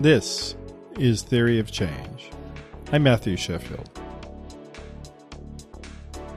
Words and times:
This 0.00 0.56
is 0.98 1.20
Theory 1.20 1.58
of 1.58 1.70
Change. 1.70 2.30
I'm 2.90 3.02
Matthew 3.02 3.36
Sheffield. 3.36 4.00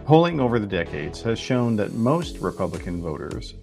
Polling 0.03 0.41
over 0.41 0.59
the 0.59 0.67
decades 0.67 1.21
has 1.21 1.39
shown 1.39 1.77
that 1.77 1.93
most 1.93 2.39
Republican 2.39 3.01
voters 3.01 3.53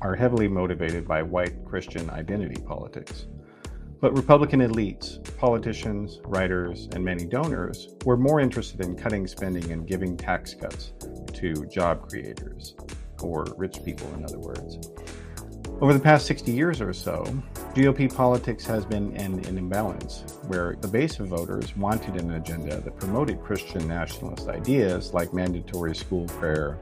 are 0.00 0.14
heavily 0.14 0.48
motivated 0.48 1.06
by 1.06 1.20
white 1.22 1.62
Christian 1.66 2.08
identity 2.08 2.58
politics. 2.62 3.26
But 4.00 4.16
Republican 4.16 4.60
elites, 4.60 5.22
politicians, 5.36 6.20
writers, 6.24 6.88
and 6.94 7.04
many 7.04 7.26
donors 7.26 7.94
were 8.06 8.16
more 8.16 8.40
interested 8.40 8.80
in 8.80 8.96
cutting 8.96 9.26
spending 9.26 9.72
and 9.72 9.86
giving 9.86 10.16
tax 10.16 10.54
cuts 10.54 10.94
to 11.34 11.66
job 11.66 12.08
creators, 12.08 12.76
or 13.20 13.44
rich 13.58 13.84
people, 13.84 14.10
in 14.14 14.24
other 14.24 14.38
words. 14.38 14.78
Over 15.80 15.94
the 15.94 16.00
past 16.00 16.26
60 16.26 16.52
years 16.52 16.82
or 16.82 16.92
so, 16.92 17.24
GOP 17.74 18.14
politics 18.14 18.66
has 18.66 18.84
been 18.84 19.16
in 19.16 19.42
an 19.46 19.56
imbalance, 19.56 20.24
where 20.46 20.76
the 20.82 20.86
base 20.86 21.18
of 21.20 21.28
voters 21.28 21.74
wanted 21.74 22.16
an 22.16 22.32
agenda 22.32 22.82
that 22.82 22.98
promoted 22.98 23.40
Christian 23.40 23.88
nationalist 23.88 24.48
ideas 24.48 25.14
like 25.14 25.32
mandatory 25.32 25.96
school 25.96 26.26
prayer, 26.26 26.78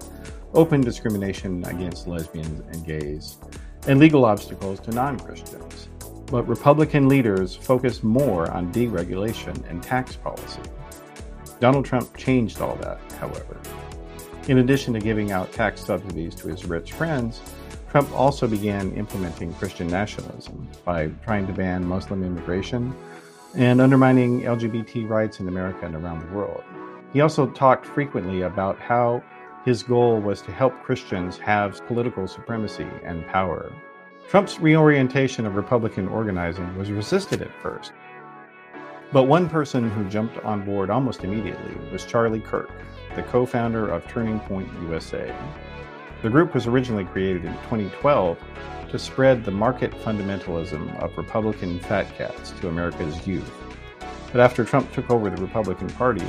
open 0.52 0.80
discrimination 0.80 1.64
against 1.66 2.08
lesbians 2.08 2.58
and 2.74 2.84
gays, 2.84 3.38
and 3.86 4.00
legal 4.00 4.24
obstacles 4.24 4.80
to 4.80 4.90
non 4.90 5.16
Christians. 5.20 5.88
But 6.26 6.48
Republican 6.48 7.08
leaders 7.08 7.54
focused 7.54 8.02
more 8.02 8.50
on 8.50 8.72
deregulation 8.72 9.64
and 9.70 9.80
tax 9.80 10.16
policy. 10.16 10.62
Donald 11.60 11.84
Trump 11.84 12.16
changed 12.16 12.60
all 12.60 12.74
that, 12.78 12.98
however. 13.12 13.60
In 14.48 14.58
addition 14.58 14.92
to 14.94 14.98
giving 14.98 15.30
out 15.30 15.52
tax 15.52 15.84
subsidies 15.84 16.34
to 16.34 16.48
his 16.48 16.64
rich 16.64 16.94
friends, 16.94 17.40
Trump 17.90 18.12
also 18.12 18.46
began 18.46 18.92
implementing 18.92 19.54
Christian 19.54 19.86
nationalism 19.86 20.68
by 20.84 21.08
trying 21.24 21.46
to 21.46 21.52
ban 21.52 21.86
Muslim 21.86 22.22
immigration 22.22 22.94
and 23.54 23.80
undermining 23.80 24.42
LGBT 24.42 25.08
rights 25.08 25.40
in 25.40 25.48
America 25.48 25.86
and 25.86 25.94
around 25.94 26.20
the 26.20 26.34
world. 26.34 26.62
He 27.14 27.22
also 27.22 27.46
talked 27.46 27.86
frequently 27.86 28.42
about 28.42 28.78
how 28.78 29.22
his 29.64 29.82
goal 29.82 30.20
was 30.20 30.42
to 30.42 30.52
help 30.52 30.82
Christians 30.82 31.38
have 31.38 31.84
political 31.86 32.28
supremacy 32.28 32.86
and 33.04 33.26
power. 33.26 33.72
Trump's 34.28 34.60
reorientation 34.60 35.46
of 35.46 35.56
Republican 35.56 36.08
organizing 36.08 36.76
was 36.76 36.90
resisted 36.90 37.40
at 37.40 37.62
first. 37.62 37.92
But 39.10 39.22
one 39.22 39.48
person 39.48 39.90
who 39.90 40.08
jumped 40.10 40.36
on 40.44 40.66
board 40.66 40.90
almost 40.90 41.24
immediately 41.24 41.74
was 41.90 42.04
Charlie 42.04 42.40
Kirk, 42.40 42.70
the 43.14 43.22
co 43.22 43.46
founder 43.46 43.88
of 43.88 44.06
Turning 44.06 44.38
Point 44.40 44.68
USA. 44.82 45.34
The 46.20 46.30
group 46.30 46.52
was 46.52 46.66
originally 46.66 47.04
created 47.04 47.44
in 47.44 47.52
2012 47.54 48.38
to 48.90 48.98
spread 48.98 49.44
the 49.44 49.52
market 49.52 49.92
fundamentalism 49.92 51.00
of 51.00 51.16
Republican 51.16 51.78
fat 51.80 52.12
cats 52.16 52.50
to 52.60 52.68
America's 52.68 53.24
youth. 53.24 53.52
But 54.32 54.40
after 54.40 54.64
Trump 54.64 54.92
took 54.92 55.10
over 55.10 55.30
the 55.30 55.40
Republican 55.40 55.88
Party, 55.90 56.26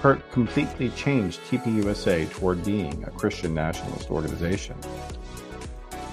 Kirk 0.00 0.30
completely 0.32 0.88
changed 0.90 1.40
TPUSA 1.50 2.30
toward 2.30 2.64
being 2.64 3.04
a 3.04 3.10
Christian 3.10 3.52
nationalist 3.54 4.10
organization. 4.10 4.76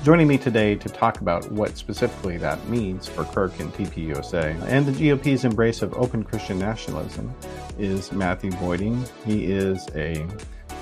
Joining 0.03 0.27
me 0.27 0.37
today 0.37 0.75
to 0.75 0.89
talk 0.89 1.21
about 1.21 1.49
what 1.49 1.77
specifically 1.77 2.37
that 2.37 2.67
means 2.67 3.07
for 3.07 3.23
Kirk 3.23 3.57
and 3.61 3.73
TPUSA 3.73 4.61
and 4.63 4.85
the 4.85 4.91
GOP's 4.91 5.45
embrace 5.45 5.81
of 5.81 5.93
open 5.93 6.23
Christian 6.23 6.59
nationalism 6.59 7.33
is 7.79 8.11
Matthew 8.11 8.51
Boedy. 8.51 9.07
He 9.25 9.45
is 9.45 9.87
a 9.95 10.27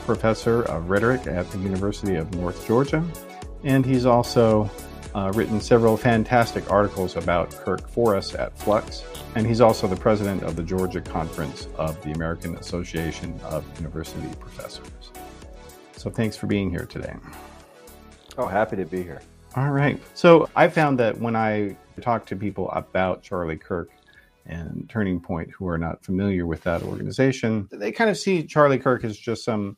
professor 0.06 0.64
of 0.64 0.90
rhetoric 0.90 1.28
at 1.28 1.50
the 1.52 1.58
University 1.60 2.16
of 2.16 2.34
North 2.36 2.66
Georgia, 2.68 3.04
and 3.64 3.86
he's 3.86 4.06
also 4.06 4.70
uh, 5.14 5.32
written 5.36 5.60
several 5.60 5.98
fantastic 5.98 6.70
articles 6.72 7.16
about 7.16 7.52
Kirk 7.52 7.88
for 7.90 8.16
us 8.16 8.34
at 8.36 8.58
Flux, 8.58 9.04
and 9.36 9.46
he's 9.46 9.62
also 9.62 9.88
the 9.88 9.96
president 9.96 10.44
of 10.44 10.56
the 10.56 10.64
Georgia 10.64 11.02
Conference 11.02 11.68
of 11.76 12.02
the 12.04 12.12
American 12.12 12.56
Association 12.58 13.40
of 13.44 13.66
University 13.78 14.28
Professors. 14.40 15.12
So 15.98 16.10
thanks 16.10 16.36
for 16.36 16.48
being 16.48 16.70
here 16.70 16.86
today. 16.86 17.16
Oh, 18.38 18.48
happy 18.48 18.76
to 18.78 18.86
be 18.86 19.04
here. 19.04 19.22
All 19.56 19.72
right. 19.72 20.02
So 20.14 20.50
I 20.56 20.70
found 20.70 20.98
that 21.00 21.20
when 21.20 21.36
I 21.36 21.76
talk 22.02 22.26
to 22.28 22.36
people 22.36 22.70
about 22.72 23.22
Charlie 23.22 23.58
Kirk, 23.58 23.90
and 24.46 24.90
Turning 24.90 25.20
Point 25.20 25.50
who 25.52 25.68
are 25.68 25.78
not 25.78 26.04
familiar 26.04 26.46
with 26.46 26.64
that 26.64 26.84
organization, 26.84 27.68
they 27.72 27.92
kind 27.92 28.10
of 28.10 28.18
see 28.18 28.44
Charlie 28.44 28.80
Kirk 28.80 29.04
as 29.04 29.18
just 29.18 29.44
some 29.44 29.78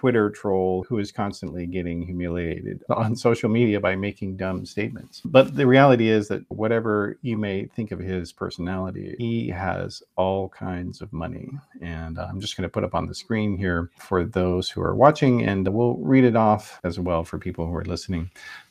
Twitter 0.00 0.30
troll 0.30 0.86
who 0.88 0.98
is 0.98 1.12
constantly 1.12 1.66
getting 1.66 2.00
humiliated 2.00 2.82
on 2.88 3.14
social 3.14 3.50
media 3.50 3.78
by 3.78 3.94
making 3.94 4.34
dumb 4.34 4.64
statements. 4.64 5.20
But 5.26 5.54
the 5.54 5.66
reality 5.66 6.08
is 6.08 6.28
that 6.28 6.42
whatever 6.50 7.18
you 7.20 7.36
may 7.36 7.66
think 7.66 7.92
of 7.92 7.98
his 7.98 8.32
personality, 8.32 9.14
he 9.18 9.48
has 9.48 10.02
all 10.16 10.48
kinds 10.48 11.02
of 11.02 11.12
money. 11.12 11.50
And 11.82 12.18
uh, 12.18 12.28
I'm 12.30 12.40
just 12.40 12.56
going 12.56 12.62
to 12.62 12.72
put 12.72 12.82
up 12.82 12.94
on 12.94 13.08
the 13.08 13.14
screen 13.14 13.58
here 13.58 13.90
for 13.98 14.24
those 14.24 14.70
who 14.70 14.80
are 14.80 14.94
watching, 14.94 15.42
and 15.42 15.68
we'll 15.68 15.98
read 15.98 16.24
it 16.24 16.34
off 16.34 16.80
as 16.82 16.98
well 16.98 17.22
for 17.22 17.38
people 17.38 17.66
who 17.66 17.76
are 17.76 17.84
listening 17.84 18.30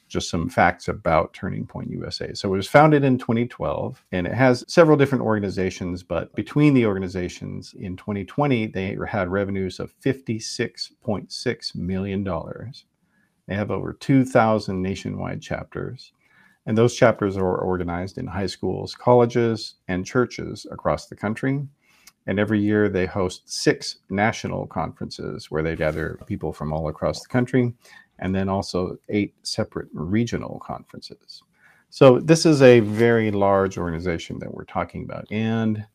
just 0.10 0.30
some 0.30 0.50
facts 0.50 0.88
about 0.88 1.34
Turning 1.34 1.66
Point 1.66 1.90
USA. 1.92 2.34
So 2.34 2.54
it 2.54 2.58
was 2.58 2.68
founded 2.68 3.04
in 3.04 3.18
2012 3.18 4.04
and 4.12 4.28
it 4.28 4.34
has 4.34 4.66
several 4.68 4.98
different 4.98 5.24
organizations, 5.24 6.04
but 6.04 6.36
between 6.36 6.74
the 6.74 6.86
organizations 6.86 7.74
in 7.78 7.96
2020, 7.96 8.68
they 8.68 8.98
had 9.08 9.30
revenues 9.30 9.80
of 9.80 9.94
$56.6 10.02 11.76
million. 11.76 12.24
They 13.48 13.56
have 13.56 13.72
over 13.72 13.94
2,000 13.94 14.82
nationwide 14.82 15.42
chapters. 15.42 16.12
And 16.66 16.78
those 16.78 16.96
chapters 16.96 17.38
are 17.38 17.58
organized 17.58 18.18
in 18.18 18.28
high 18.28 18.48
schools, 18.48 18.94
colleges, 18.94 19.76
and 19.88 20.06
churches 20.06 20.68
across 20.70 21.08
the 21.08 21.16
country. 21.16 21.68
And 22.28 22.40
every 22.40 22.60
year 22.60 22.90
they 22.90 23.08
host 23.08 23.52
six 23.52 24.00
national 24.10 24.68
conferences 24.68 25.50
where 25.50 25.64
they 25.64 25.76
gather 25.76 26.20
people 26.28 26.54
from 26.54 26.72
all 26.72 26.88
across 26.88 27.22
the 27.22 27.28
country 27.28 27.74
and 28.22 28.34
then 28.34 28.50
also 28.50 28.98
eight 29.10 29.34
separate 29.44 29.88
regional 29.94 30.60
conferences. 30.60 31.44
So 31.90 32.20
this 32.20 32.46
is 32.46 32.62
a 32.62 32.82
very 32.82 33.32
large 33.32 33.78
organization 33.78 34.40
that 34.40 34.54
we're 34.54 34.66
talking 34.66 35.04
about. 35.04 35.26
And 35.32 35.86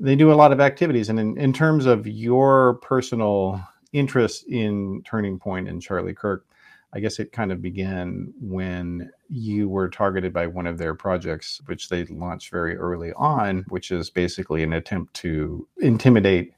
they 0.00 0.16
do 0.16 0.32
a 0.32 0.34
lot 0.34 0.52
of 0.52 0.60
activities. 0.60 1.08
And 1.08 1.18
in, 1.18 1.38
in 1.38 1.52
terms 1.52 1.86
of 1.86 2.06
your 2.06 2.74
personal 2.74 3.60
interest 3.92 4.46
in 4.48 5.02
Turning 5.04 5.38
Point 5.38 5.68
and 5.68 5.82
Charlie 5.82 6.14
Kirk, 6.14 6.46
I 6.92 7.00
guess 7.00 7.18
it 7.18 7.32
kind 7.32 7.50
of 7.50 7.60
began 7.60 8.32
when 8.40 9.10
you 9.28 9.68
were 9.68 9.88
targeted 9.88 10.32
by 10.32 10.46
one 10.46 10.66
of 10.68 10.78
their 10.78 10.94
projects, 10.94 11.60
which 11.66 11.88
they 11.88 12.04
launched 12.04 12.52
very 12.52 12.76
early 12.76 13.12
on, 13.14 13.64
which 13.68 13.90
is 13.90 14.10
basically 14.10 14.62
an 14.62 14.74
attempt 14.74 15.14
to 15.14 15.66
intimidate 15.78 16.53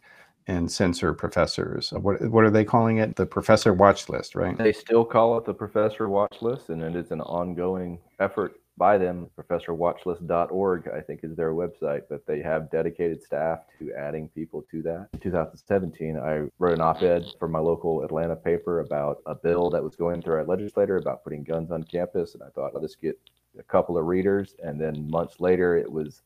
and 0.46 0.70
censor 0.70 1.12
professors. 1.12 1.92
What 1.92 2.20
what 2.30 2.44
are 2.44 2.50
they 2.50 2.64
calling 2.64 2.98
it? 2.98 3.16
The 3.16 3.26
professor 3.26 3.72
watch 3.72 4.08
list, 4.08 4.34
right? 4.34 4.56
They 4.56 4.72
still 4.72 5.04
call 5.04 5.36
it 5.38 5.44
the 5.44 5.54
professor 5.54 6.08
watch 6.08 6.40
list, 6.40 6.70
and 6.70 6.82
it 6.82 6.94
is 6.94 7.10
an 7.10 7.20
ongoing 7.20 7.98
effort 8.20 8.60
by 8.78 8.98
them. 8.98 9.28
Professorwatchlist.org, 9.38 10.88
I 10.94 11.00
think, 11.00 11.20
is 11.24 11.34
their 11.34 11.52
website, 11.52 12.02
but 12.08 12.26
they 12.26 12.40
have 12.42 12.70
dedicated 12.70 13.22
staff 13.22 13.60
to 13.78 13.92
adding 13.94 14.28
people 14.28 14.64
to 14.70 14.82
that. 14.82 15.08
In 15.14 15.20
2017, 15.20 16.18
I 16.18 16.48
wrote 16.58 16.74
an 16.74 16.80
op-ed 16.80 17.24
for 17.38 17.48
my 17.48 17.58
local 17.58 18.02
Atlanta 18.02 18.36
paper 18.36 18.80
about 18.80 19.22
a 19.26 19.34
bill 19.34 19.70
that 19.70 19.82
was 19.82 19.96
going 19.96 20.22
through 20.22 20.34
our 20.34 20.44
legislature 20.44 20.98
about 20.98 21.24
putting 21.24 21.42
guns 21.42 21.70
on 21.70 21.84
campus, 21.84 22.34
and 22.34 22.42
I 22.42 22.50
thought, 22.50 22.72
I'll 22.74 22.82
just 22.82 23.00
get 23.00 23.18
a 23.58 23.62
couple 23.62 23.96
of 23.96 24.04
readers, 24.04 24.54
and 24.62 24.80
then 24.80 25.10
months 25.10 25.40
later, 25.40 25.76
it 25.76 25.90
was 25.90 26.22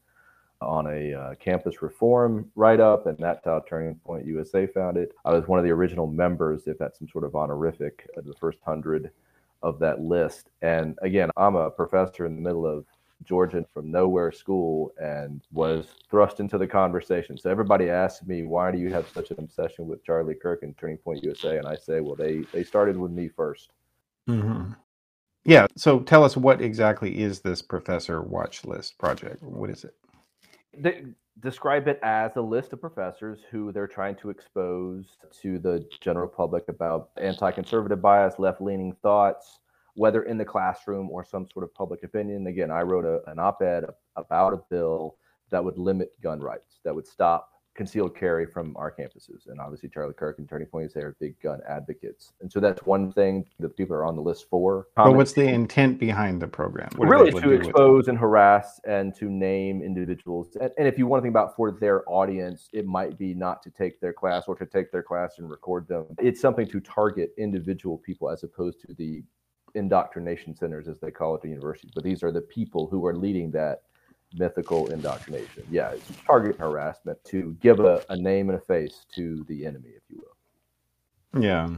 on 0.60 0.87
a 0.87 1.15
uh, 1.15 1.34
campus 1.37 1.82
reform 1.82 2.50
write 2.54 2.81
up, 2.81 3.06
and 3.06 3.19
that's 3.19 3.44
how 3.44 3.62
Turning 3.69 3.94
Point 3.97 4.26
USA 4.26 4.66
found 4.66 4.97
it. 4.97 5.12
I 5.25 5.32
was 5.32 5.48
one 5.48 5.59
of 5.59 5.65
the 5.65 5.71
original 5.71 6.06
members, 6.06 6.66
if 6.66 6.78
that's 6.78 6.98
some 6.98 7.09
sort 7.09 7.24
of 7.24 7.34
honorific, 7.34 8.09
of 8.16 8.24
the 8.24 8.34
first 8.34 8.59
hundred 8.65 9.10
of 9.62 9.78
that 9.78 10.01
list. 10.01 10.51
And 10.62 10.98
again, 11.03 11.30
I'm 11.36 11.57
a 11.57 11.71
professor 11.71 12.27
in 12.27 12.34
the 12.34 12.42
middle 12.42 12.66
of 12.66 12.84
Georgia 13.24 13.65
from 13.72 13.91
nowhere 13.91 14.33
school 14.33 14.92
and 15.01 15.42
was 15.53 15.86
thrust 16.10 16.41
into 16.41 16.59
the 16.59 16.66
conversation. 16.66 17.36
So 17.36 17.51
everybody 17.51 17.91
asked 17.91 18.27
me, 18.27 18.45
why 18.45 18.71
do 18.71 18.78
you 18.78 18.91
have 18.92 19.09
such 19.09 19.30
an 19.30 19.39
obsession 19.39 19.86
with 19.86 20.04
Charlie 20.04 20.34
Kirk 20.34 20.63
and 20.63 20.77
Turning 20.77 20.97
Point 20.97 21.22
USA? 21.22 21.59
And 21.59 21.66
I 21.66 21.77
say, 21.77 22.01
well, 22.01 22.15
they, 22.15 22.39
they 22.53 22.65
started 22.65 22.97
with 22.97 23.10
me 23.13 23.28
1st 23.28 23.68
mm-hmm. 24.28 24.72
Yeah. 25.45 25.66
So 25.74 26.01
tell 26.01 26.22
us 26.24 26.36
what 26.36 26.60
exactly 26.60 27.18
is 27.18 27.41
this 27.41 27.63
Professor 27.63 28.22
Watch 28.22 28.65
List 28.65 28.98
project? 28.98 29.42
What 29.42 29.71
is 29.71 29.84
it? 29.84 29.95
Describe 31.41 31.89
it 31.89 31.99
as 32.03 32.37
a 32.37 32.41
list 32.41 32.72
of 32.72 32.81
professors 32.81 33.41
who 33.51 33.72
they're 33.72 33.87
trying 33.87 34.15
to 34.17 34.31
expose 34.31 35.17
to 35.41 35.59
the 35.59 35.87
general 36.01 36.28
public 36.28 36.69
about 36.69 37.11
anti-conservative 37.17 38.03
bias, 38.03 38.39
left-leaning 38.39 38.95
thoughts, 39.03 39.61
whether 39.95 40.22
in 40.25 40.37
the 40.37 40.45
classroom 40.45 41.11
or 41.11 41.25
some 41.25 41.47
sort 41.53 41.65
of 41.65 41.75
public 41.75 42.03
opinion. 42.03 42.47
Again, 42.47 42.71
I 42.71 42.83
wrote 42.83 43.05
a, 43.05 43.22
an 43.31 43.39
op-ed 43.39 43.84
about 44.17 44.53
a 44.53 44.61
bill 44.69 45.17
that 45.51 45.65
would 45.65 45.78
limit 45.78 46.13
gun 46.21 46.41
rights, 46.41 46.81
that 46.84 46.95
would 46.95 47.07
stop 47.07 47.51
concealed 47.75 48.17
carry 48.17 48.47
from 48.47 48.77
our 48.77 48.91
campuses. 48.91 49.47
And 49.47 49.61
obviously, 49.61 49.89
Charlie 49.89 50.15
Kirk 50.15 50.39
and 50.39 50.49
Turning 50.49 50.67
Point 50.67 50.91
USA 50.95 51.07
are 51.07 51.17
big 51.21 51.41
gun 51.41 51.61
advocates. 51.69 52.33
And 52.41 52.51
so 52.51 52.61
that's 52.61 52.83
one 52.84 53.13
thing 53.13 53.47
that 53.59 53.77
people 53.77 53.97
are 53.97 54.05
on 54.05 54.17
the 54.17 54.22
list 54.22 54.47
for. 54.51 54.89
But 54.97 55.15
what's 55.15 55.33
the 55.33 55.47
intent 55.47 55.99
behind 55.99 56.43
the 56.43 56.49
program? 56.49 56.91
What 56.97 57.09
really 57.09 57.31
to 57.33 57.51
expose 57.53 58.09
and 58.09 58.19
harass 58.19 58.81
and 58.87 59.15
to 59.17 59.31
name 59.31 59.83
individuals. 59.83 60.57
And, 60.61 60.71
and 60.78 60.87
if 60.87 60.99
you 60.99 61.07
want 61.07 61.21
to 61.21 61.25
think 61.25 61.33
about 61.33 61.57
for 61.57 61.71
their 61.72 62.09
audience, 62.09 62.69
it 62.72 62.87
might 62.87 63.19
be 63.19 63.34
not 63.34 63.63
to 63.63 63.71
take 63.71 64.01
their 64.01 64.13
class 64.13 64.45
or 64.47 64.57
to 64.57 64.66
take 64.66 64.93
their 64.93 65.03
class 65.03 65.34
and 65.39 65.49
record 65.49 65.89
them. 65.89 66.07
It's 66.19 66.41
something 66.41 66.66
to 66.69 66.81
target 66.81 67.33
individual 67.39 67.99
people 67.99 68.31
as 68.31 68.43
opposed 68.43 68.81
to 68.83 68.95
the 68.95 69.23
indoctrination 69.75 70.55
centers, 70.55 70.89
as 70.89 70.99
they 70.99 71.11
call 71.11 71.34
it, 71.34 71.43
the 71.43 71.49
universities. 71.49 71.93
But 71.95 72.05
these 72.05 72.23
are 72.23 72.33
the 72.33 72.41
people 72.41 72.89
who 72.89 73.07
are 73.07 73.15
leading 73.15 73.51
that 73.53 73.83
mythical 74.34 74.88
indoctrination. 74.88 75.65
Yeah, 75.71 75.91
it's 75.91 76.10
target 76.27 76.56
harassment 76.56 77.22
to 77.24 77.56
give 77.60 77.80
a, 77.80 78.04
a 78.09 78.16
name 78.16 78.50
and 78.50 78.59
a 78.59 78.62
face 78.62 79.06
to 79.15 79.44
the 79.48 79.66
enemy, 79.66 79.91
if 79.97 80.03
you 80.09 80.22
will. 80.22 81.42
Yeah. 81.42 81.68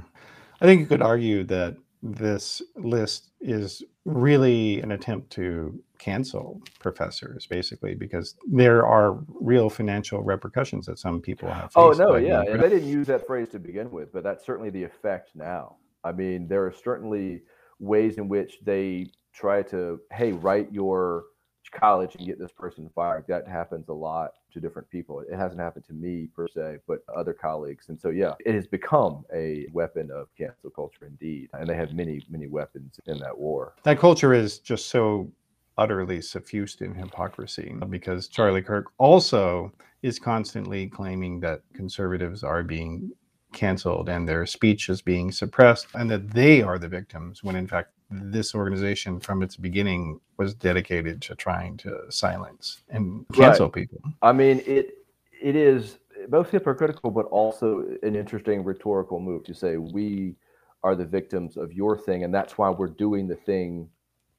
I 0.60 0.64
think 0.64 0.80
you 0.80 0.86
could 0.86 1.02
argue 1.02 1.44
that 1.44 1.76
this 2.02 2.62
list 2.76 3.30
is 3.40 3.82
really 4.04 4.80
an 4.80 4.92
attempt 4.92 5.30
to 5.30 5.80
cancel 5.98 6.60
professors, 6.80 7.46
basically, 7.46 7.94
because 7.94 8.34
there 8.50 8.84
are 8.84 9.18
real 9.40 9.70
financial 9.70 10.20
repercussions 10.22 10.86
that 10.86 10.98
some 10.98 11.20
people 11.20 11.48
have. 11.48 11.70
Oh 11.76 11.92
no, 11.92 12.16
yeah, 12.16 12.42
and 12.42 12.60
they 12.60 12.68
didn't 12.68 12.88
use 12.88 13.06
that 13.06 13.26
phrase 13.26 13.48
to 13.50 13.60
begin 13.60 13.90
with, 13.90 14.12
but 14.12 14.24
that's 14.24 14.44
certainly 14.44 14.70
the 14.70 14.82
effect 14.82 15.30
now. 15.34 15.76
I 16.02 16.10
mean, 16.10 16.48
there 16.48 16.64
are 16.66 16.72
certainly 16.72 17.42
ways 17.78 18.18
in 18.18 18.28
which 18.28 18.58
they 18.64 19.12
try 19.32 19.62
to, 19.62 20.00
hey, 20.12 20.32
write 20.32 20.72
your 20.72 21.24
college 21.72 22.14
and 22.16 22.26
get 22.26 22.38
this 22.38 22.52
person 22.52 22.90
fired. 22.94 23.24
That 23.28 23.48
happens 23.48 23.88
a 23.88 23.92
lot 23.92 24.32
to 24.52 24.60
different 24.60 24.88
people. 24.90 25.20
It 25.20 25.34
hasn't 25.34 25.60
happened 25.60 25.84
to 25.86 25.92
me 25.92 26.28
per 26.34 26.46
se, 26.46 26.78
but 26.86 27.00
other 27.14 27.32
colleagues. 27.32 27.88
And 27.88 28.00
so, 28.00 28.10
yeah, 28.10 28.34
it 28.44 28.54
has 28.54 28.66
become 28.66 29.24
a 29.34 29.66
weapon 29.72 30.10
of 30.10 30.28
cancel 30.36 30.70
culture 30.70 31.06
indeed. 31.06 31.48
And 31.54 31.68
they 31.68 31.76
have 31.76 31.92
many, 31.94 32.22
many 32.30 32.46
weapons 32.46 33.00
in 33.06 33.18
that 33.18 33.36
war. 33.36 33.74
That 33.82 33.98
culture 33.98 34.34
is 34.34 34.58
just 34.58 34.86
so 34.86 35.30
utterly 35.78 36.20
suffused 36.20 36.82
in 36.82 36.94
hypocrisy 36.94 37.74
because 37.88 38.28
Charlie 38.28 38.62
Kirk 38.62 38.86
also 38.98 39.72
is 40.02 40.18
constantly 40.18 40.86
claiming 40.86 41.40
that 41.40 41.62
conservatives 41.72 42.44
are 42.44 42.62
being 42.62 43.10
canceled 43.52 44.08
and 44.08 44.28
their 44.28 44.46
speech 44.46 44.88
is 44.88 45.02
being 45.02 45.30
suppressed 45.30 45.86
and 45.94 46.10
that 46.10 46.30
they 46.30 46.62
are 46.62 46.78
the 46.78 46.88
victims 46.88 47.42
when 47.42 47.54
in 47.54 47.66
fact 47.66 47.90
this 48.12 48.54
organization 48.54 49.20
from 49.20 49.42
its 49.42 49.56
beginning 49.56 50.20
was 50.36 50.54
dedicated 50.54 51.22
to 51.22 51.34
trying 51.34 51.76
to 51.78 52.00
silence 52.10 52.82
and 52.90 53.24
cancel 53.32 53.66
right. 53.66 53.74
people. 53.74 54.00
I 54.20 54.32
mean, 54.32 54.62
it 54.66 54.98
it 55.40 55.56
is 55.56 55.98
both 56.28 56.50
hypocritical 56.50 57.10
but 57.10 57.26
also 57.26 57.84
an 58.02 58.14
interesting 58.14 58.62
rhetorical 58.62 59.18
move 59.18 59.44
to 59.44 59.54
say 59.54 59.76
we 59.76 60.36
are 60.84 60.94
the 60.94 61.04
victims 61.04 61.56
of 61.56 61.72
your 61.72 61.96
thing 61.96 62.22
and 62.22 62.32
that's 62.32 62.58
why 62.58 62.70
we're 62.70 62.86
doing 62.86 63.26
the 63.26 63.34
thing 63.34 63.88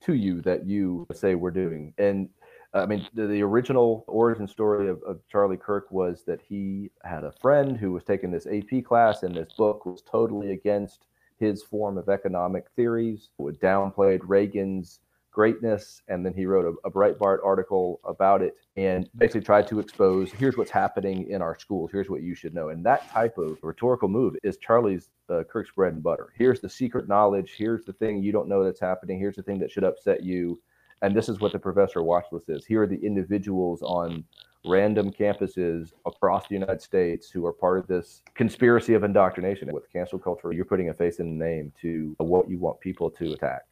to 0.04 0.14
you 0.14 0.42
that 0.42 0.66
you 0.66 1.08
say 1.14 1.36
we're 1.36 1.52
doing. 1.52 1.94
And 1.98 2.30
uh, 2.74 2.80
I 2.80 2.86
mean, 2.86 3.08
the, 3.14 3.28
the 3.28 3.42
original 3.42 4.04
origin 4.08 4.48
story 4.48 4.90
of, 4.90 5.02
of, 5.04 5.20
Charlie 5.30 5.58
Kirk 5.58 5.92
was 5.92 6.24
that 6.25 6.42
he 6.42 6.90
had 7.04 7.24
a 7.24 7.31
friend 7.31 7.78
who 7.78 7.92
was 7.92 8.04
taking 8.04 8.31
this 8.31 8.48
AP 8.48 8.84
class, 8.84 9.24
and 9.24 9.36
this 9.36 9.54
book 9.54 9.86
was 9.86 10.02
totally 10.02 10.52
against 10.52 11.06
his 11.44 11.63
form 11.63 11.98
of 11.98 12.10
economic 12.10 12.66
theories, 12.75 13.30
would 13.38 13.60
downplayed 13.60 14.22
Reagan's 14.24 15.00
greatness, 15.31 16.01
and 16.07 16.25
then 16.25 16.34
he 16.34 16.45
wrote 16.45 16.66
a, 16.66 16.88
a 16.88 16.92
Breitbart 16.92 17.40
article 17.44 18.00
about 18.06 18.42
it 18.42 18.56
and 18.78 19.10
basically 19.18 19.42
tried 19.42 19.68
to 19.68 19.80
expose 19.80 20.31
here's 20.31 20.57
what's 20.57 20.72
happening 20.72 21.30
in 21.30 21.42
our 21.42 21.57
schools, 21.57 21.90
here's 21.92 22.10
what 22.10 22.22
you 22.22 22.36
should 22.36 22.54
know. 22.54 22.69
And 22.69 22.86
that 22.86 23.10
type 23.10 23.38
of 23.38 23.57
rhetorical 23.63 24.07
move 24.07 24.36
is 24.44 24.57
Charlie's 24.57 25.10
uh, 25.30 25.44
Kirk's 25.44 25.72
bread 25.72 25.94
and 25.94 26.04
butter. 26.04 26.34
Here's 26.38 26.62
the 26.62 26.69
secret 26.69 27.07
knowledge, 27.07 27.56
here's 27.57 27.84
the 27.84 27.94
thing 27.94 28.22
you 28.22 28.31
don't 28.31 28.48
know 28.48 28.63
that's 28.63 28.80
happening, 28.80 29.19
here's 29.19 29.36
the 29.36 29.44
thing 29.44 29.60
that 29.60 29.72
should 29.72 29.84
upset 29.84 30.24
you 30.24 30.60
and 31.04 31.13
this 31.13 31.28
is 31.28 31.42
what 31.42 31.51
the 31.51 31.60
professor 31.60 32.01
watch 32.01 32.25
list 32.31 32.46
is. 32.48 32.66
Here 32.66 32.81
are 32.84 32.88
the 32.88 33.06
individuals 33.06 33.81
on 33.81 34.24
random 34.65 35.12
campuses 35.12 35.92
across 36.06 36.48
the 36.48 36.56
United 36.56 36.81
States 36.81 37.30
who 37.30 37.45
are 37.45 37.54
part 37.54 37.77
of 37.77 37.88
this 37.88 38.21
conspiracy 38.33 38.94
of 38.94 39.04
indoctrination. 39.04 39.71
With 39.71 39.92
cancel 39.92 40.19
culture, 40.19 40.51
you're 40.51 40.65
putting 40.65 40.89
a 40.89 40.94
face 40.94 41.19
and 41.19 41.38
name 41.38 41.74
to 41.81 42.15
what 42.19 42.50
you 42.50 42.57
want 42.60 42.80
people 42.80 43.10
to 43.12 43.33
attack. 43.33 43.63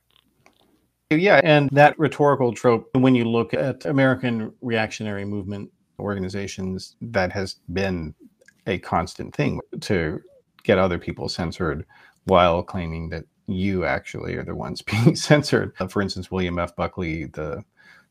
Yeah, 1.09 1.41
and 1.43 1.69
that 1.71 1.97
rhetorical 1.99 2.53
trope, 2.53 2.89
when 2.93 3.15
you 3.15 3.25
look 3.25 3.53
at 3.53 3.85
American 3.85 4.53
reactionary 4.61 5.25
movement 5.25 5.69
organizations, 5.99 6.95
that 7.01 7.31
has 7.33 7.57
been 7.73 8.15
a 8.67 8.77
constant 8.79 9.35
thing 9.35 9.59
to 9.81 10.21
get 10.63 10.77
other 10.77 10.97
people 10.97 11.27
censored 11.27 11.85
while 12.25 12.63
claiming 12.63 13.09
that 13.09 13.25
you 13.47 13.83
actually 13.83 14.35
are 14.35 14.43
the 14.43 14.55
ones 14.55 14.81
being 14.91 15.15
censored. 15.15 15.73
For 15.89 16.01
instance, 16.01 16.31
William 16.31 16.59
F. 16.59 16.75
Buckley, 16.75 17.25
the 17.25 17.63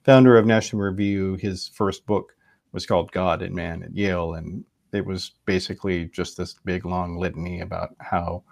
founder 0.04 0.36
of 0.36 0.46
National 0.46 0.82
Review, 0.82 1.36
his 1.36 1.68
first 1.68 2.04
book 2.06 2.34
was 2.72 2.86
called 2.86 3.12
God 3.12 3.42
and 3.42 3.54
Man 3.54 3.82
at 3.82 3.96
Yale. 3.96 4.34
And 4.34 4.64
it 4.92 5.04
was 5.04 5.32
basically 5.44 6.06
just 6.06 6.36
this 6.36 6.54
big 6.64 6.84
long 6.84 7.16
litany 7.16 7.60
about 7.60 7.94
how 8.00 8.42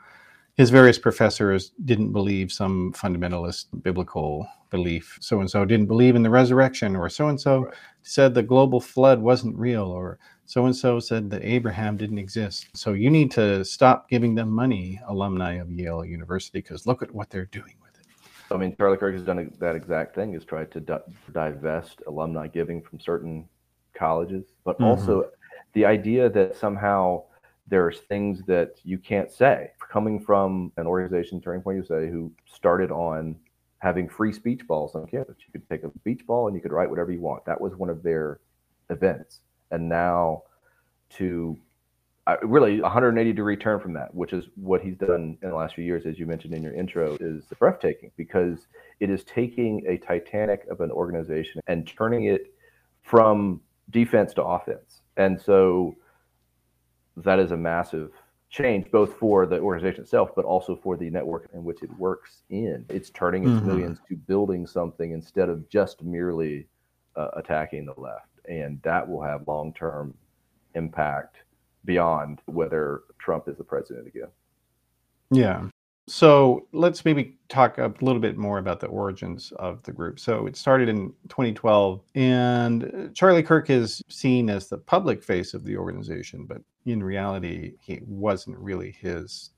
his 0.59 0.70
various 0.70 0.99
professors 0.99 1.70
didn't 1.85 2.12
believe 2.12 2.50
some 2.50 2.93
fundamentalist 2.93 3.67
biblical 3.82 4.47
belief. 4.70 5.17
So 5.20 5.41
and 5.41 5.49
so 5.50 5.65
didn't 5.65 5.87
believe 5.87 6.17
in 6.17 6.23
the 6.23 6.31
resurrection, 6.31 6.97
or 6.97 7.09
so 7.09 7.29
and 7.29 7.41
so 7.41 7.70
said 8.03 8.35
the 8.35 8.43
global 8.43 8.81
flood 8.81 9.20
wasn't 9.20 9.56
real, 9.56 9.85
or 9.85 10.19
so 10.47 10.67
and 10.67 10.75
so 10.75 10.99
said 10.99 11.31
that 11.31 11.44
Abraham 11.44 11.97
didn't 11.97 12.19
exist. 12.19 12.67
So 12.75 12.93
you 12.93 13.09
need 13.09 13.31
to 13.32 13.64
stop 13.64 14.11
giving 14.11 14.35
them 14.35 14.50
money, 14.50 15.00
alumni 15.06 15.55
of 15.55 15.71
Yale 15.71 16.05
University, 16.05 16.59
because 16.59 16.87
look 16.87 17.03
at 17.03 17.14
what 17.14 17.31
they're 17.31 17.47
doing 17.47 17.75
with 17.81 17.99
it. 18.00 18.06
I 18.50 18.56
mean, 18.56 18.75
Charlie 18.76 18.97
Kirk 18.97 19.14
has 19.14 19.23
done 19.23 19.53
that 19.61 19.76
exact 19.76 20.14
thing: 20.17 20.35
is 20.35 20.44
tried 20.44 20.73
to 20.73 20.81
di- 20.81 20.99
divest 21.32 22.03
alumni 22.09 22.49
giving 22.49 22.82
from 22.82 22.99
certain 22.99 23.49
colleges, 23.99 24.47
but 24.65 24.77
mm-hmm. 24.77 24.85
also 24.85 25.31
the 25.73 25.85
idea 25.85 26.29
that 26.31 26.56
somehow 26.56 27.23
there's 27.67 28.00
things 28.00 28.43
that 28.47 28.77
you 28.85 28.99
can't 28.99 29.31
say 29.31 29.71
coming 29.91 30.21
from 30.21 30.73
an 30.77 30.87
organization, 30.87 31.41
Turning 31.41 31.62
Point 31.62 31.77
USA, 31.77 32.09
who 32.09 32.33
started 32.47 32.91
on 32.91 33.37
having 33.79 34.09
free 34.09 34.33
speech 34.33 34.67
balls 34.67 34.95
on 34.95 35.06
campus. 35.06 35.37
You 35.47 35.53
could 35.53 35.69
take 35.69 35.85
a 35.85 35.91
beach 36.05 36.27
ball 36.27 36.47
and 36.47 36.56
you 36.56 36.62
could 36.62 36.73
write 36.73 36.91
whatever 36.91 37.12
you 37.12 37.21
want. 37.21 37.45
That 37.45 37.61
was 37.61 37.77
one 37.77 37.91
of 37.91 38.03
their 38.03 38.41
events. 38.91 39.41
And 39.71 39.89
now 39.89 40.43
to 41.11 41.56
uh, 42.27 42.37
really 42.43 42.81
180 42.81 43.33
degree 43.33 43.56
turn 43.56 43.81
from 43.81 43.93
that, 43.95 44.15
which 44.15 44.33
is 44.33 44.47
what 44.56 44.81
he's 44.83 44.97
done 44.97 45.39
in 45.43 45.49
the 45.49 45.55
last 45.55 45.75
few 45.75 45.85
years, 45.85 46.06
as 46.06 46.19
you 46.19 46.27
mentioned 46.27 46.55
in 46.55 46.62
your 46.62 46.75
intro, 46.75 47.17
is 47.21 47.45
breathtaking 47.59 48.11
because 48.17 48.67
it 49.00 49.11
is 49.11 49.25
taking 49.25 49.85
a 49.87 49.97
Titanic 49.97 50.67
of 50.71 50.81
an 50.81 50.90
organization 50.90 51.61
and 51.69 51.87
turning 51.87 52.25
it 52.25 52.52
from 53.02 53.61
defense 53.90 54.35
to 54.35 54.42
offense. 54.42 55.02
And 55.16 55.40
so 55.40 55.97
that 57.16 57.38
is 57.38 57.52
a 57.52 57.57
massive 57.57 58.12
change, 58.50 58.90
both 58.90 59.14
for 59.14 59.47
the 59.47 59.59
organization 59.59 60.02
itself, 60.02 60.30
but 60.35 60.45
also 60.45 60.76
for 60.83 60.97
the 60.97 61.11
network 61.11 61.49
in 61.52 61.64
which 61.64 61.83
it 61.83 61.97
works 61.99 62.42
in. 62.50 62.85
It's 62.88 63.11
turning 63.11 63.45
its 63.45 63.52
mm-hmm. 63.52 63.66
millions 63.66 63.99
to 64.09 64.16
building 64.16 64.66
something 64.66 65.12
instead 65.12 65.49
of 65.49 65.68
just 65.68 66.02
merely 66.02 66.66
uh, 67.16 67.28
attacking 67.37 67.87
the 67.87 68.00
left. 68.00 68.28
And 68.49 68.80
that 68.83 69.07
will 69.07 69.23
have 69.23 69.47
long 69.47 69.75
term 69.75 70.14
impact 70.75 71.37
beyond 71.85 72.40
whether 72.47 73.02
Trump 73.18 73.49
is 73.49 73.57
the 73.57 73.64
president 73.64 74.07
again. 74.07 74.28
Yeah. 75.30 75.68
So 76.09 76.67
let's 76.73 77.05
maybe 77.05 77.37
talk 77.49 77.79
a 77.79 77.93
little 78.00 78.21
bit 78.21 78.37
more 78.37 78.59
about 78.59 78.81
the 78.81 78.87
origins 78.87 79.53
of 79.59 79.83
the 79.83 79.93
group. 79.93 80.19
So 80.19 80.47
it 80.47 80.57
started 80.57 80.88
in 80.88 81.12
2012, 81.29 82.00
and 82.15 82.85
uh, 82.85 83.12
Charlie 83.15 83.43
Kirk 83.43 83.71
is 83.71 84.03
seen 84.09 84.49
as 84.49 84.69
the 84.69 84.79
public 84.79 85.23
face 85.23 85.55
of 85.55 85.65
the 85.65 85.77
organization, 85.77 86.47
but 86.47 86.62
in 86.87 87.03
reality, 87.03 87.75
he 87.81 88.00
wasn't 88.07 88.59
really 88.59 88.93
his 88.93 89.50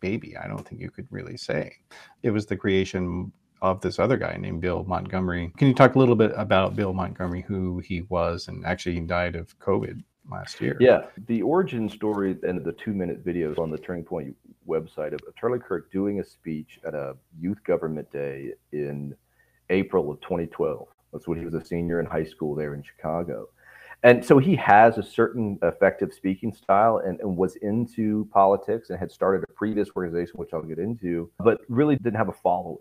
baby. 0.00 0.36
I 0.36 0.48
don't 0.48 0.66
think 0.66 0.80
you 0.80 0.90
could 0.90 1.06
really 1.10 1.36
say. 1.36 1.76
It 2.22 2.30
was 2.30 2.46
the 2.46 2.56
creation 2.56 3.32
of 3.62 3.80
this 3.80 4.00
other 4.00 4.16
guy 4.16 4.36
named 4.38 4.60
Bill 4.60 4.84
Montgomery. 4.84 5.52
Can 5.56 5.68
you 5.68 5.74
talk 5.74 5.94
a 5.94 5.98
little 5.98 6.16
bit 6.16 6.32
about 6.36 6.74
Bill 6.74 6.92
Montgomery, 6.92 7.42
who 7.42 7.78
he 7.78 8.02
was, 8.08 8.48
and 8.48 8.66
actually 8.66 8.96
he 8.96 9.00
died 9.00 9.36
of 9.36 9.56
COVID 9.60 10.02
last 10.30 10.60
year? 10.60 10.76
Yeah, 10.80 11.02
the 11.28 11.42
origin 11.42 11.88
story 11.88 12.36
and 12.42 12.64
the 12.64 12.72
two 12.72 12.92
minute 12.92 13.24
videos 13.24 13.58
on 13.58 13.70
the 13.70 13.78
Turning 13.78 14.04
Point 14.04 14.36
website 14.68 15.12
of 15.12 15.20
Charlie 15.38 15.58
Kirk 15.58 15.90
doing 15.90 16.20
a 16.20 16.24
speech 16.24 16.80
at 16.86 16.94
a 16.94 17.16
youth 17.38 17.62
government 17.64 18.10
day 18.12 18.52
in 18.72 19.14
April 19.70 20.10
of 20.10 20.20
2012. 20.20 20.88
That's 21.12 21.28
when 21.28 21.38
he 21.38 21.44
was 21.44 21.54
a 21.54 21.64
senior 21.64 22.00
in 22.00 22.06
high 22.06 22.24
school 22.24 22.54
there 22.54 22.74
in 22.74 22.82
Chicago. 22.82 23.48
And 24.04 24.24
so 24.24 24.38
he 24.38 24.56
has 24.56 24.98
a 24.98 25.02
certain 25.02 25.58
effective 25.62 26.12
speaking 26.12 26.52
style 26.52 27.02
and, 27.04 27.20
and 27.20 27.36
was 27.36 27.54
into 27.56 28.28
politics 28.32 28.90
and 28.90 28.98
had 28.98 29.12
started 29.12 29.44
a 29.48 29.52
previous 29.52 29.88
organization, 29.94 30.34
which 30.36 30.50
I'll 30.52 30.62
get 30.62 30.80
into, 30.80 31.30
but 31.38 31.60
really 31.68 31.96
didn't 31.96 32.16
have 32.16 32.28
a 32.28 32.32
following. 32.32 32.78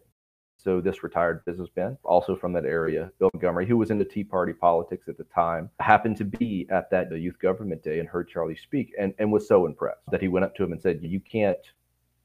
So 0.63 0.79
this 0.79 1.03
retired 1.03 1.43
businessman, 1.45 1.97
also 2.03 2.35
from 2.35 2.53
that 2.53 2.65
area, 2.65 3.11
Bill 3.19 3.31
Montgomery, 3.33 3.65
who 3.65 3.77
was 3.77 3.89
into 3.89 4.05
Tea 4.05 4.23
Party 4.23 4.53
politics 4.53 5.07
at 5.07 5.17
the 5.17 5.23
time, 5.25 5.69
happened 5.79 6.17
to 6.17 6.25
be 6.25 6.67
at 6.69 6.91
that 6.91 7.09
the 7.09 7.17
youth 7.19 7.39
government 7.39 7.83
day 7.83 7.99
and 7.99 8.07
heard 8.07 8.29
Charlie 8.29 8.55
speak 8.55 8.93
and, 8.99 9.13
and 9.17 9.31
was 9.31 9.47
so 9.47 9.65
impressed 9.65 10.09
that 10.11 10.21
he 10.21 10.27
went 10.27 10.45
up 10.45 10.55
to 10.55 10.63
him 10.63 10.71
and 10.71 10.81
said, 10.81 10.99
You 11.01 11.19
can't 11.19 11.57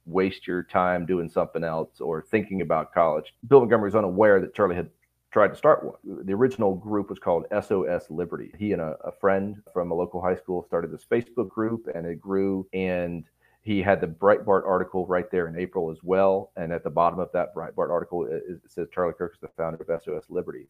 waste 0.05 0.47
your 0.47 0.63
time 0.63 1.07
doing 1.07 1.29
something 1.29 1.65
else 1.65 2.01
or 2.01 2.23
thinking 2.23 2.61
about 2.61 2.93
college. 2.93 3.35
Bill 3.49 3.61
Montgomery 3.61 3.89
was 3.89 3.97
unaware 3.97 4.41
that 4.41 4.55
Charlie 4.55 4.77
had 4.77 4.91
tried 5.33 5.49
to 5.49 5.57
start 5.57 5.85
one. 5.85 6.25
The 6.25 6.33
original 6.33 6.75
group 6.75 7.11
was 7.11 7.19
called 7.19 7.47
SOS 7.51 8.11
Liberty. 8.11 8.53
He 8.59 8.73
and 8.73 8.81
a, 8.81 8.97
a, 9.05 9.13
friend 9.13 9.63
from 9.73 9.91
a 9.91 9.95
local 9.95 10.23
high 10.23 10.37
school 10.37 10.65
started 10.65 10.91
this 10.91 11.05
Facebook 11.11 11.51
group 11.51 11.89
and 11.95 12.07
it 12.07 12.21
grew. 12.21 12.67
And 12.73 13.25
he 13.67 13.83
had 13.83 14.01
the 14.01 14.07
Breitbart 14.07 14.65
article 14.65 15.07
right 15.09 15.29
there 15.29 15.49
in 15.49 15.59
April 15.59 15.91
as 15.91 15.99
well. 16.05 16.53
And 16.57 16.73
at 16.73 16.85
the 16.85 16.91
bottom 16.91 17.19
of 17.19 17.33
that 17.33 17.53
Breitbart 17.53 17.91
article, 17.91 18.25
it, 18.25 18.45
it 18.49 18.61
says 18.69 18.87
Charlie 18.95 19.13
Kirk 19.13 19.33
is 19.35 19.41
the 19.41 19.49
founder 19.49 19.83
of 19.83 20.03
SOS 20.03 20.31
Liberty. 20.31 20.69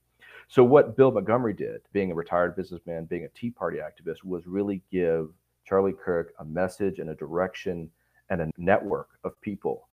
So, 0.48 0.64
what 0.64 0.96
Bill 0.96 1.10
Montgomery 1.10 1.52
did, 1.52 1.82
being 1.92 2.10
a 2.10 2.14
retired 2.14 2.56
businessman, 2.56 3.04
being 3.04 3.24
a 3.24 3.38
Tea 3.38 3.50
Party 3.50 3.78
activist, 3.78 4.24
was 4.24 4.46
really 4.46 4.82
give 4.90 5.28
Charlie 5.66 5.92
Kirk 5.92 6.32
a 6.38 6.44
message 6.46 6.98
and 6.98 7.10
a 7.10 7.14
direction 7.14 7.90
and 8.30 8.40
a 8.40 8.50
network 8.56 9.10
of 9.24 9.38
people. 9.42 9.90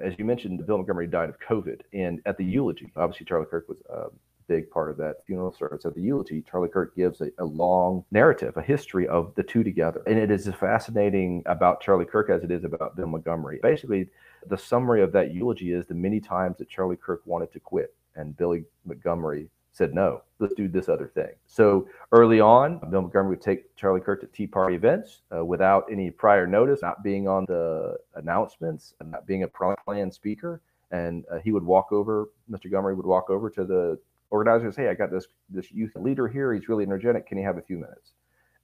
As 0.00 0.14
you 0.18 0.24
mentioned, 0.24 0.66
Bill 0.66 0.78
Montgomery 0.78 1.08
died 1.08 1.28
of 1.28 1.38
COVID. 1.38 1.82
And 1.92 2.22
at 2.24 2.38
the 2.38 2.44
eulogy, 2.44 2.90
obviously, 2.96 3.26
Charlie 3.26 3.46
Kirk 3.50 3.68
was 3.68 3.82
a 3.90 4.06
big 4.48 4.70
part 4.70 4.90
of 4.90 4.96
that 4.98 5.24
funeral 5.26 5.52
service. 5.52 5.84
At 5.84 5.94
the 5.94 6.02
eulogy, 6.02 6.42
Charlie 6.48 6.68
Kirk 6.68 6.94
gives 6.94 7.20
a, 7.20 7.30
a 7.38 7.44
long 7.44 8.04
narrative, 8.10 8.56
a 8.56 8.62
history 8.62 9.06
of 9.08 9.34
the 9.34 9.42
two 9.42 9.64
together. 9.64 10.02
And 10.06 10.18
it 10.18 10.30
is 10.30 10.46
as 10.46 10.54
fascinating 10.54 11.42
about 11.46 11.80
Charlie 11.80 12.04
Kirk 12.04 12.30
as 12.30 12.42
it 12.42 12.50
is 12.50 12.64
about 12.64 12.96
Bill 12.96 13.06
Montgomery. 13.06 13.60
Basically, 13.62 14.08
the 14.48 14.58
summary 14.58 15.02
of 15.02 15.12
that 15.12 15.34
eulogy 15.34 15.72
is 15.72 15.86
the 15.86 15.94
many 15.94 16.20
times 16.20 16.58
that 16.58 16.68
Charlie 16.68 16.96
Kirk 16.96 17.22
wanted 17.24 17.52
to 17.52 17.60
quit 17.60 17.94
and 18.16 18.36
Billy 18.36 18.64
Montgomery 18.84 19.48
said, 19.72 19.92
no, 19.92 20.22
let's 20.38 20.54
do 20.54 20.68
this 20.68 20.88
other 20.88 21.08
thing. 21.08 21.32
So 21.44 21.86
early 22.10 22.40
on, 22.40 22.78
Bill 22.90 23.02
Montgomery 23.02 23.30
would 23.30 23.42
take 23.42 23.76
Charlie 23.76 24.00
Kirk 24.00 24.22
to 24.22 24.26
Tea 24.26 24.46
Party 24.46 24.74
events 24.74 25.20
uh, 25.34 25.44
without 25.44 25.86
any 25.90 26.10
prior 26.10 26.46
notice, 26.46 26.80
not 26.80 27.04
being 27.04 27.28
on 27.28 27.44
the 27.46 27.98
announcements, 28.14 28.94
not 29.04 29.26
being 29.26 29.42
a 29.42 29.48
planned 29.48 30.14
speaker. 30.14 30.62
And 30.92 31.24
uh, 31.30 31.40
he 31.40 31.52
would 31.52 31.64
walk 31.64 31.92
over, 31.92 32.30
Mr. 32.50 32.64
Montgomery 32.64 32.94
would 32.94 33.04
walk 33.04 33.28
over 33.28 33.50
to 33.50 33.64
the 33.64 33.98
organizers, 34.30 34.76
hey, 34.76 34.88
I 34.88 34.94
got 34.94 35.10
this, 35.10 35.26
this 35.48 35.70
youth 35.70 35.92
leader 35.94 36.28
here. 36.28 36.52
He's 36.52 36.68
really 36.68 36.84
energetic. 36.84 37.26
Can 37.26 37.38
he 37.38 37.44
have 37.44 37.58
a 37.58 37.62
few 37.62 37.76
minutes? 37.76 38.12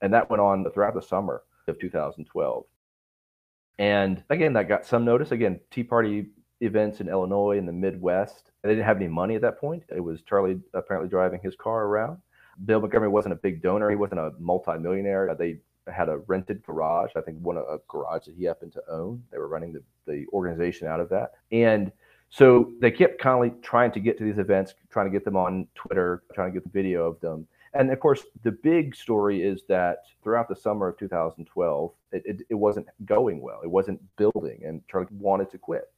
And 0.00 0.12
that 0.12 0.28
went 0.30 0.40
on 0.40 0.64
throughout 0.72 0.94
the 0.94 1.02
summer 1.02 1.42
of 1.68 1.78
2012. 1.78 2.64
And 3.78 4.22
again, 4.30 4.52
that 4.54 4.68
got 4.68 4.84
some 4.84 5.04
notice. 5.04 5.32
Again, 5.32 5.60
Tea 5.70 5.84
Party 5.84 6.26
events 6.60 7.00
in 7.00 7.08
Illinois 7.08 7.58
in 7.58 7.66
the 7.66 7.72
Midwest. 7.72 8.50
They 8.62 8.70
didn't 8.70 8.84
have 8.84 8.96
any 8.96 9.08
money 9.08 9.34
at 9.34 9.42
that 9.42 9.58
point. 9.58 9.82
It 9.94 10.00
was 10.00 10.22
Charlie 10.22 10.60
apparently 10.74 11.08
driving 11.08 11.40
his 11.42 11.56
car 11.56 11.86
around. 11.86 12.18
Bill 12.64 12.80
Montgomery 12.80 13.08
wasn't 13.08 13.32
a 13.32 13.36
big 13.36 13.62
donor. 13.62 13.90
He 13.90 13.96
wasn't 13.96 14.20
a 14.20 14.32
multimillionaire. 14.38 15.34
They 15.36 15.58
had 15.92 16.08
a 16.08 16.18
rented 16.28 16.62
garage. 16.62 17.10
I 17.16 17.20
think 17.20 17.38
one 17.38 17.56
of 17.56 17.64
a 17.64 17.78
garage 17.88 18.26
that 18.26 18.36
he 18.36 18.44
happened 18.44 18.72
to 18.74 18.82
own. 18.88 19.22
They 19.32 19.38
were 19.38 19.48
running 19.48 19.72
the, 19.72 19.82
the 20.06 20.26
organization 20.32 20.86
out 20.86 21.00
of 21.00 21.08
that. 21.08 21.32
And 21.50 21.90
so 22.32 22.72
they 22.80 22.90
kept 22.90 23.20
constantly 23.20 23.60
trying 23.60 23.92
to 23.92 24.00
get 24.00 24.16
to 24.16 24.24
these 24.24 24.38
events, 24.38 24.72
trying 24.88 25.04
to 25.04 25.12
get 25.12 25.22
them 25.22 25.36
on 25.36 25.68
Twitter, 25.74 26.22
trying 26.32 26.50
to 26.50 26.54
get 26.54 26.64
the 26.64 26.70
video 26.70 27.06
of 27.06 27.20
them. 27.20 27.46
And 27.74 27.92
of 27.92 28.00
course, 28.00 28.22
the 28.42 28.52
big 28.52 28.96
story 28.96 29.42
is 29.42 29.64
that 29.68 30.04
throughout 30.24 30.48
the 30.48 30.56
summer 30.56 30.88
of 30.88 30.98
2012, 30.98 31.92
it, 32.12 32.22
it, 32.24 32.40
it 32.48 32.54
wasn't 32.54 32.86
going 33.04 33.42
well. 33.42 33.60
It 33.62 33.70
wasn't 33.70 34.00
building, 34.16 34.62
and 34.64 34.80
Charlie 34.88 35.08
wanted 35.10 35.50
to 35.50 35.58
quit. 35.58 35.92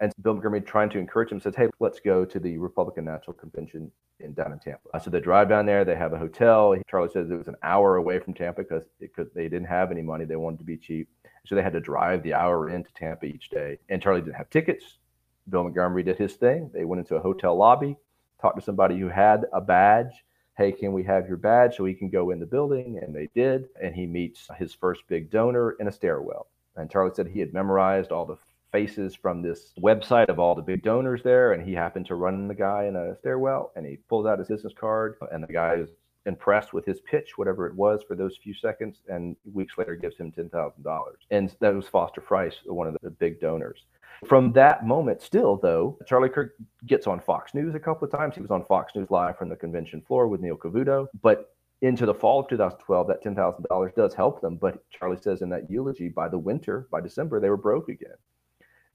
And 0.00 0.12
Bill 0.22 0.32
Montgomery, 0.32 0.62
trying 0.62 0.90
to 0.90 0.98
encourage 0.98 1.30
him, 1.30 1.40
says, 1.40 1.54
"Hey, 1.54 1.68
let's 1.78 2.00
go 2.00 2.24
to 2.24 2.40
the 2.40 2.58
Republican 2.58 3.04
National 3.04 3.34
Convention 3.34 3.90
in 4.18 4.32
down 4.34 4.52
in 4.52 4.58
Tampa." 4.58 5.00
So 5.00 5.10
they 5.10 5.20
drive 5.20 5.48
down 5.48 5.64
there. 5.64 5.84
They 5.84 5.96
have 5.96 6.12
a 6.12 6.18
hotel. 6.18 6.74
Charlie 6.90 7.08
says 7.08 7.30
it 7.30 7.36
was 7.36 7.48
an 7.48 7.56
hour 7.62 7.96
away 7.96 8.18
from 8.18 8.34
Tampa 8.34 8.64
because 8.98 9.28
they 9.32 9.44
didn't 9.44 9.66
have 9.66 9.92
any 9.92 10.02
money. 10.02 10.24
They 10.24 10.36
wanted 10.36 10.58
to 10.58 10.64
be 10.64 10.76
cheap, 10.76 11.08
so 11.46 11.54
they 11.54 11.62
had 11.62 11.72
to 11.72 11.80
drive 11.80 12.24
the 12.24 12.34
hour 12.34 12.68
into 12.68 12.92
Tampa 12.94 13.26
each 13.26 13.48
day. 13.48 13.78
And 13.88 14.02
Charlie 14.02 14.22
didn't 14.22 14.36
have 14.36 14.50
tickets. 14.50 14.98
Bill 15.48 15.64
Montgomery 15.64 16.02
did 16.02 16.18
his 16.18 16.34
thing. 16.34 16.70
They 16.72 16.84
went 16.84 17.00
into 17.00 17.16
a 17.16 17.20
hotel 17.20 17.56
lobby, 17.56 17.96
talked 18.40 18.58
to 18.58 18.64
somebody 18.64 18.98
who 18.98 19.08
had 19.08 19.46
a 19.52 19.60
badge. 19.60 20.24
Hey, 20.56 20.72
can 20.72 20.92
we 20.92 21.04
have 21.04 21.28
your 21.28 21.36
badge 21.36 21.76
so 21.76 21.84
we 21.84 21.94
can 21.94 22.10
go 22.10 22.30
in 22.30 22.40
the 22.40 22.46
building? 22.46 22.98
And 23.02 23.14
they 23.14 23.28
did. 23.34 23.68
And 23.80 23.94
he 23.94 24.06
meets 24.06 24.48
his 24.58 24.74
first 24.74 25.02
big 25.08 25.30
donor 25.30 25.76
in 25.78 25.88
a 25.88 25.92
stairwell. 25.92 26.48
And 26.76 26.90
Charlie 26.90 27.14
said 27.14 27.28
he 27.28 27.40
had 27.40 27.52
memorized 27.52 28.12
all 28.12 28.26
the 28.26 28.38
faces 28.72 29.14
from 29.14 29.40
this 29.40 29.72
website 29.80 30.28
of 30.28 30.38
all 30.38 30.54
the 30.54 30.62
big 30.62 30.82
donors 30.82 31.22
there. 31.22 31.52
And 31.52 31.66
he 31.66 31.74
happened 31.74 32.06
to 32.06 32.14
run 32.16 32.48
the 32.48 32.54
guy 32.54 32.84
in 32.84 32.96
a 32.96 33.16
stairwell 33.18 33.72
and 33.76 33.86
he 33.86 33.96
pulls 34.08 34.26
out 34.26 34.38
his 34.38 34.48
business 34.48 34.74
card. 34.78 35.16
And 35.32 35.42
the 35.42 35.52
guy 35.52 35.74
is 35.74 35.90
impressed 36.26 36.72
with 36.72 36.84
his 36.84 37.00
pitch, 37.00 37.36
whatever 37.36 37.66
it 37.66 37.74
was 37.74 38.02
for 38.06 38.14
those 38.14 38.36
few 38.42 38.54
seconds. 38.54 39.00
And 39.08 39.36
weeks 39.52 39.78
later 39.78 39.96
gives 39.96 40.16
him 40.16 40.32
$10,000. 40.32 41.02
And 41.30 41.54
that 41.60 41.74
was 41.74 41.88
Foster 41.88 42.20
Friess, 42.20 42.54
one 42.64 42.86
of 42.86 42.96
the 43.02 43.10
big 43.10 43.40
donors. 43.40 43.84
From 44.26 44.52
that 44.52 44.84
moment, 44.84 45.22
still 45.22 45.56
though, 45.56 45.96
Charlie 46.06 46.28
Kirk 46.28 46.54
gets 46.86 47.06
on 47.06 47.20
Fox 47.20 47.54
News 47.54 47.74
a 47.74 47.80
couple 47.80 48.04
of 48.04 48.12
times. 48.12 48.34
He 48.34 48.40
was 48.42 48.50
on 48.50 48.64
Fox 48.64 48.94
News 48.94 49.10
Live 49.10 49.38
from 49.38 49.48
the 49.48 49.56
convention 49.56 50.02
floor 50.02 50.26
with 50.26 50.40
Neil 50.40 50.56
Cavuto. 50.56 51.06
But 51.22 51.54
into 51.82 52.06
the 52.06 52.14
fall 52.14 52.40
of 52.40 52.48
2012, 52.48 53.06
that 53.06 53.22
$10,000 53.22 53.94
does 53.94 54.14
help 54.14 54.40
them. 54.40 54.56
But 54.56 54.82
Charlie 54.90 55.20
says 55.20 55.42
in 55.42 55.48
that 55.50 55.70
eulogy, 55.70 56.08
by 56.08 56.28
the 56.28 56.38
winter, 56.38 56.88
by 56.90 57.00
December, 57.00 57.38
they 57.38 57.50
were 57.50 57.56
broke 57.56 57.88
again 57.88 58.16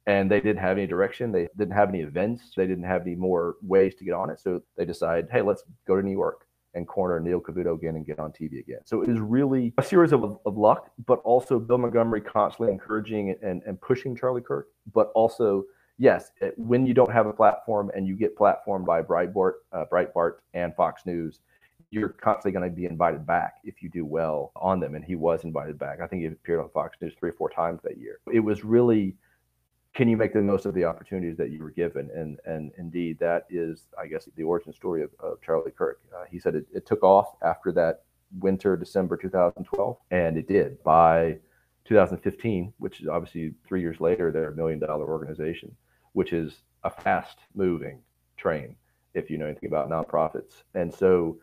and 0.06 0.30
they 0.30 0.42
didn't 0.42 0.62
have 0.62 0.78
any 0.78 0.88
direction. 0.88 1.32
They 1.32 1.48
didn't 1.58 1.74
have 1.74 1.90
any 1.90 2.02
events. 2.02 2.52
They 2.56 2.68
didn't 2.68 2.84
have 2.84 3.04
any 3.04 3.16
more 3.16 3.56
ways 3.62 3.96
to 3.96 4.04
get 4.04 4.14
on 4.14 4.30
it. 4.30 4.40
So 4.40 4.62
they 4.76 4.86
decide, 4.86 5.28
hey, 5.32 5.42
let's 5.42 5.64
go 5.88 5.96
to 5.96 6.02
New 6.02 6.12
York 6.12 6.46
and 6.74 6.88
corner 6.88 7.20
Neil 7.20 7.40
Cavuto 7.40 7.76
again 7.76 7.96
and 7.96 8.06
get 8.06 8.20
on 8.20 8.32
TV 8.32 8.60
again. 8.60 8.80
So 8.86 9.02
it 9.02 9.10
was 9.10 9.20
really 9.20 9.74
a 9.78 9.84
series 9.84 10.12
of, 10.12 10.40
of 10.46 10.58
luck, 10.58 10.92
but 11.06 11.20
also 11.20 11.60
Bill 11.60 11.78
Montgomery 11.78 12.22
constantly 12.22 12.72
encouraging 12.72 13.36
and, 13.42 13.62
and 13.64 13.80
pushing 13.80 14.16
Charlie 14.16 14.42
Kirk, 14.42 14.70
but 14.94 15.12
also, 15.14 15.66
yes, 15.98 16.32
when 16.58 16.86
you 16.86 16.94
don't 16.94 17.12
have 17.12 17.28
a 17.28 17.34
platform 17.34 17.92
and 17.96 18.08
you 18.08 18.16
get 18.16 18.38
platformed 18.38 18.86
by 18.86 19.02
Breitbart, 19.02 19.54
uh, 19.72 19.86
Breitbart 19.92 20.38
and 20.54 20.76
Fox 20.76 21.06
News, 21.06 21.40
you're 21.92 22.10
constantly 22.10 22.52
going 22.52 22.68
to 22.68 22.76
be 22.76 22.86
invited 22.86 23.26
back 23.26 23.58
if 23.64 23.84
you 23.84 23.90
do 23.90 24.04
well 24.04 24.52
on 24.56 24.80
them. 24.80 24.96
And 24.96 25.06
he 25.06 25.14
was 25.14 25.44
invited 25.44 25.78
back. 25.78 26.02
I 26.02 26.08
think 26.08 26.24
he 26.24 26.28
appeared 26.28 26.60
on 26.60 26.70
Fox 26.70 26.98
News 27.00 27.14
three 27.20 27.30
or 27.30 27.34
four 27.34 27.52
times 27.52 27.82
that 27.84 28.00
year. 28.00 28.18
It 28.32 28.40
was 28.40 28.64
really 28.64 29.16
can 29.94 30.08
you 30.08 30.18
make 30.18 30.34
the 30.34 30.42
most 30.42 30.66
of 30.66 30.74
the 30.74 30.86
opportunities 30.86 31.38
that 31.38 31.52
you 31.52 31.62
were 31.62 31.72
given? 31.72 32.10
And 32.16 32.40
and 32.46 32.72
indeed, 32.78 33.20
that 33.20 33.46
is, 33.50 33.88
I 34.00 34.08
guess, 34.08 34.28
the 34.36 34.44
origin 34.44 34.74
story 34.74 35.04
of, 35.04 35.12
of 35.20 35.42
Charlie 35.42 35.72
Kirk. 35.72 36.02
Uh, 36.16 36.26
he 36.30 36.40
said 36.40 36.56
it, 36.56 36.66
it 36.74 36.86
took 36.86 37.04
off 37.04 37.36
after 37.44 37.72
that 37.74 38.04
winter, 38.40 38.76
December 38.76 39.18
2012, 39.18 39.98
and 40.12 40.38
it 40.38 40.48
did. 40.48 40.82
By 40.84 41.38
2015, 41.86 42.74
which 42.80 43.02
is 43.02 43.08
obviously 43.08 43.54
three 43.68 43.82
years 43.82 44.00
later, 44.00 44.32
they're 44.32 44.52
a 44.52 44.56
million 44.56 44.80
dollar 44.80 45.08
organization, 45.08 45.76
which 46.14 46.34
is 46.34 46.64
a 46.84 46.90
fast 46.90 47.40
moving 47.54 48.00
train 48.38 48.76
if 49.14 49.30
you 49.30 49.38
know 49.38 49.46
anything 49.46 49.70
about 49.70 49.90
nonprofits. 49.90 50.64
And 50.74 50.92
so 50.92 51.38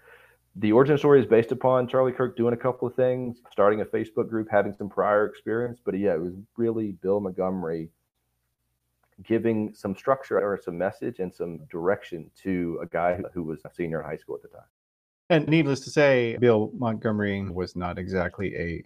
the 0.57 0.73
origin 0.73 0.99
story 0.99 1.21
is 1.21 1.27
based 1.27 1.53
upon 1.53 1.87
Charlie 1.87 2.11
Kirk 2.11 2.37
doing 2.37 2.53
a 2.53 2.57
couple 2.57 2.89
of 2.89 2.97
things, 2.97 3.41
starting 3.53 3.81
a 3.81 3.85
Facebook 3.85 4.29
group, 4.29 4.49
having 4.51 4.75
some 4.75 4.89
prior 4.89 5.27
experience. 5.27 5.79
But 5.85 5.97
yeah, 5.97 6.15
it 6.15 6.21
was 6.21 6.35
really 6.57 6.93
Bill 7.01 7.21
Montgomery 7.21 7.91
giving 9.23 9.75
some 9.75 9.97
structure 9.97 10.39
or 10.39 10.61
some 10.63 10.79
message 10.79 11.19
and 11.19 11.33
some 11.33 11.59
direction 11.71 12.31
to 12.43 12.79
a 12.83 12.87
guy 12.87 13.21
who 13.35 13.43
was 13.43 13.61
a 13.65 13.71
senior 13.75 14.01
in 14.01 14.07
high 14.07 14.17
school 14.17 14.37
at 14.37 14.43
the 14.43 14.49
time. 14.49 14.67
And 15.29 15.47
needless 15.49 15.81
to 15.81 15.91
say, 15.91 16.37
Bill 16.41 16.73
Montgomery 16.77 17.49
was 17.49 17.77
not 17.77 17.99
exactly 17.99 18.57
a 18.57 18.85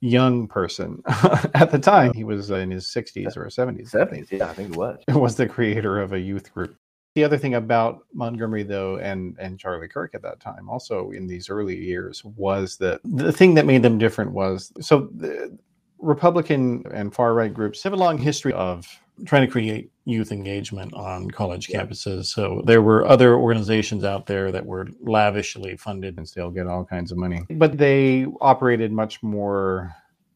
young 0.00 0.46
person 0.46 1.02
at 1.54 1.70
the 1.70 1.78
time. 1.78 2.12
He 2.14 2.24
was 2.24 2.50
in 2.50 2.70
his 2.70 2.86
60s 2.86 3.36
or 3.36 3.46
70s. 3.46 3.90
70s, 3.90 4.30
yeah, 4.30 4.48
I 4.48 4.52
think 4.52 4.70
it 4.70 4.76
was. 4.76 5.02
was 5.08 5.34
the 5.34 5.48
creator 5.48 6.00
of 6.00 6.12
a 6.12 6.20
youth 6.20 6.52
group. 6.52 6.76
The 7.16 7.24
other 7.24 7.38
thing 7.38 7.54
about 7.54 8.00
Montgomery, 8.12 8.62
though, 8.62 8.98
and, 8.98 9.36
and 9.40 9.58
Charlie 9.58 9.88
Kirk 9.88 10.14
at 10.14 10.22
that 10.22 10.38
time, 10.38 10.68
also 10.68 11.10
in 11.12 11.26
these 11.26 11.48
early 11.48 11.76
years, 11.76 12.22
was 12.24 12.76
that 12.76 13.00
the 13.04 13.32
thing 13.32 13.54
that 13.54 13.64
made 13.64 13.82
them 13.82 13.96
different 13.98 14.32
was 14.32 14.70
so 14.80 15.08
the 15.16 15.58
Republican 15.98 16.84
and 16.92 17.14
far 17.14 17.32
right 17.32 17.52
groups 17.52 17.82
have 17.82 17.94
a 17.94 17.96
long 17.96 18.18
history 18.18 18.52
of 18.52 18.86
trying 19.24 19.46
to 19.46 19.50
create 19.50 19.90
youth 20.04 20.30
engagement 20.30 20.94
on 20.94 21.30
college 21.30 21.68
yeah. 21.68 21.82
campuses. 21.82 22.26
So 22.26 22.62
there 22.66 22.82
were 22.82 23.06
other 23.06 23.34
organizations 23.34 24.04
out 24.04 24.26
there 24.26 24.52
that 24.52 24.64
were 24.64 24.88
lavishly 25.00 25.76
funded 25.76 26.16
and 26.16 26.28
still 26.28 26.50
get 26.50 26.66
all 26.66 26.84
kinds 26.84 27.12
of 27.12 27.18
money, 27.18 27.42
but 27.50 27.78
they 27.78 28.26
operated 28.40 28.92
much 28.92 29.22
more 29.22 29.94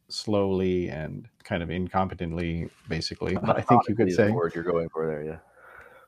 slowly 0.08 0.88
and 0.88 1.28
kind 1.44 1.62
of 1.62 1.68
incompetently, 1.68 2.70
basically. 2.88 3.36
I 3.42 3.60
think 3.60 3.82
you 3.88 3.94
could 3.94 4.12
say 4.12 4.28
the 4.28 4.32
word 4.32 4.54
you're 4.54 4.64
going 4.64 4.88
for 4.88 5.06
there, 5.06 5.22
yeah. 5.22 5.38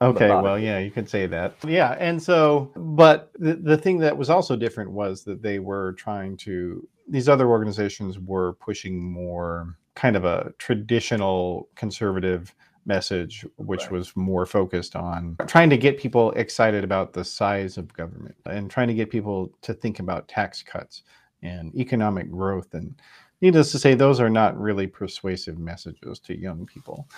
Okay, 0.03 0.29
well, 0.29 0.59
yeah, 0.59 0.79
you 0.79 0.91
could 0.91 1.09
say 1.09 1.27
that. 1.27 1.55
Yeah, 1.67 1.97
and 1.99 2.23
so, 2.23 2.71
but 2.77 3.31
the, 3.39 3.55
the 3.55 3.77
thing 3.77 3.99
that 3.99 4.17
was 4.17 4.31
also 4.31 4.57
different 4.57 4.91
was 4.91 5.25
that 5.25 5.43
they 5.43 5.59
were 5.59 5.93
trying 5.95 6.37
to, 6.39 6.87
these 7.09 7.29
other 7.29 7.49
organizations 7.49 8.19
were 8.19 8.55
pushing 8.55 9.03
more 9.13 9.77
kind 9.95 10.17
of 10.17 10.25
a 10.25 10.53
traditional 10.59 11.69
conservative 11.75 12.55
message, 12.85 13.47
which 13.59 13.83
Right. 13.83 13.93
was 13.93 14.17
more 14.17 14.45
focused 14.45 14.97
on 14.97 15.37
trying 15.47 15.71
to 15.71 15.77
get 15.77 15.99
people 15.99 16.33
excited 16.33 16.83
about 16.83 17.13
the 17.13 17.25
size 17.25 17.79
of 17.79 17.93
government 17.95 18.35
and 18.47 18.71
trying 18.71 18.89
to 18.89 18.95
get 18.95 19.11
people 19.11 19.53
to 19.63 19.73
think 19.73 20.01
about 20.01 20.27
tax 20.27 20.63
cuts 20.63 21.03
and 21.43 21.75
economic 21.77 22.31
growth. 22.31 22.75
And 22.75 22.95
needless 23.41 23.71
to 23.73 23.79
say, 23.79 23.95
those 23.95 24.19
are 24.21 24.31
not 24.31 24.59
really 24.59 24.87
persuasive 24.87 25.59
messages 25.59 26.19
to 26.21 26.37
young 26.37 26.67
people. 26.67 27.09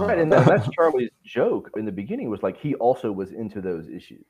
Right, 0.00 0.18
Uh, 0.18 0.22
and 0.22 0.32
that, 0.32 0.46
that's 0.46 0.68
Charlie's 0.74 1.10
joke 1.24 1.70
in 1.76 1.84
the 1.84 1.92
beginning 1.92 2.28
was 2.28 2.42
like 2.42 2.58
he 2.58 2.74
also 2.76 3.12
was 3.12 3.32
into 3.32 3.60
those 3.60 3.88
issues. 3.88 4.24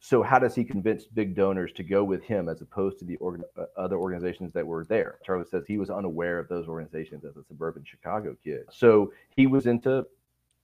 So 0.00 0.22
how 0.22 0.38
does 0.38 0.54
he 0.54 0.64
convince 0.64 1.06
big 1.06 1.34
donors 1.34 1.72
to 1.72 1.82
go 1.82 2.04
with 2.04 2.22
him 2.22 2.48
as 2.48 2.60
opposed 2.60 2.98
to 3.00 3.04
the 3.04 3.16
organ- 3.16 3.44
uh, 3.56 3.64
other 3.76 3.96
organizations 3.96 4.52
that 4.52 4.66
were 4.66 4.84
there? 4.84 5.18
Charlie 5.24 5.44
says 5.50 5.64
he 5.66 5.78
was 5.78 5.90
unaware 5.90 6.38
of 6.38 6.48
those 6.48 6.68
organizations 6.68 7.24
as 7.24 7.36
a 7.36 7.42
suburban 7.42 7.84
Chicago 7.84 8.36
kid. 8.44 8.66
So 8.70 9.12
he 9.34 9.46
was 9.48 9.66
into 9.66 10.06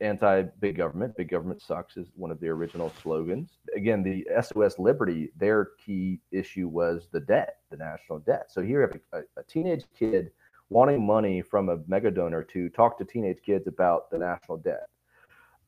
anti-big 0.01 0.77
government. 0.77 1.17
Big 1.17 1.29
government 1.29 1.63
sucks 1.63 1.97
is 1.97 2.09
one 2.15 2.31
of 2.31 2.39
the 2.41 2.49
original 2.49 2.93
slogans. 3.03 3.59
Again, 3.75 4.03
the 4.03 4.27
SOS 4.41 4.79
Liberty, 4.79 5.31
their 5.37 5.71
key 5.85 6.21
issue 6.31 6.69
was 6.69 7.09
the 7.11 7.21
debt, 7.21 7.57
the 7.71 7.77
national 7.77 8.21
debt. 8.21 8.51
So 8.51 8.63
here 8.63 8.83
you 8.83 8.89
have 9.13 9.25
a, 9.37 9.41
a 9.41 9.45
teenage 9.45 9.85
kid 9.99 10.31
wanting 10.71 11.05
money 11.05 11.43
from 11.43 11.69
a 11.69 11.79
mega 11.87 12.11
donor 12.11 12.43
to 12.43 12.69
talk 12.69 12.99
to 12.99 13.05
teenage 13.05 13.39
kids 13.45 13.67
about 13.67 14.11
the 14.11 14.19
national 14.19 14.59
debt, 14.59 14.89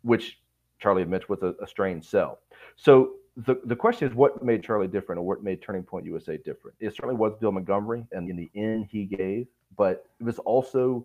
which 0.03 0.39
Charlie 0.79 1.03
admits 1.03 1.29
was 1.29 1.43
a, 1.43 1.55
a 1.63 1.67
strange 1.67 2.05
sell. 2.05 2.39
So 2.77 3.15
the, 3.37 3.61
the 3.65 3.77
question 3.77 4.09
is 4.09 4.15
what 4.15 4.43
made 4.43 4.63
Charlie 4.63 4.89
different 4.89 5.19
or 5.19 5.23
what 5.23 5.43
made 5.43 5.61
Turning 5.63 5.83
Point 5.83 6.07
USA 6.07 6.39
different? 6.39 6.77
It 6.81 6.95
certainly 6.95 7.17
was 7.17 7.35
Bill 7.35 7.53
Montgomery 7.53 8.07
and 8.13 8.31
in 8.31 8.37
the 8.37 8.51
end 8.55 8.87
he 8.91 9.05
gave, 9.05 9.47
but 9.77 10.07
it 10.19 10.25
was 10.25 10.39
also 10.41 11.05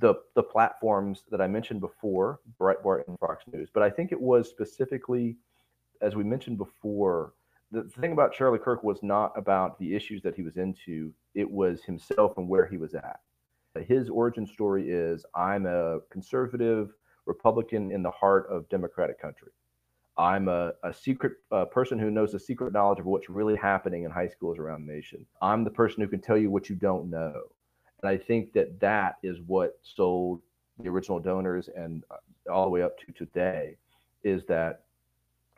the 0.00 0.14
the 0.34 0.42
platforms 0.42 1.22
that 1.30 1.40
I 1.40 1.46
mentioned 1.46 1.80
before, 1.80 2.40
Breitbart 2.60 3.06
and 3.08 3.18
Fox 3.18 3.44
News. 3.52 3.68
But 3.72 3.82
I 3.82 3.90
think 3.90 4.12
it 4.12 4.20
was 4.20 4.48
specifically, 4.48 5.36
as 6.00 6.14
we 6.14 6.24
mentioned 6.24 6.58
before, 6.58 7.32
the 7.70 7.84
thing 7.84 8.12
about 8.12 8.32
Charlie 8.32 8.58
Kirk 8.58 8.82
was 8.82 9.02
not 9.02 9.32
about 9.36 9.78
the 9.78 9.94
issues 9.94 10.22
that 10.22 10.34
he 10.34 10.42
was 10.42 10.56
into, 10.56 11.12
it 11.34 11.48
was 11.50 11.82
himself 11.82 12.38
and 12.38 12.48
where 12.48 12.66
he 12.66 12.76
was 12.76 12.94
at. 12.94 13.20
His 13.86 14.08
origin 14.08 14.46
story 14.46 14.90
is 14.90 15.24
I'm 15.34 15.66
a 15.66 15.98
conservative 16.10 16.90
Republican 17.26 17.92
in 17.92 18.02
the 18.02 18.10
heart 18.10 18.48
of 18.50 18.68
democratic 18.68 19.20
country. 19.20 19.50
I'm 20.16 20.48
a, 20.48 20.72
a 20.82 20.92
secret 20.92 21.34
person 21.70 21.98
who 21.98 22.10
knows 22.10 22.32
the 22.32 22.40
secret 22.40 22.72
knowledge 22.72 22.98
of 22.98 23.06
what's 23.06 23.30
really 23.30 23.56
happening 23.56 24.02
in 24.02 24.10
high 24.10 24.26
schools 24.26 24.58
around 24.58 24.86
the 24.86 24.92
nation. 24.92 25.24
I'm 25.40 25.62
the 25.62 25.70
person 25.70 26.02
who 26.02 26.08
can 26.08 26.20
tell 26.20 26.36
you 26.36 26.50
what 26.50 26.68
you 26.68 26.74
don't 26.74 27.08
know. 27.08 27.34
And 28.02 28.10
I 28.10 28.16
think 28.16 28.52
that 28.54 28.80
that 28.80 29.16
is 29.22 29.38
what 29.46 29.78
sold 29.82 30.40
the 30.82 30.88
original 30.88 31.18
donors 31.20 31.68
and 31.74 32.04
uh, 32.10 32.52
all 32.52 32.64
the 32.64 32.70
way 32.70 32.82
up 32.82 32.98
to 32.98 33.12
today 33.12 33.76
is 34.22 34.44
that 34.46 34.82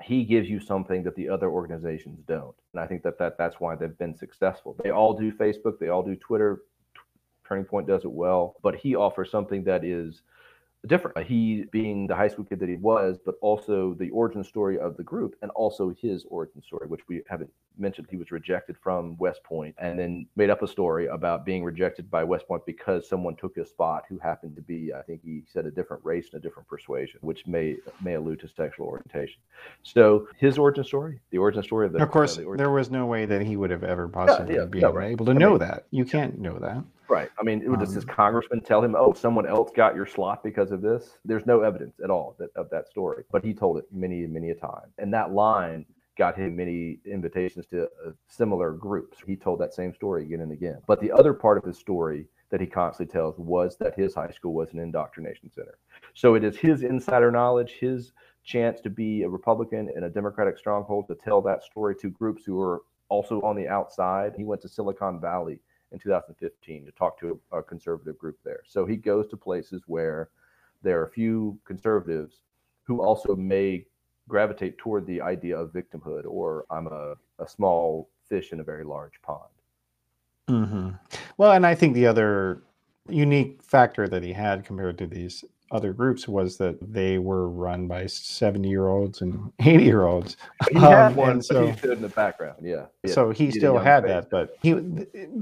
he 0.02 0.25
gives 0.25 0.49
you 0.49 0.61
something 0.61 1.02
that 1.02 1.14
the 1.14 1.29
other 1.29 1.50
organizations 1.50 2.21
don't. 2.26 2.55
And 2.73 2.81
I 2.81 2.87
think 2.87 3.02
that, 3.02 3.19
that 3.19 3.37
that's 3.37 3.61
why 3.61 3.76
they've 3.76 3.97
been 3.99 4.17
successful. 4.17 4.76
They 4.83 4.90
all 4.90 5.14
do 5.14 5.33
Facebook, 5.33 5.79
they 5.79 5.88
all 5.88 6.02
do 6.02 6.17
Twitter. 6.17 6.62
Turning 7.50 7.64
Point 7.64 7.88
does 7.88 8.04
it 8.04 8.12
well, 8.12 8.54
but 8.62 8.76
he 8.76 8.95
offers 8.95 9.30
something 9.30 9.64
that 9.64 9.85
is 9.85 10.23
different. 10.87 11.26
He 11.26 11.64
being 11.73 12.07
the 12.07 12.14
high 12.14 12.28
school 12.28 12.45
kid 12.45 12.61
that 12.61 12.69
he 12.69 12.76
was, 12.76 13.19
but 13.25 13.35
also 13.42 13.95
the 13.95 14.09
origin 14.11 14.45
story 14.45 14.78
of 14.78 14.97
the 14.97 15.02
group 15.02 15.35
and 15.42 15.50
also 15.50 15.92
his 16.00 16.25
origin 16.30 16.62
story, 16.62 16.87
which 16.87 17.00
we 17.09 17.23
haven't 17.28 17.50
mentioned. 17.79 18.07
He 18.11 18.17
was 18.17 18.31
rejected 18.31 18.77
from 18.77 19.17
West 19.19 19.43
Point 19.43 19.75
and 19.79 19.99
then 19.99 20.27
made 20.37 20.50
up 20.50 20.62
a 20.62 20.69
story 20.69 21.07
about 21.07 21.45
being 21.45 21.65
rejected 21.65 22.11
by 22.11 22.25
West 22.25 22.47
Point 22.47 22.65
because 22.67 23.09
someone 23.09 23.37
took 23.37 23.57
his 23.57 23.69
spot 23.71 24.05
who 24.09 24.19
happened 24.19 24.57
to 24.57 24.62
be, 24.62 24.93
I 24.93 25.03
think 25.03 25.23
he 25.25 25.43
said 25.50 25.67
a 25.67 25.71
different 25.71 26.05
race 26.05 26.27
and 26.33 26.39
a 26.39 26.43
different 26.43 26.69
persuasion, 26.69 27.19
which 27.23 27.47
may 27.47 27.77
may 28.03 28.15
allude 28.15 28.41
to 28.41 28.49
sexual 28.49 28.87
orientation. 28.87 29.41
So 29.83 30.29
his 30.37 30.59
origin 30.59 30.85
story, 30.85 31.21
the 31.31 31.39
origin 31.39 31.62
story 31.62 31.87
of 31.87 31.93
the 31.93 32.03
of 32.03 32.11
course, 32.11 32.39
uh, 32.39 32.43
the 32.43 32.57
there 32.57 32.71
was 32.71 32.91
no 32.91 33.07
way 33.07 33.27
that 33.27 33.43
he 33.43 33.57
would 33.57 33.71
have 33.71 33.85
ever 33.85 34.09
possibly 34.09 34.55
yeah, 34.57 34.65
been 34.65 34.81
no, 34.81 34.93
right. 34.93 35.11
able 35.11 35.27
to 35.27 35.33
I 35.33 35.35
know 35.35 35.50
mean- 35.50 35.59
that. 35.61 35.87
You 35.91 36.05
can't 36.05 36.39
know 36.39 36.59
that. 36.59 36.85
Right. 37.09 37.29
I 37.41 37.43
mean, 37.43 37.61
it 37.61 37.69
would 37.69 37.81
just 37.81 37.95
his 37.95 38.05
Um, 38.05 38.11
congressman 38.11 38.61
tell 38.61 38.85
him, 38.85 38.95
"Oh, 38.97 39.12
someone 39.15 39.45
else 39.45 39.73
got 39.75 39.97
your 39.97 40.07
slot 40.07 40.45
because 40.45 40.71
of 40.71 40.81
this." 40.81 41.19
There's 41.25 41.45
no 41.45 41.62
evidence 41.62 41.99
at 42.05 42.09
all 42.09 42.37
that, 42.39 42.50
of 42.55 42.71
that 42.71 42.87
story, 42.87 43.25
but 43.33 43.45
he 43.45 43.53
told 43.53 43.79
it 43.79 43.87
many, 43.91 44.25
many 44.29 44.51
a 44.51 44.55
time, 44.55 44.92
and 44.97 45.12
that 45.12 45.33
line 45.33 45.87
got 46.16 46.37
him 46.37 46.57
many 46.57 46.99
invitations 47.05 47.66
to 47.66 47.85
uh, 47.85 48.11
similar 48.29 48.73
groups. 48.73 49.18
He 49.27 49.37
told 49.37 49.61
that 49.61 49.75
same 49.75 49.94
story 49.94 50.25
again 50.25 50.40
and 50.40 50.53
again. 50.53 50.79
But 50.87 51.01
the 51.01 51.12
other 51.12 51.33
part 51.33 51.59
of 51.59 51.64
his 51.64 51.79
story 51.79 52.27
that 52.51 52.61
he 52.61 52.66
constantly 52.66 53.12
tells 53.12 53.38
was 53.38 53.77
that 53.79 53.94
his 53.94 54.14
high 54.14 54.31
school 54.31 54.55
was 54.55 54.73
an 54.73 54.81
indoctrination 54.81 55.51
center. 55.51 55.79
So 56.14 56.35
it 56.35 56.44
is 56.44 56.57
his 56.57 56.83
insider 56.83 57.31
knowledge, 57.31 57.77
his 57.81 58.12
chance 58.42 58.81
to 58.81 58.90
be 58.90 59.23
a 59.23 59.29
Republican 59.29 59.90
in 59.94 60.05
a 60.05 60.11
Democratic 60.11 60.59
stronghold 60.59 61.07
to 61.09 61.14
tell 61.14 61.40
that 61.42 61.62
story 61.62 61.94
to 61.96 62.11
groups 62.11 62.44
who 62.44 62.61
are 62.61 62.83
also 63.09 63.40
on 63.42 63.57
the 63.57 63.68
outside. 63.68 64.35
He 64.37 64.44
went 64.44 64.62
to 64.62 64.68
Silicon 64.68 65.20
Valley 65.20 65.61
in 65.92 65.99
2015 65.99 66.87
to 66.87 66.92
talk 66.92 67.18
to 67.20 67.40
a, 67.53 67.59
a 67.59 67.62
conservative 67.62 68.18
group 68.18 68.38
there. 68.44 68.62
So 68.66 68.85
he 68.85 68.96
goes 68.96 69.29
to 69.29 69.37
places 69.37 69.83
where 69.87 70.31
there 70.83 71.01
are 71.01 71.07
a 71.07 71.11
few 71.11 71.59
conservatives 71.64 72.42
who 72.85 73.03
also 73.03 73.37
may 73.37 73.85
gravitate 74.35 74.79
toward 74.79 75.07
the 75.07 75.21
idea 75.21 75.59
of 75.59 75.73
victimhood 75.73 76.25
or 76.27 76.64
I'm 76.71 76.87
a, 76.87 77.14
a 77.38 77.47
small 77.49 78.09
fish 78.29 78.53
in 78.53 78.61
a 78.61 78.64
very 78.64 78.85
large 78.85 79.21
pond. 79.23 79.51
hmm 80.49 80.90
Well, 81.37 81.53
and 81.53 81.66
I 81.66 81.75
think 81.75 81.95
the 81.95 82.07
other 82.07 82.62
unique 83.09 83.62
factor 83.62 84.09
that 84.09 84.23
he 84.23 84.33
had 84.33 84.64
compared 84.64 84.97
to 84.99 85.07
these 85.07 85.45
other 85.73 85.93
groups 85.93 86.27
was 86.27 86.57
that 86.59 86.77
they 86.81 87.19
were 87.19 87.49
run 87.49 87.87
by 87.87 88.07
70 88.07 88.69
year 88.69 88.88
olds 88.88 89.21
and 89.21 89.53
80 89.61 89.85
year 89.85 90.05
olds. 90.05 90.37
He 90.71 90.79
had 90.79 91.12
Um, 91.12 91.16
one, 91.16 91.43
so- 91.43 91.66
he 91.66 91.77
stood 91.77 91.90
in 91.99 92.03
the 92.03 92.09
background. 92.09 92.59
Yeah. 92.62 92.87
Yeah. 93.05 93.12
so 93.14 93.31
he 93.31 93.49
a 93.49 93.53
still 93.53 93.79
had 93.79 94.05
that, 94.07 94.31
but 94.31 94.57
he, 94.62 94.75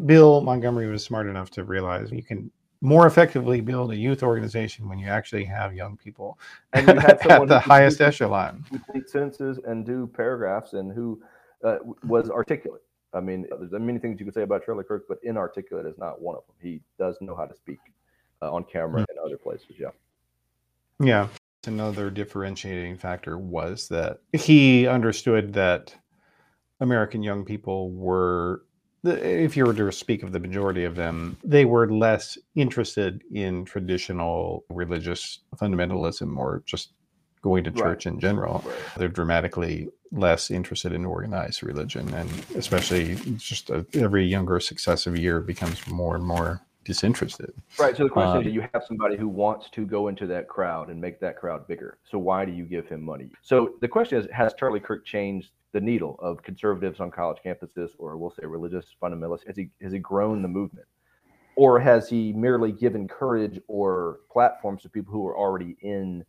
Bill 0.07 0.41
Montgomery 0.41 0.89
was 0.91 1.05
smart 1.05 1.27
enough 1.29 1.51
to 1.53 1.65
realize 1.65 2.11
you 2.11 2.23
can 2.23 2.51
more 2.81 3.07
effectively 3.07 3.61
build 3.61 3.91
a 3.93 3.97
youth 3.97 4.23
organization 4.23 4.89
when 4.89 4.99
you 4.99 5.09
actually 5.09 5.45
have 5.45 5.75
young 5.75 5.97
people 5.97 6.39
And 6.73 6.87
you 6.87 6.95
someone 6.95 7.43
at 7.43 7.49
the 7.49 7.61
who 7.61 7.71
highest 7.71 8.01
echelon. 8.01 8.65
who 8.71 8.79
take 8.93 9.09
sentences 9.09 9.59
and 9.67 9.85
do 9.85 10.07
paragraphs 10.07 10.75
and 10.75 10.93
who 10.93 11.21
uh, 11.65 11.79
was 12.05 12.31
articulate. 12.31 12.83
I 13.15 13.21
mean, 13.21 13.47
there's 13.59 13.73
many 13.73 13.99
things 13.99 14.21
you 14.21 14.27
could 14.27 14.35
say 14.35 14.43
about 14.43 14.65
Charlie 14.65 14.85
Kirk, 14.85 15.07
but 15.09 15.19
inarticulate 15.23 15.87
is 15.87 15.97
not 15.99 16.21
one 16.21 16.37
of 16.37 16.43
them. 16.47 16.57
He 16.61 16.81
does 16.99 17.17
know 17.21 17.35
how 17.35 17.47
to 17.47 17.57
speak 17.57 17.79
uh, 18.43 18.53
on 18.53 18.65
camera 18.65 19.05
and 19.09 19.19
other 19.19 19.39
places. 19.39 19.77
Yeah. 19.79 19.89
Yeah. 21.01 21.29
Another 21.67 22.11
differentiating 22.11 22.97
factor 22.97 23.39
was 23.39 23.89
that 23.89 24.21
he 24.33 24.87
understood 24.87 25.53
that 25.55 25.95
American 26.81 27.23
young 27.23 27.45
people 27.45 27.91
were, 27.91 28.63
if 29.11 29.57
you 29.57 29.65
were 29.65 29.75
to 29.75 29.91
speak 29.93 30.23
of 30.23 30.33
the 30.33 30.41
majority 30.41 30.85
of 30.85 30.95
them, 30.97 31.37
they 31.45 31.65
were 31.65 31.91
less 31.91 32.39
interested 32.55 33.23
in 33.33 33.65
traditional 33.65 34.65
religious 34.71 35.41
fundamentalism 35.57 36.37
or 36.37 36.63
just 36.67 36.93
going 37.43 37.65
to 37.65 37.71
Right. 37.71 37.79
church 37.79 38.07
in 38.07 38.19
general. 38.19 38.63
Right. 38.67 38.75
They're 38.97 39.09
dramatically 39.09 39.89
less 40.11 40.51
interested 40.51 40.93
in 40.93 41.05
organized 41.05 41.63
religion. 41.63 42.13
And 42.15 42.29
especially 42.57 43.17
just 43.37 43.71
uh 43.71 43.85
every 43.95 44.25
younger 44.25 44.59
successive 44.59 45.17
year 45.17 45.41
becomes 45.41 45.87
more 45.87 46.17
and 46.17 46.25
more 46.27 46.61
disinterested. 46.85 47.53
Right. 47.79 47.95
So 47.97 48.05
the 48.05 48.09
question 48.11 48.39
Um, 48.39 48.47
is, 48.47 48.53
you 48.55 48.63
have 48.73 48.83
somebody 48.89 49.17
who 49.17 49.29
wants 49.29 49.69
to 49.71 49.85
go 49.85 50.09
into 50.09 50.27
that 50.29 50.49
crowd 50.49 50.89
and 50.89 50.99
make 51.01 51.21
that 51.21 51.37
crowd 51.37 51.67
bigger. 51.69 51.99
So 52.11 52.19
why 52.19 52.45
do 52.47 52.53
you 52.53 52.65
give 52.65 52.89
him 52.89 53.03
money? 53.05 53.31
So 53.43 53.75
the 53.83 53.89
question 53.89 54.19
is, 54.19 54.27
has 54.33 54.55
Charlie 54.55 54.81
Kirk 54.81 55.05
changed 55.05 55.51
the 55.73 55.81
needle 55.81 56.17
of 56.21 56.43
conservatives 56.43 57.01
on 57.01 57.11
college 57.11 57.39
campuses, 57.45 57.91
or 57.99 58.17
we'll 58.17 58.31
say 58.31 58.47
religious 58.47 58.87
fundamentalists? 59.03 59.47
Has 59.47 59.57
he 59.57 59.71
has 59.83 59.93
he 59.93 59.99
grown 59.99 60.43
the 60.43 60.49
movement, 60.49 60.87
or 61.57 61.79
has 61.79 62.09
he 62.09 62.33
merely 62.33 62.73
given 62.73 63.07
courage 63.09 63.61
or 63.69 64.21
platforms 64.31 64.83
to 64.83 64.89
people 64.89 65.13
who 65.13 65.27
are 65.27 65.37
already 65.37 65.77
in 65.83 66.25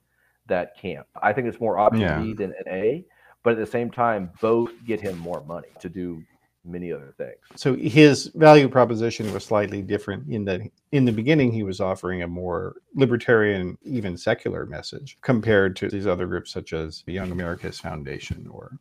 that 0.48 0.78
camp? 0.78 1.08
I 1.22 1.34
think 1.34 1.48
it's 1.48 1.60
more 1.60 1.78
option 1.80 2.02
Yeah. 2.02 2.20
B 2.20 2.34
than 2.34 2.54
an 2.66 2.68
A, 2.74 3.06
but 3.44 3.52
at 3.54 3.60
the 3.60 3.66
same 3.66 3.90
time, 3.92 4.32
both 4.42 4.72
get 4.86 5.00
him 5.00 5.18
more 5.18 5.42
money 5.46 5.70
to 5.80 5.90
do 5.90 6.22
many 6.66 6.92
other 6.92 7.14
things. 7.18 7.38
so 7.56 7.74
his 7.74 8.28
value 8.36 8.68
proposition 8.68 9.32
was 9.34 9.46
slightly 9.46 9.82
different 9.82 10.28
in 10.30 10.44
that 10.44 10.60
in 10.92 11.06
the 11.06 11.12
beginning 11.12 11.54
he 11.54 11.64
was 11.64 11.80
offering 11.80 12.22
a 12.22 12.28
more 12.28 12.76
libertarian 12.94 13.78
even 13.84 14.18
secular 14.18 14.66
message 14.66 15.18
compared 15.22 15.74
to 15.74 15.88
these 15.88 16.06
other 16.06 16.28
groups 16.28 16.52
such 16.52 16.74
as 16.74 17.02
the 17.08 17.14
young 17.14 17.32
americas 17.32 17.80
foundation 17.80 18.46
or 18.52 18.74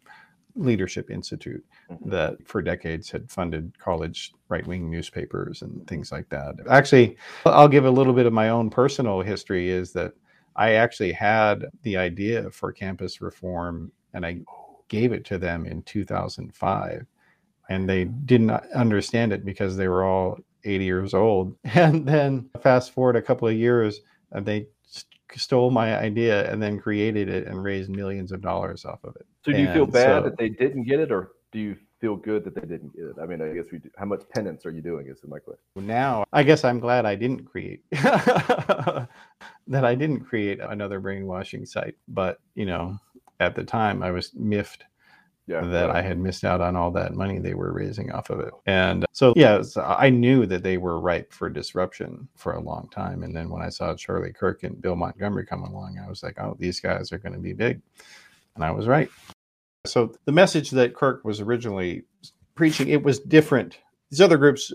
leadership 0.59 1.11
institute 1.11 1.65
Mhm. 1.91 2.11
that 2.11 2.47
for 2.47 2.61
decades 2.63 3.11
had 3.11 3.31
funded 3.31 3.79
college 3.79 4.33
right-wing 4.49 4.91
newspapers 4.91 5.63
and 5.63 5.87
things 5.87 6.11
like 6.13 6.29
that 6.31 6.57
actually 6.69 7.17
i'll 7.47 7.69
give 7.69 7.85
a 7.85 7.91
little 7.91 8.13
bit 8.13 8.27
of 8.27 8.33
my 8.33 8.49
own 8.51 8.69
personal 8.71 9.21
history 9.21 9.69
is 9.71 9.93
that 9.93 10.13
i 10.57 10.73
actually 10.75 11.13
had 11.13 11.67
the 11.83 11.97
idea 11.97 12.51
for 12.51 12.73
campus 12.73 13.21
reform 13.21 13.93
and 14.15 14.27
i 14.27 14.41
gave 14.89 15.13
it 15.13 15.25
to 15.27 15.39
them 15.39 15.65
in 15.67 15.83
2005 15.83 17.07
and 17.69 17.89
they 17.89 18.05
didn't 18.05 18.51
understand 18.75 19.33
it 19.33 19.45
because 19.45 19.77
they 19.77 19.89
were 19.89 20.05
all 20.05 20.39
80 20.65 20.85
years 20.85 21.15
old. 21.15 21.55
And 21.75 22.07
then 22.09 22.49
fast 22.63 22.93
forward 22.93 23.15
a 23.17 23.23
couple 23.23 23.47
of 23.47 23.55
years, 23.55 24.01
And 24.33 24.47
they 24.47 24.67
stole 25.37 25.71
my 25.71 25.99
idea 25.99 26.51
and 26.51 26.63
then 26.63 26.81
created 26.81 27.29
it 27.29 27.47
and 27.47 27.63
raised 27.63 27.91
millions 27.91 28.33
of 28.33 28.41
dollars 28.41 28.87
off 28.87 29.05
of 29.05 29.15
it. 29.17 29.27
So 29.49 29.57
do 29.57 29.63
you 29.63 29.73
feel 29.73 29.87
bad 29.87 30.23
so- 30.23 30.29
that 30.29 30.37
they 30.39 30.49
didn't 30.49 30.85
get 30.85 31.01
it, 31.01 31.11
or 31.11 31.33
do 31.53 31.59
you 31.59 31.77
feel 32.01 32.15
good 32.17 32.45
that 32.45 32.55
they 32.55 32.61
didn't 32.67 32.95
get 32.95 33.07
it? 33.07 33.17
I 33.21 33.27
mean, 33.27 33.41
I 33.43 33.53
guess 33.55 33.67
we. 33.73 33.79
Do, 33.79 33.91
how 33.97 34.05
much 34.05 34.23
penance 34.35 34.65
are 34.67 34.71
you 34.71 34.83
doing? 34.83 35.07
Is 35.09 35.19
it 35.23 35.29
my 35.29 35.39
question. 35.39 35.63
now 35.77 36.25
i 36.33 36.43
guess 36.43 36.65
i'm 36.65 36.79
glad 36.81 37.07
i 37.07 37.15
didn't 37.15 37.45
create 37.45 37.83
that 37.91 39.09
i 39.85 39.95
didn't 39.95 40.21
create 40.21 40.61
another 40.61 41.01
brainwashing 41.01 41.65
site 41.65 41.95
but 42.09 42.39
you 42.55 42.67
know 42.67 42.99
at 43.41 43.55
the 43.55 43.65
time 43.65 44.03
i 44.03 44.11
was 44.11 44.33
miffed 44.35 44.85
Yeah. 45.47 45.63
that 45.65 45.91
i 45.91 46.03
had 46.03 46.19
missed 46.19 46.45
out 46.45 46.61
on 46.61 46.77
all 46.77 46.91
that 46.93 47.15
money 47.15 47.39
they 47.39 47.55
were 47.55 47.73
raising 47.73 48.11
off 48.13 48.29
of 48.31 48.41
it 48.41 48.53
and 48.67 49.07
so 49.13 49.33
yeah 49.37 49.63
so 49.63 49.83
i 49.83 50.11
knew 50.11 50.47
that 50.47 50.63
they 50.63 50.77
were 50.79 51.01
ripe 51.01 51.33
for 51.33 51.49
disruption 51.49 52.29
for 52.37 52.53
a 52.55 52.61
long 52.61 52.89
time 52.91 53.23
and 53.23 53.35
then 53.35 53.49
when 53.49 53.63
i 53.63 53.69
saw 53.71 53.95
charlie 53.95 54.33
kirk 54.33 54.63
and 54.65 54.83
bill 54.83 54.97
montgomery 54.97 55.47
come 55.47 55.63
along 55.63 55.99
i 56.05 56.09
was 56.09 56.23
like 56.23 56.39
oh 56.41 56.57
these 56.59 56.81
guys 56.81 57.13
are 57.13 57.19
going 57.19 57.33
to 57.33 57.39
be 57.39 57.53
big 57.53 57.81
and 58.57 58.65
i 58.65 58.71
was 58.71 58.87
right 58.87 59.09
so 59.89 60.15
the 60.25 60.33
message 60.33 60.71
that 60.71 60.95
kirk 60.95 61.25
was 61.25 61.41
originally 61.41 62.05
preaching 62.55 62.89
it 62.89 63.03
was 63.03 63.19
different. 63.21 63.79
These 64.11 64.21
other 64.21 64.37
groups 64.37 64.73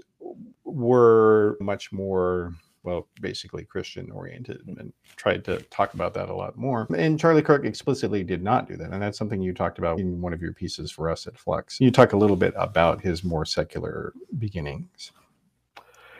were 0.63 1.57
much 1.59 1.91
more 1.91 2.53
well 2.83 3.07
basically 3.21 3.63
christian 3.63 4.11
oriented 4.11 4.61
and 4.67 4.91
tried 5.15 5.45
to 5.45 5.61
talk 5.63 5.93
about 5.93 6.13
that 6.13 6.29
a 6.29 6.33
lot 6.33 6.57
more. 6.57 6.87
And 6.97 7.19
charlie 7.19 7.41
kirk 7.41 7.65
explicitly 7.65 8.23
did 8.23 8.43
not 8.43 8.67
do 8.67 8.75
that. 8.77 8.91
And 8.91 9.01
that's 9.01 9.17
something 9.17 9.41
you 9.41 9.53
talked 9.53 9.79
about 9.79 9.99
in 9.99 10.21
one 10.21 10.33
of 10.33 10.41
your 10.41 10.53
pieces 10.53 10.91
for 10.91 11.09
us 11.09 11.27
at 11.27 11.37
flux. 11.37 11.79
You 11.79 11.91
talk 11.91 12.13
a 12.13 12.17
little 12.17 12.35
bit 12.35 12.53
about 12.57 13.01
his 13.01 13.23
more 13.23 13.45
secular 13.45 14.13
beginnings. 14.37 15.11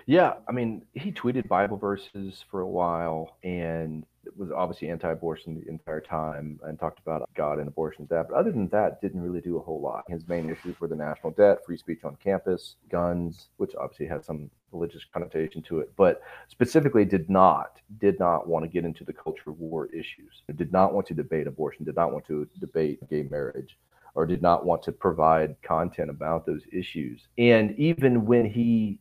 Yeah, 0.06 0.34
I 0.50 0.52
mean, 0.52 0.84
he 0.94 1.12
tweeted 1.12 1.48
Bible 1.48 1.78
verses 1.78 2.44
for 2.52 2.62
a 2.62 2.68
while 2.68 3.38
and 3.44 4.06
was 4.36 4.52
obviously 4.52 4.90
anti-abortion 4.90 5.56
the 5.56 5.70
entire 5.70 6.02
time 6.02 6.60
and 6.64 6.80
talked 6.80 7.00
about 7.00 7.30
God 7.36 7.60
and 7.60 7.68
abortion 7.68 8.08
that. 8.10 8.30
But 8.30 8.38
other 8.38 8.52
than 8.52 8.68
that, 8.70 9.02
didn't 9.02 9.22
really 9.22 9.42
do 9.42 9.58
a 9.58 9.62
whole 9.62 9.82
lot. 9.82 10.04
His 10.08 10.28
main 10.28 10.50
issues 10.50 10.80
were 10.80 10.88
the 10.88 10.96
national 10.96 11.32
debt, 11.32 11.66
free 11.66 11.78
speech 11.78 12.04
on 12.04 12.16
campus, 12.18 12.76
guns, 12.90 13.50
which 13.58 13.76
obviously 13.76 14.08
has 14.08 14.26
some 14.26 14.50
religious 14.72 15.04
connotation 15.14 15.62
to 15.62 15.80
it, 15.80 15.92
but 15.96 16.22
specifically 16.48 17.06
did 17.06 17.30
not 17.30 17.80
did 18.00 18.20
not 18.20 18.48
want 18.48 18.66
to 18.66 18.70
get 18.70 18.86
into 18.86 19.04
the 19.04 19.14
culture 19.14 19.52
war 19.52 19.88
issues. 19.88 20.42
Did 20.56 20.72
not 20.72 20.94
want 20.94 21.08
to 21.08 21.14
debate 21.14 21.48
abortion. 21.48 21.86
Did 21.86 21.96
not 21.96 22.12
want 22.12 22.26
to 22.28 22.48
debate 22.60 23.08
gay 23.10 23.24
marriage 23.24 23.78
or 24.16 24.26
did 24.26 24.42
not 24.42 24.66
want 24.66 24.84
to 24.84 24.92
provide 24.92 25.56
content 25.64 26.10
about 26.10 26.46
those 26.46 26.62
issues. 26.72 27.28
And 27.38 27.78
even 27.80 28.26
when 28.26 28.46
he 28.46 29.00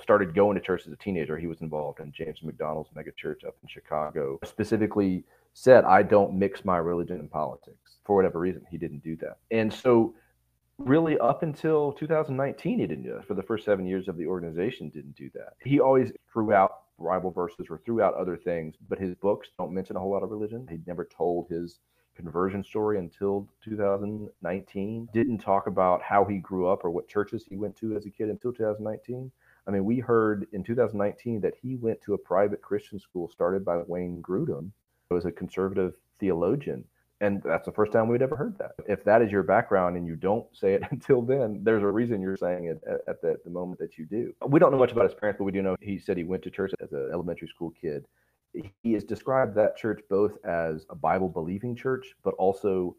started 0.00 0.34
going 0.34 0.54
to 0.56 0.60
church 0.60 0.82
as 0.86 0.92
a 0.92 0.96
teenager, 0.96 1.36
he 1.36 1.46
was 1.46 1.60
involved 1.60 2.00
in 2.00 2.12
James 2.12 2.42
MacDonald's 2.42 2.90
megachurch 2.90 3.46
up 3.46 3.56
in 3.62 3.68
Chicago. 3.68 4.38
Specifically 4.44 5.24
said, 5.54 5.84
I 5.84 6.02
don't 6.02 6.34
mix 6.34 6.64
my 6.64 6.78
religion 6.78 7.18
and 7.18 7.30
politics. 7.30 7.96
For 8.04 8.14
whatever 8.14 8.38
reason, 8.38 8.62
he 8.70 8.76
didn't 8.76 9.02
do 9.02 9.16
that. 9.16 9.38
And 9.50 9.72
so 9.72 10.14
really 10.78 11.18
up 11.18 11.42
until 11.42 11.92
2019 11.92 12.78
he 12.78 12.86
didn't 12.86 13.04
do 13.04 13.14
that. 13.14 13.26
For 13.26 13.34
the 13.34 13.42
first 13.42 13.64
seven 13.64 13.86
years 13.86 14.08
of 14.08 14.16
the 14.16 14.26
organization 14.26 14.90
didn't 14.90 15.16
do 15.16 15.30
that. 15.34 15.54
He 15.64 15.80
always 15.80 16.12
threw 16.30 16.52
out 16.52 16.82
Bible 16.98 17.30
verses 17.30 17.66
or 17.70 17.78
threw 17.78 18.02
out 18.02 18.14
other 18.14 18.36
things, 18.36 18.74
but 18.88 18.98
his 18.98 19.14
books 19.14 19.48
don't 19.58 19.72
mention 19.72 19.96
a 19.96 20.00
whole 20.00 20.12
lot 20.12 20.22
of 20.22 20.30
religion. 20.30 20.66
He 20.70 20.78
never 20.86 21.04
told 21.04 21.48
his 21.48 21.78
conversion 22.14 22.64
story 22.64 22.98
until 22.98 23.48
2019. 23.62 25.08
Didn't 25.12 25.38
talk 25.38 25.66
about 25.66 26.02
how 26.02 26.24
he 26.24 26.38
grew 26.38 26.66
up 26.68 26.84
or 26.84 26.90
what 26.90 27.08
churches 27.08 27.44
he 27.48 27.56
went 27.56 27.76
to 27.76 27.96
as 27.96 28.06
a 28.06 28.10
kid 28.10 28.30
until 28.30 28.52
2019. 28.52 29.30
I 29.66 29.72
mean, 29.72 29.84
we 29.84 29.98
heard 29.98 30.46
in 30.52 30.62
2019 30.62 31.40
that 31.40 31.54
he 31.60 31.76
went 31.76 32.00
to 32.02 32.14
a 32.14 32.18
private 32.18 32.62
Christian 32.62 32.98
school 32.98 33.28
started 33.28 33.64
by 33.64 33.78
Wayne 33.86 34.22
Grudem, 34.22 34.70
who 35.08 35.14
was 35.16 35.24
a 35.24 35.32
conservative 35.32 35.94
theologian. 36.20 36.84
And 37.20 37.42
that's 37.42 37.64
the 37.64 37.72
first 37.72 37.92
time 37.92 38.08
we'd 38.08 38.22
ever 38.22 38.36
heard 38.36 38.58
that. 38.58 38.72
If 38.86 39.02
that 39.04 39.22
is 39.22 39.32
your 39.32 39.42
background 39.42 39.96
and 39.96 40.06
you 40.06 40.16
don't 40.16 40.46
say 40.54 40.74
it 40.74 40.82
until 40.90 41.22
then, 41.22 41.60
there's 41.64 41.82
a 41.82 41.88
reason 41.88 42.20
you're 42.20 42.36
saying 42.36 42.66
it 42.66 42.80
at, 43.08 43.20
the, 43.22 43.36
the 43.44 43.50
moment 43.50 43.80
that 43.80 43.96
you 43.96 44.04
do. 44.04 44.34
We 44.46 44.60
don't 44.60 44.70
know 44.70 44.78
much 44.78 44.92
about 44.92 45.04
his 45.04 45.14
parents, 45.14 45.38
but 45.38 45.44
we 45.44 45.52
do 45.52 45.62
know 45.62 45.76
he 45.80 45.98
said 45.98 46.16
he 46.16 46.24
went 46.24 46.42
to 46.42 46.50
church 46.50 46.72
as 46.80 46.92
an 46.92 47.08
elementary 47.12 47.48
school 47.48 47.72
kid. 47.80 48.06
He 48.82 48.92
has 48.92 49.04
described 49.04 49.54
that 49.56 49.76
church 49.76 50.00
both 50.08 50.32
as 50.44 50.86
a 50.88 50.94
Bible 50.94 51.28
believing 51.28 51.74
church, 51.74 52.14
but 52.22 52.34
also 52.34 52.96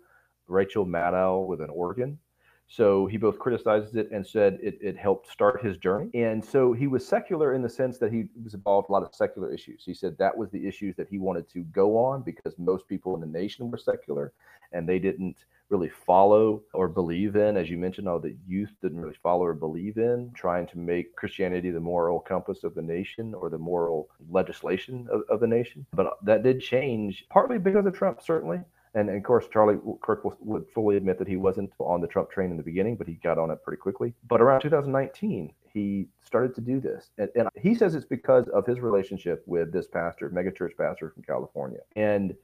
Rachel 0.47 0.85
Maddow 0.85 1.47
with 1.47 1.61
an 1.61 1.69
organ. 1.69 2.19
So 2.67 3.05
he 3.05 3.17
both 3.17 3.39
criticizes 3.39 3.95
it 3.95 4.11
and 4.11 4.25
said 4.25 4.59
it, 4.61 4.77
it 4.81 4.97
helped 4.97 5.31
start 5.31 5.63
his 5.63 5.77
journey. 5.77 6.09
And 6.13 6.43
so 6.43 6.73
he 6.73 6.87
was 6.87 7.07
secular 7.07 7.53
in 7.53 7.61
the 7.61 7.69
sense 7.69 7.97
that 7.99 8.11
he 8.11 8.25
was 8.43 8.53
involved 8.53 8.89
in 8.89 8.91
a 8.91 8.97
lot 8.97 9.03
of 9.03 9.15
secular 9.15 9.53
issues. 9.53 9.83
He 9.85 9.93
said 9.93 10.17
that 10.17 10.37
was 10.37 10.51
the 10.51 10.67
issues 10.67 10.95
that 10.97 11.07
he 11.07 11.17
wanted 11.17 11.49
to 11.51 11.61
go 11.63 11.97
on 11.97 12.23
because 12.23 12.57
most 12.57 12.87
people 12.87 13.15
in 13.15 13.21
the 13.21 13.27
nation 13.27 13.71
were 13.71 13.77
secular 13.77 14.33
and 14.73 14.87
they 14.87 14.99
didn't 14.99 15.45
really 15.69 15.89
follow 15.89 16.61
or 16.73 16.87
believe 16.87 17.35
in, 17.35 17.57
as 17.57 17.69
you 17.69 17.77
mentioned, 17.77 18.07
all 18.07 18.19
the 18.19 18.35
youth 18.47 18.71
didn't 18.81 18.99
really 18.99 19.17
follow 19.21 19.45
or 19.45 19.53
believe 19.53 19.97
in, 19.97 20.31
trying 20.33 20.65
to 20.67 20.77
make 20.77 21.15
Christianity 21.15 21.71
the 21.71 21.79
moral 21.79 22.19
compass 22.19 22.63
of 22.63 22.73
the 22.73 22.81
nation 22.81 23.33
or 23.33 23.49
the 23.49 23.57
moral 23.57 24.09
legislation 24.29 25.07
of, 25.11 25.23
of 25.29 25.39
the 25.39 25.47
nation. 25.47 25.85
But 25.93 26.17
that 26.23 26.43
did 26.43 26.61
change, 26.61 27.25
partly 27.29 27.57
because 27.57 27.85
of 27.85 27.93
Trump, 27.93 28.21
certainly. 28.21 28.61
And, 28.97 29.09
and, 29.09 29.17
of 29.17 29.23
course, 29.23 29.45
Charlie 29.53 29.77
Kirk 30.01 30.23
would 30.39 30.65
fully 30.73 30.97
admit 30.97 31.19
that 31.19 31.27
he 31.27 31.35
wasn't 31.35 31.71
on 31.77 32.01
the 32.01 32.07
Trump 32.07 32.31
train 32.31 32.49
in 32.49 32.57
the 32.57 32.63
beginning, 32.63 32.95
but 32.95 33.07
he 33.07 33.13
got 33.15 33.37
on 33.37 33.51
it 33.51 33.63
pretty 33.63 33.79
quickly. 33.79 34.15
But 34.27 34.41
around 34.41 34.61
2019, 34.61 35.53
he 35.71 36.07
started 36.23 36.55
to 36.55 36.61
do 36.61 36.79
this. 36.79 37.11
And, 37.19 37.29
and 37.35 37.47
he 37.55 37.75
says 37.75 37.93
it's 37.93 38.05
because 38.05 38.47
of 38.47 38.65
his 38.65 38.79
relationship 38.79 39.43
with 39.45 39.71
this 39.71 39.87
pastor, 39.87 40.31
megachurch 40.31 40.75
pastor 40.75 41.11
from 41.11 41.21
California. 41.21 41.81
And 41.95 42.35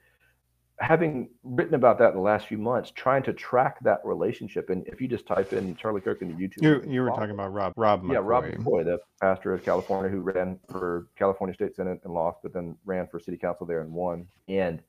having 0.78 1.30
written 1.44 1.74
about 1.74 1.98
that 1.98 2.10
in 2.10 2.16
the 2.16 2.22
last 2.22 2.46
few 2.46 2.60
months, 2.60 2.92
trying 2.92 3.24
to 3.24 3.34
track 3.34 3.80
that 3.82 4.02
relationship, 4.04 4.70
and 4.70 4.86
if 4.88 5.02
you 5.02 5.08
just 5.08 5.26
type 5.26 5.54
in 5.54 5.76
Charlie 5.76 6.02
Kirk 6.02 6.22
into 6.22 6.36
YouTube, 6.36 6.62
you, 6.62 6.84
you 6.88 7.02
were 7.02 7.10
talking 7.10 7.32
about 7.32 7.52
rob 7.52 7.74
rob 7.78 8.04
McCoy. 8.04 8.14
yeah, 8.14 8.20
Rob 8.22 8.44
McCoy, 8.46 8.86
the 8.86 9.00
pastor 9.20 9.56
of 9.56 9.66
California 9.66 10.12
who 10.12 10.20
ran 10.20 10.60
for 10.70 11.08
California 11.16 11.56
State 11.56 11.76
Senate 11.76 12.00
and 12.04 12.14
lost, 12.14 12.40
but 12.44 12.54
then 12.54 12.76
ran 12.86 13.08
for 13.08 13.20
city 13.20 13.38
council 13.38 13.66
there 13.66 13.82
and 13.82 13.92
won. 13.92 14.28
And 14.48 14.84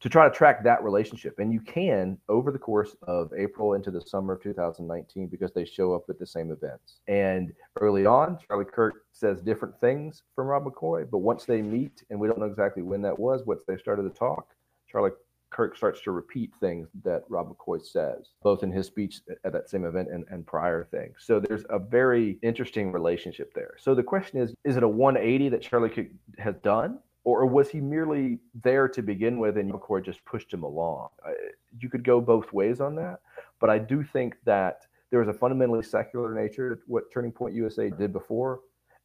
to 0.00 0.08
try 0.08 0.28
to 0.28 0.34
track 0.34 0.62
that 0.64 0.82
relationship. 0.82 1.38
And 1.38 1.52
you 1.52 1.60
can 1.60 2.18
over 2.28 2.52
the 2.52 2.58
course 2.58 2.94
of 3.02 3.32
April 3.36 3.74
into 3.74 3.90
the 3.90 4.00
summer 4.00 4.34
of 4.34 4.42
2019 4.42 5.26
because 5.26 5.52
they 5.52 5.64
show 5.64 5.94
up 5.94 6.04
at 6.08 6.18
the 6.18 6.26
same 6.26 6.52
events. 6.52 7.00
And 7.08 7.52
early 7.80 8.06
on, 8.06 8.38
Charlie 8.46 8.64
Kirk 8.64 9.06
says 9.12 9.40
different 9.40 9.78
things 9.80 10.22
from 10.34 10.46
Rob 10.46 10.64
McCoy, 10.64 11.08
but 11.10 11.18
once 11.18 11.44
they 11.44 11.62
meet, 11.62 12.04
and 12.10 12.20
we 12.20 12.28
don't 12.28 12.38
know 12.38 12.46
exactly 12.46 12.82
when 12.82 13.02
that 13.02 13.18
was, 13.18 13.44
once 13.44 13.62
they 13.66 13.76
started 13.76 14.02
to 14.02 14.10
talk, 14.10 14.54
Charlie 14.88 15.10
Kirk 15.50 15.76
starts 15.76 16.00
to 16.02 16.10
repeat 16.10 16.52
things 16.60 16.88
that 17.04 17.24
Rob 17.28 17.54
McCoy 17.54 17.84
says, 17.84 18.30
both 18.42 18.62
in 18.62 18.70
his 18.70 18.86
speech 18.86 19.20
at 19.44 19.52
that 19.52 19.68
same 19.70 19.84
event 19.84 20.08
and, 20.12 20.24
and 20.30 20.46
prior 20.46 20.84
things. 20.84 21.16
So 21.20 21.40
there's 21.40 21.64
a 21.70 21.78
very 21.78 22.38
interesting 22.42 22.92
relationship 22.92 23.52
there. 23.54 23.74
So 23.78 23.94
the 23.94 24.02
question 24.02 24.40
is, 24.40 24.54
is 24.64 24.76
it 24.76 24.82
a 24.82 24.88
180 24.88 25.48
that 25.48 25.62
Charlie 25.62 25.88
Kirk 25.88 26.08
has 26.38 26.54
done? 26.56 26.98
Or 27.36 27.46
was 27.46 27.68
he 27.68 27.80
merely 27.80 28.38
there 28.62 28.88
to 28.88 29.02
begin 29.02 29.38
with 29.38 29.58
and 29.58 29.70
McCoy 29.72 30.02
just 30.02 30.24
pushed 30.24 30.52
him 30.52 30.62
along? 30.62 31.08
You 31.78 31.90
could 31.90 32.02
go 32.04 32.20
both 32.20 32.52
ways 32.52 32.80
on 32.80 32.94
that, 32.96 33.20
but 33.60 33.68
I 33.68 33.78
do 33.78 34.02
think 34.02 34.36
that 34.44 34.86
there 35.10 35.20
was 35.20 35.28
a 35.28 35.32
fundamentally 35.32 35.82
secular 35.82 36.34
nature 36.34 36.76
to 36.76 36.80
what 36.86 37.10
Turning 37.12 37.32
Point 37.32 37.54
USA 37.54 37.90
did 37.90 38.12
before, 38.12 38.60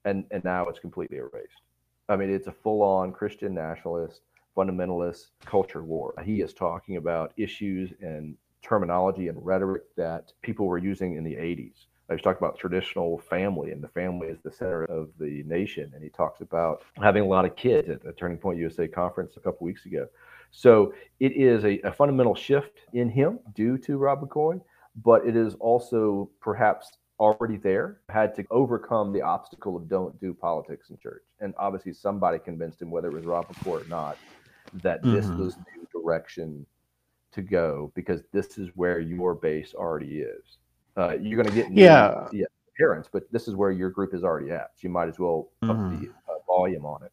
and, 0.06 0.26
and 0.32 0.44
now 0.44 0.68
it's 0.68 0.80
completely 0.80 1.18
erased. 1.18 1.64
I 2.08 2.16
mean, 2.16 2.30
it's 2.30 2.48
a 2.48 2.52
full 2.52 2.82
on 2.82 3.12
Christian 3.12 3.54
nationalist, 3.54 4.22
fundamentalist 4.56 5.28
culture 5.46 5.84
war. 5.84 6.14
He 6.24 6.42
is 6.42 6.54
talking 6.54 6.98
about 6.98 7.34
issues 7.38 7.92
and 8.02 8.36
terminology 8.62 9.28
and 9.28 9.46
rhetoric 9.46 9.84
that 9.98 10.32
people 10.42 10.66
were 10.68 10.78
using 10.78 11.16
in 11.16 11.24
the 11.24 11.36
80s. 11.36 11.88
He's 12.12 12.22
talking 12.22 12.38
about 12.46 12.60
traditional 12.60 13.18
family, 13.18 13.72
and 13.72 13.82
the 13.82 13.88
family 13.88 14.28
is 14.28 14.40
the 14.44 14.52
center 14.52 14.84
of 14.86 15.10
the 15.20 15.44
nation. 15.44 15.92
And 15.94 16.04
he 16.04 16.10
talks 16.10 16.42
about 16.42 16.84
having 17.02 17.24
a 17.24 17.28
lot 17.28 17.46
of 17.46 17.56
kids 17.56 17.90
at 17.90 18.04
the 18.04 18.12
Turning 18.12 18.38
Point 18.38 18.60
USA 18.60 18.88
conference 18.88 19.38
a 19.38 19.40
couple 19.40 19.66
weeks 19.66 19.86
ago. 19.86 20.08
So 20.52 20.94
it 21.20 21.32
is 21.32 21.64
a, 21.64 21.80
a, 21.80 21.92
fundamental 21.92 22.36
shift 22.36 22.82
in 22.94 23.10
him 23.10 23.40
due 23.56 23.78
to 23.80 23.98
Rob 23.98 24.22
McCoy, 24.22 24.62
but 25.04 25.26
it 25.26 25.36
is 25.36 25.56
also 25.56 26.30
perhaps 26.42 26.92
already 27.20 27.58
there, 27.58 28.02
had 28.10 28.36
to 28.36 28.46
overcome 28.52 29.14
the 29.14 29.22
obstacle 29.22 29.76
of 29.76 29.88
don't 29.88 30.20
do 30.20 30.34
politics 30.34 30.90
in 30.90 30.98
church. 30.98 31.24
And 31.40 31.54
obviously, 31.58 31.94
somebody 31.94 32.38
convinced 32.38 32.82
him, 32.82 32.92
whether 32.92 33.08
it 33.08 33.14
was 33.14 33.26
Rob 33.26 33.48
McCoy 33.48 33.86
or 33.86 33.88
not, 33.88 34.18
that 34.82 35.02
mm-hmm. 35.02 35.16
this 35.16 35.28
was 35.28 35.56
the 35.56 36.00
direction 36.00 36.66
to 37.32 37.42
go 37.42 37.92
because 37.96 38.22
this 38.32 38.58
is 38.58 38.70
where 38.76 39.00
your 39.00 39.34
base 39.34 39.74
already 39.74 40.20
is 40.20 40.58
uh, 40.98 41.16
you're 41.22 41.42
going 41.42 41.50
to 41.50 41.56
get 41.56 41.72
new, 41.72 41.84
yeah. 41.84 42.28
yeah 42.32 42.46
parents, 42.78 43.10
but 43.12 43.24
this 43.32 43.48
is 43.48 43.56
where 43.56 43.72
your 43.72 43.90
group 43.90 44.14
is 44.14 44.24
already 44.24 44.52
at. 44.52 44.72
So 44.76 44.80
you 44.82 44.90
might 44.90 45.08
as 45.08 45.20
well 45.20 45.50
up 45.64 45.78
Mm-hmm. 45.78 46.06
the 46.06 46.10
uh, 46.30 46.36
volume 46.48 46.86
on 46.86 47.04
it. 47.04 47.12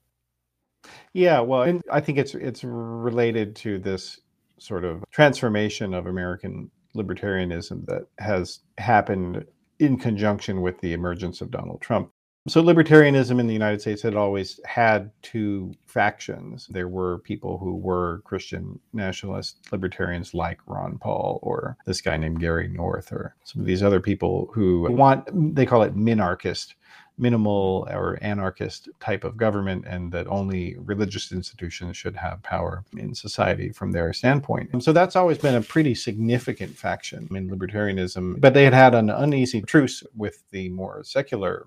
Yeah, 1.12 1.40
well, 1.40 1.62
and 1.62 1.83
I 1.90 2.01
think 2.01 2.19
it's 2.19 2.35
it's 2.35 2.64
related 2.64 3.55
to 3.57 3.79
this 3.79 4.21
sort 4.59 4.85
of 4.85 5.05
transformation 5.11 5.93
of 5.95 6.07
American 6.07 6.71
libertarianism 6.97 7.87
that 7.87 8.07
has 8.19 8.61
happened 8.79 9.45
in 9.79 9.99
conjunction 9.99 10.61
with 10.61 10.79
the 10.81 10.93
emergence 10.93 11.40
of 11.40 11.51
Donald 11.51 11.81
Trump. 11.81 12.11
So, 12.51 12.61
libertarianism 12.61 13.39
in 13.39 13.47
the 13.47 13.53
United 13.53 13.81
States 13.81 14.03
had 14.03 14.17
always 14.17 14.59
had 14.65 15.13
two 15.23 15.73
factions. 15.87 16.67
There 16.67 16.89
were 16.89 17.19
people 17.19 17.59
who 17.59 17.77
were 17.77 18.23
Christian 18.25 18.81
nationalist 18.93 19.59
libertarians 19.71 20.35
like 20.35 20.59
Ron 20.67 20.99
Paul 20.99 21.39
or 21.43 21.77
this 21.87 22.01
guy 22.01 22.17
named 22.17 22.41
Gary 22.41 22.67
North 22.67 23.13
or 23.13 23.37
some 23.45 23.61
of 23.61 23.67
these 23.67 23.85
other 23.85 24.01
people 24.01 24.51
who 24.53 24.91
want, 24.91 25.55
they 25.55 25.65
call 25.65 25.83
it 25.83 25.95
minarchist 25.95 26.75
minimal 27.19 27.87
or 27.89 28.19
anarchist 28.21 28.89
type 28.99 29.23
of 29.23 29.37
government 29.37 29.85
and 29.87 30.11
that 30.11 30.27
only 30.27 30.77
religious 30.81 31.31
institutions 31.31 31.97
should 31.97 32.17
have 32.17 32.43
power 32.43 32.83
in 32.97 33.15
society 33.15 33.71
from 33.71 33.93
their 33.93 34.13
standpoint. 34.13 34.71
And 34.73 34.83
so 34.83 34.93
that's 34.93 35.15
always 35.15 35.39
been 35.39 35.55
a 35.55 35.63
pretty 35.63 35.95
significant 35.95 36.77
faction 36.77 37.29
in 37.31 37.49
libertarianism. 37.49 38.41
But 38.41 38.55
they 38.55 38.65
had 38.65 38.75
had 38.75 38.97
an 38.97 39.09
uneasy 39.09 39.63
truce 39.63 40.03
with 40.17 40.43
the 40.51 40.71
more 40.71 41.05
secular 41.05 41.67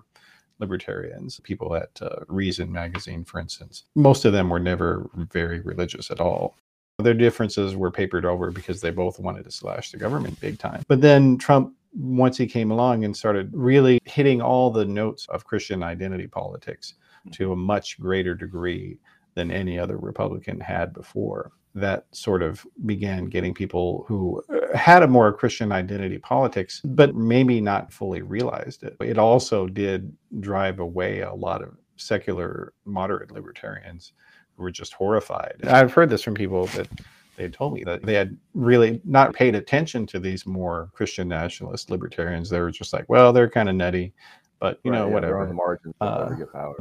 libertarians, 0.58 1.40
people 1.42 1.74
at 1.74 1.90
uh, 2.00 2.20
Reason 2.28 2.70
magazine, 2.70 3.24
for 3.24 3.40
instance. 3.40 3.84
Most 3.94 4.24
of 4.24 4.32
them 4.32 4.50
were 4.50 4.60
never 4.60 5.10
very 5.32 5.60
religious 5.60 6.10
at 6.10 6.20
all. 6.20 6.56
Their 6.98 7.14
differences 7.14 7.74
were 7.74 7.90
papered 7.90 8.24
over 8.24 8.50
because 8.50 8.80
they 8.80 8.90
both 8.90 9.18
wanted 9.18 9.44
to 9.44 9.50
slash 9.50 9.90
the 9.90 9.96
government 9.96 10.40
big 10.40 10.58
time. 10.58 10.82
But 10.86 11.00
then 11.00 11.36
Trump 11.38 11.74
once 11.96 12.36
he 12.36 12.46
came 12.46 12.70
along 12.70 13.04
and 13.04 13.16
started 13.16 13.50
really 13.52 14.00
hitting 14.04 14.40
all 14.40 14.70
the 14.70 14.84
notes 14.84 15.26
of 15.28 15.44
Christian 15.44 15.82
identity 15.82 16.26
politics 16.26 16.94
to 17.32 17.52
a 17.52 17.56
much 17.56 17.98
greater 18.00 18.34
degree 18.34 18.98
than 19.34 19.50
any 19.50 19.78
other 19.78 19.96
Republican 19.96 20.60
had 20.60 20.92
before. 20.92 21.52
That 21.74 22.06
sort 22.12 22.42
of 22.42 22.64
began 22.86 23.26
getting 23.26 23.52
people 23.52 24.04
who 24.06 24.42
uh, 24.48 24.76
had 24.76 25.02
a 25.02 25.08
more 25.08 25.32
Christian 25.32 25.72
identity 25.72 26.18
politics, 26.18 26.80
but 26.84 27.16
maybe 27.16 27.60
not 27.60 27.92
fully 27.92 28.22
realized 28.22 28.84
it. 28.84 28.96
It 29.00 29.18
also 29.18 29.66
did 29.66 30.12
drive 30.40 30.78
away 30.78 31.20
a 31.20 31.34
lot 31.34 31.62
of 31.62 31.76
secular 31.96 32.72
moderate 32.84 33.32
libertarians 33.32 34.12
who 34.56 34.62
were 34.62 34.70
just 34.70 34.92
horrified. 34.94 35.56
I've 35.64 35.92
heard 35.92 36.10
this 36.10 36.22
from 36.22 36.34
people 36.34 36.66
that 36.68 36.88
they 37.36 37.48
told 37.48 37.74
me 37.74 37.82
that 37.84 38.02
they 38.02 38.14
had 38.14 38.36
really 38.54 39.00
not 39.04 39.34
paid 39.34 39.54
attention 39.54 40.06
to 40.06 40.20
these 40.20 40.46
more 40.46 40.90
Christian 40.92 41.28
nationalist 41.28 41.90
libertarians. 41.90 42.48
They 42.48 42.60
were 42.60 42.70
just 42.70 42.92
like, 42.92 43.06
well, 43.08 43.32
they're 43.32 43.50
kind 43.50 43.68
of 43.68 43.74
nutty, 43.74 44.12
but 44.60 44.78
you 44.84 44.92
right, 44.92 44.98
know, 44.98 45.08
yeah, 45.08 45.14
whatever. 45.14 45.40
on 45.40 45.48
the 45.48 45.54
margins, 45.54 45.94
uh, 46.00 46.30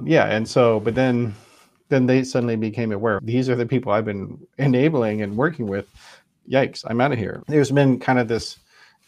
yeah, 0.05 0.25
and 0.25 0.47
so, 0.47 0.79
but 0.79 0.93
then, 0.93 1.33
then 1.89 2.05
they 2.05 2.23
suddenly 2.23 2.55
became 2.55 2.91
aware. 2.91 3.19
These 3.23 3.49
are 3.49 3.55
the 3.55 3.65
people 3.65 3.91
I've 3.91 4.05
been 4.05 4.39
enabling 4.57 5.21
and 5.21 5.37
working 5.37 5.67
with. 5.67 5.87
Yikes! 6.49 6.83
I'm 6.87 6.99
out 6.99 7.11
of 7.11 7.17
here. 7.17 7.43
There's 7.47 7.71
been 7.71 7.99
kind 7.99 8.19
of 8.19 8.27
this 8.27 8.59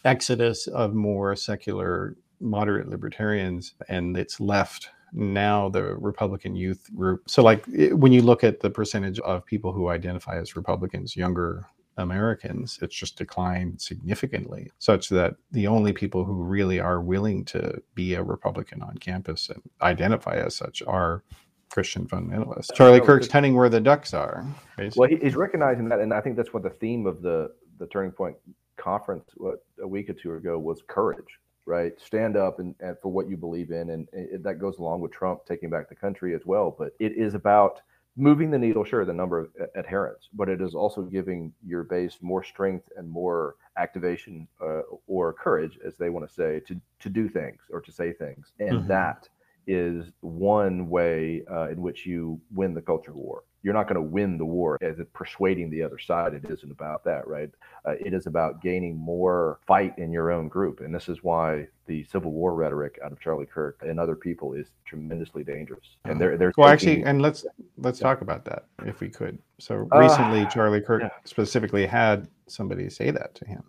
exodus 0.04 0.66
of 0.68 0.94
more 0.94 1.36
secular, 1.36 2.16
moderate 2.40 2.88
libertarians, 2.88 3.74
and 3.88 4.16
it's 4.16 4.40
left 4.40 4.90
now 5.12 5.68
the 5.68 5.82
Republican 5.96 6.56
youth 6.56 6.88
group. 6.94 7.28
So, 7.28 7.42
like 7.42 7.64
when 7.92 8.12
you 8.12 8.22
look 8.22 8.44
at 8.44 8.60
the 8.60 8.70
percentage 8.70 9.18
of 9.20 9.44
people 9.46 9.72
who 9.72 9.88
identify 9.88 10.38
as 10.38 10.56
Republicans, 10.56 11.16
younger 11.16 11.66
Americans, 11.98 12.78
it's 12.82 12.94
just 12.94 13.16
declined 13.16 13.80
significantly, 13.80 14.70
such 14.78 15.08
that 15.08 15.36
the 15.52 15.66
only 15.66 15.92
people 15.92 16.24
who 16.24 16.34
really 16.34 16.78
are 16.78 17.00
willing 17.00 17.44
to 17.46 17.82
be 17.94 18.14
a 18.14 18.22
Republican 18.22 18.82
on 18.82 18.98
campus 18.98 19.48
and 19.48 19.62
identify 19.82 20.36
as 20.36 20.54
such 20.54 20.82
are 20.86 21.22
Christian 21.70 22.06
fundamentalist. 22.06 22.74
Charlie 22.74 23.00
Kirk's 23.00 23.28
telling 23.28 23.54
where 23.54 23.68
the 23.68 23.80
ducks 23.80 24.14
are. 24.14 24.44
Basically. 24.76 25.08
Well, 25.14 25.20
he's 25.22 25.36
recognizing 25.36 25.88
that, 25.88 26.00
and 26.00 26.12
I 26.12 26.20
think 26.20 26.36
that's 26.36 26.52
what 26.52 26.62
the 26.62 26.70
theme 26.70 27.06
of 27.06 27.22
the 27.22 27.52
the 27.78 27.86
Turning 27.86 28.12
Point 28.12 28.36
conference 28.76 29.30
what, 29.36 29.64
a 29.82 29.86
week 29.86 30.08
or 30.08 30.14
two 30.14 30.34
ago 30.34 30.58
was 30.58 30.82
courage 30.86 31.38
right? 31.66 32.00
Stand 32.00 32.36
up 32.36 32.60
and, 32.60 32.74
and 32.80 32.96
for 33.02 33.12
what 33.12 33.28
you 33.28 33.36
believe 33.36 33.70
in. 33.70 33.90
And 33.90 34.08
it, 34.12 34.42
that 34.44 34.60
goes 34.60 34.78
along 34.78 35.00
with 35.00 35.12
Trump 35.12 35.44
taking 35.44 35.68
back 35.68 35.88
the 35.88 35.94
country 35.94 36.34
as 36.34 36.46
well. 36.46 36.74
But 36.76 36.92
it 36.98 37.12
is 37.12 37.34
about 37.34 37.82
moving 38.16 38.50
the 38.50 38.58
needle, 38.58 38.84
sure, 38.84 39.04
the 39.04 39.12
number 39.12 39.38
of 39.38 39.50
adherents, 39.76 40.28
but 40.32 40.48
it 40.48 40.62
is 40.62 40.74
also 40.74 41.02
giving 41.02 41.52
your 41.66 41.82
base 41.82 42.16
more 42.22 42.42
strength 42.42 42.88
and 42.96 43.10
more 43.10 43.56
activation 43.76 44.48
uh, 44.62 44.80
or 45.06 45.34
courage, 45.34 45.78
as 45.84 45.96
they 45.96 46.08
want 46.08 46.26
to 46.26 46.32
say, 46.32 46.60
to, 46.60 46.80
to 46.98 47.10
do 47.10 47.28
things 47.28 47.60
or 47.70 47.80
to 47.80 47.92
say 47.92 48.12
things. 48.12 48.52
And 48.58 48.78
mm-hmm. 48.78 48.88
that 48.88 49.28
is 49.66 50.10
one 50.20 50.88
way 50.88 51.42
uh, 51.50 51.68
in 51.68 51.80
which 51.82 52.06
you 52.06 52.40
win 52.52 52.74
the 52.74 52.82
culture 52.82 53.12
war 53.12 53.42
you're 53.66 53.74
not 53.74 53.88
going 53.88 53.96
to 53.96 54.00
win 54.00 54.38
the 54.38 54.44
war 54.44 54.78
as 54.80 54.94
persuading 55.12 55.70
the 55.70 55.82
other 55.82 55.98
side. 55.98 56.34
It 56.34 56.48
isn't 56.48 56.70
about 56.70 57.02
that, 57.02 57.26
right? 57.26 57.50
Uh, 57.84 57.94
it 57.98 58.14
is 58.14 58.28
about 58.28 58.62
gaining 58.62 58.96
more 58.96 59.58
fight 59.66 59.92
in 59.98 60.12
your 60.12 60.30
own 60.30 60.46
group. 60.46 60.78
And 60.78 60.94
this 60.94 61.08
is 61.08 61.24
why 61.24 61.66
the 61.86 62.04
Civil 62.04 62.30
War 62.30 62.54
rhetoric 62.54 62.96
out 63.04 63.10
of 63.10 63.18
Charlie 63.18 63.44
Kirk 63.44 63.82
and 63.84 63.98
other 63.98 64.14
people 64.14 64.52
is 64.52 64.68
tremendously 64.84 65.42
dangerous. 65.42 65.96
And 66.04 66.20
they're, 66.20 66.38
they're 66.38 66.52
well, 66.56 66.68
taking, 66.68 66.90
actually, 66.90 67.10
and 67.10 67.20
let's 67.20 67.44
let's 67.76 68.00
yeah. 68.00 68.06
talk 68.06 68.20
about 68.20 68.44
that 68.44 68.66
if 68.84 69.00
we 69.00 69.08
could. 69.08 69.36
So 69.58 69.88
uh, 69.92 69.98
recently, 69.98 70.42
uh, 70.42 70.48
Charlie 70.50 70.80
Kirk 70.80 71.02
yeah. 71.02 71.10
specifically 71.24 71.86
had 71.86 72.28
somebody 72.46 72.88
say 72.88 73.10
that 73.10 73.34
to 73.34 73.48
him. 73.48 73.64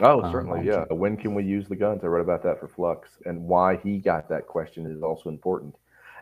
Oh, 0.00 0.22
um, 0.22 0.32
certainly, 0.32 0.60
um, 0.60 0.66
yeah. 0.66 0.84
When 0.94 1.16
can 1.16 1.34
we 1.34 1.44
use 1.44 1.68
the 1.68 1.76
guns? 1.76 2.02
I 2.02 2.06
wrote 2.06 2.22
about 2.22 2.42
that 2.44 2.58
for 2.58 2.68
Flux, 2.68 3.10
and 3.26 3.42
why 3.42 3.76
he 3.76 3.98
got 3.98 4.28
that 4.28 4.46
question 4.46 4.90
is 4.90 5.02
also 5.02 5.28
important. 5.28 5.76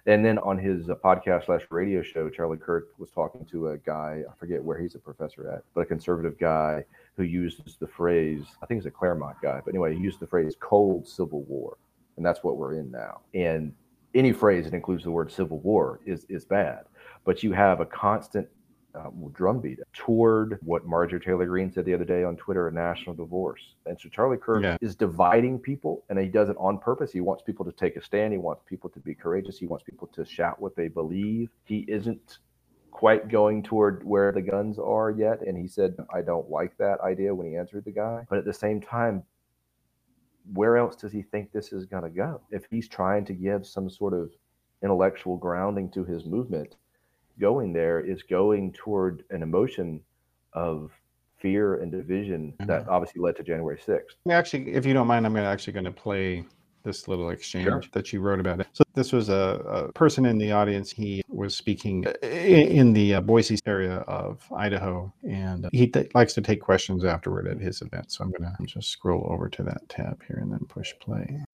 And 0.06 0.24
then 0.24 0.38
on 0.38 0.59
his 0.59 0.88
uh, 0.88 0.94
podcast 0.94 1.46
slash 1.46 1.62
radio 1.70 2.02
show, 2.02 2.30
Charlie 2.30 2.56
Kirk 2.56 2.88
was 2.98 3.11
talking 3.11 3.44
to 3.46 3.68
a 3.68 3.78
guy, 3.78 4.22
I 4.28 4.35
forget 4.38 4.62
where 4.62 4.78
he's 4.78 4.94
a 4.94 4.98
professor 4.98 5.50
at, 5.50 5.62
but 5.74 5.83
a 5.83 5.87
conservative 5.87 6.38
guy 6.38 6.85
who 7.16 7.22
uses 7.24 7.76
the 7.78 7.87
phrase, 7.87 8.44
I 8.62 8.66
think 8.66 8.80
he's 8.80 8.87
a 8.87 8.90
Claremont 8.90 9.37
guy, 9.42 9.61
but 9.62 9.72
anyway, 9.72 9.94
he 9.94 10.00
used 10.00 10.20
the 10.20 10.26
phrase 10.26 10.56
cold 10.59 11.06
civil 11.06 11.42
war. 11.42 11.76
And 12.16 12.24
that's 12.24 12.42
what 12.42 12.56
we're 12.56 12.74
in 12.74 12.90
now. 12.90 13.20
And 13.35 13.72
any 14.14 14.33
phrase 14.33 14.64
that 14.64 14.74
includes 14.74 15.04
the 15.04 15.11
word 15.11 15.30
civil 15.30 15.59
war 15.61 16.00
is, 16.04 16.24
is 16.28 16.44
bad. 16.44 16.85
But 17.24 17.42
you 17.42 17.52
have 17.52 17.80
a 17.80 17.87
constant 17.87 18.48
uh, 18.94 19.11
drumbeat 19.33 19.79
toward 19.92 20.59
what 20.62 20.87
Marjorie 20.87 21.20
Taylor 21.20 21.46
Greene 21.46 21.72
said 21.72 21.85
the 21.85 21.94
other 21.94 22.05
day 22.05 22.24
on 22.24 22.37
Twitter 22.37 22.68
a 22.68 22.72
national 22.72 23.14
divorce. 23.14 23.74
And 23.87 23.98
so 24.00 24.09
Charlie 24.09 24.37
Kirk 24.37 24.62
yeah. 24.62 24.76
is 24.81 24.94
dividing 24.94 25.59
people, 25.59 26.05
and 26.09 26.18
he 26.18 26.26
does 26.26 26.48
it 26.48 26.57
on 26.59 26.79
purpose. 26.79 27.12
He 27.12 27.20
wants 27.20 27.42
people 27.42 27.64
to 27.64 27.72
take 27.72 27.96
a 27.96 28.03
stand, 28.03 28.33
he 28.33 28.38
wants 28.38 28.62
people 28.66 28.90
to 28.90 29.00
be 29.00 29.14
courageous, 29.14 29.59
he 29.59 29.66
wants 29.66 29.85
people 29.85 30.09
to 30.09 30.24
shout 30.24 30.61
what 30.61 30.76
they 30.76 30.88
believe. 30.88 31.50
He 31.64 31.85
isn't 31.88 32.38
quite 32.90 33.29
going 33.29 33.62
toward 33.62 34.05
where 34.05 34.33
the 34.33 34.42
guns 34.42 34.79
are 34.79 35.11
yet. 35.11 35.40
And 35.42 35.57
he 35.57 35.68
said, 35.68 35.96
I 36.12 36.22
don't 36.22 36.50
like 36.50 36.76
that 36.79 37.00
idea 37.00 37.35
when 37.35 37.46
he 37.46 37.57
answered 37.57 37.85
the 37.85 37.92
guy. 37.92 38.26
But 38.29 38.38
at 38.38 38.44
the 38.44 38.53
same 38.53 38.81
time, 38.81 39.22
where 40.53 40.76
else 40.76 40.96
does 40.96 41.12
he 41.12 41.22
think 41.22 41.53
this 41.53 41.72
is 41.72 41.87
going 41.87 42.03
to 42.03 42.11
go? 42.11 42.40
If 42.50 42.66
he's 42.70 42.88
trying 42.88 43.24
to 43.26 43.33
give 43.33 43.66
some 43.66 43.88
sort 43.88 44.12
of 44.12 44.33
intellectual 44.83 45.37
grounding 45.37 45.90
to 45.90 46.05
his 46.05 46.24
movement, 46.24 46.76
going 47.38 47.72
there 47.72 48.00
is 48.00 48.22
going 48.22 48.72
toward 48.72 49.24
an 49.30 49.42
emotion 49.42 50.00
of 50.52 50.90
fear 51.38 51.76
and 51.76 51.90
division 51.90 52.52
mm-hmm. 52.52 52.66
that 52.66 52.88
obviously 52.88 53.20
led 53.20 53.36
to 53.36 53.42
January 53.42 53.78
6th. 53.78 54.16
Actually, 54.30 54.72
if 54.72 54.84
you 54.84 54.92
don't 54.92 55.06
mind, 55.06 55.26
I'm 55.26 55.36
actually 55.36 55.72
going 55.72 55.84
to 55.84 55.92
play 55.92 56.44
this 56.82 57.08
little 57.08 57.30
exchange 57.30 57.66
sure. 57.66 57.82
that 57.92 58.12
you 58.12 58.20
wrote 58.20 58.40
about. 58.40 58.60
it. 58.60 58.66
So 58.72 58.82
this 58.94 59.12
was 59.12 59.28
a, 59.28 59.88
a, 59.88 59.92
person 59.92 60.24
in 60.24 60.38
the 60.38 60.52
audience. 60.52 60.90
He 60.90 61.22
was 61.28 61.54
speaking 61.54 62.04
in 62.22 62.92
the 62.92 63.16
uh, 63.16 63.20
Boise 63.20 63.58
area 63.66 63.98
of 64.08 64.42
Idaho, 64.54 65.12
and 65.28 65.68
he 65.72 65.86
th- 65.86 66.14
likes 66.14 66.32
to 66.34 66.40
take 66.40 66.60
questions 66.60 67.04
afterward 67.04 67.46
at 67.48 67.60
his 67.60 67.82
event. 67.82 68.12
So 68.12 68.24
I'm 68.24 68.30
going 68.30 68.50
to 68.58 68.66
just 68.66 68.88
scroll 68.88 69.26
over 69.30 69.48
to 69.50 69.62
that 69.64 69.88
tab 69.88 70.22
here 70.26 70.38
and 70.40 70.50
then 70.50 70.60
push 70.68 70.94
play. 71.00 71.44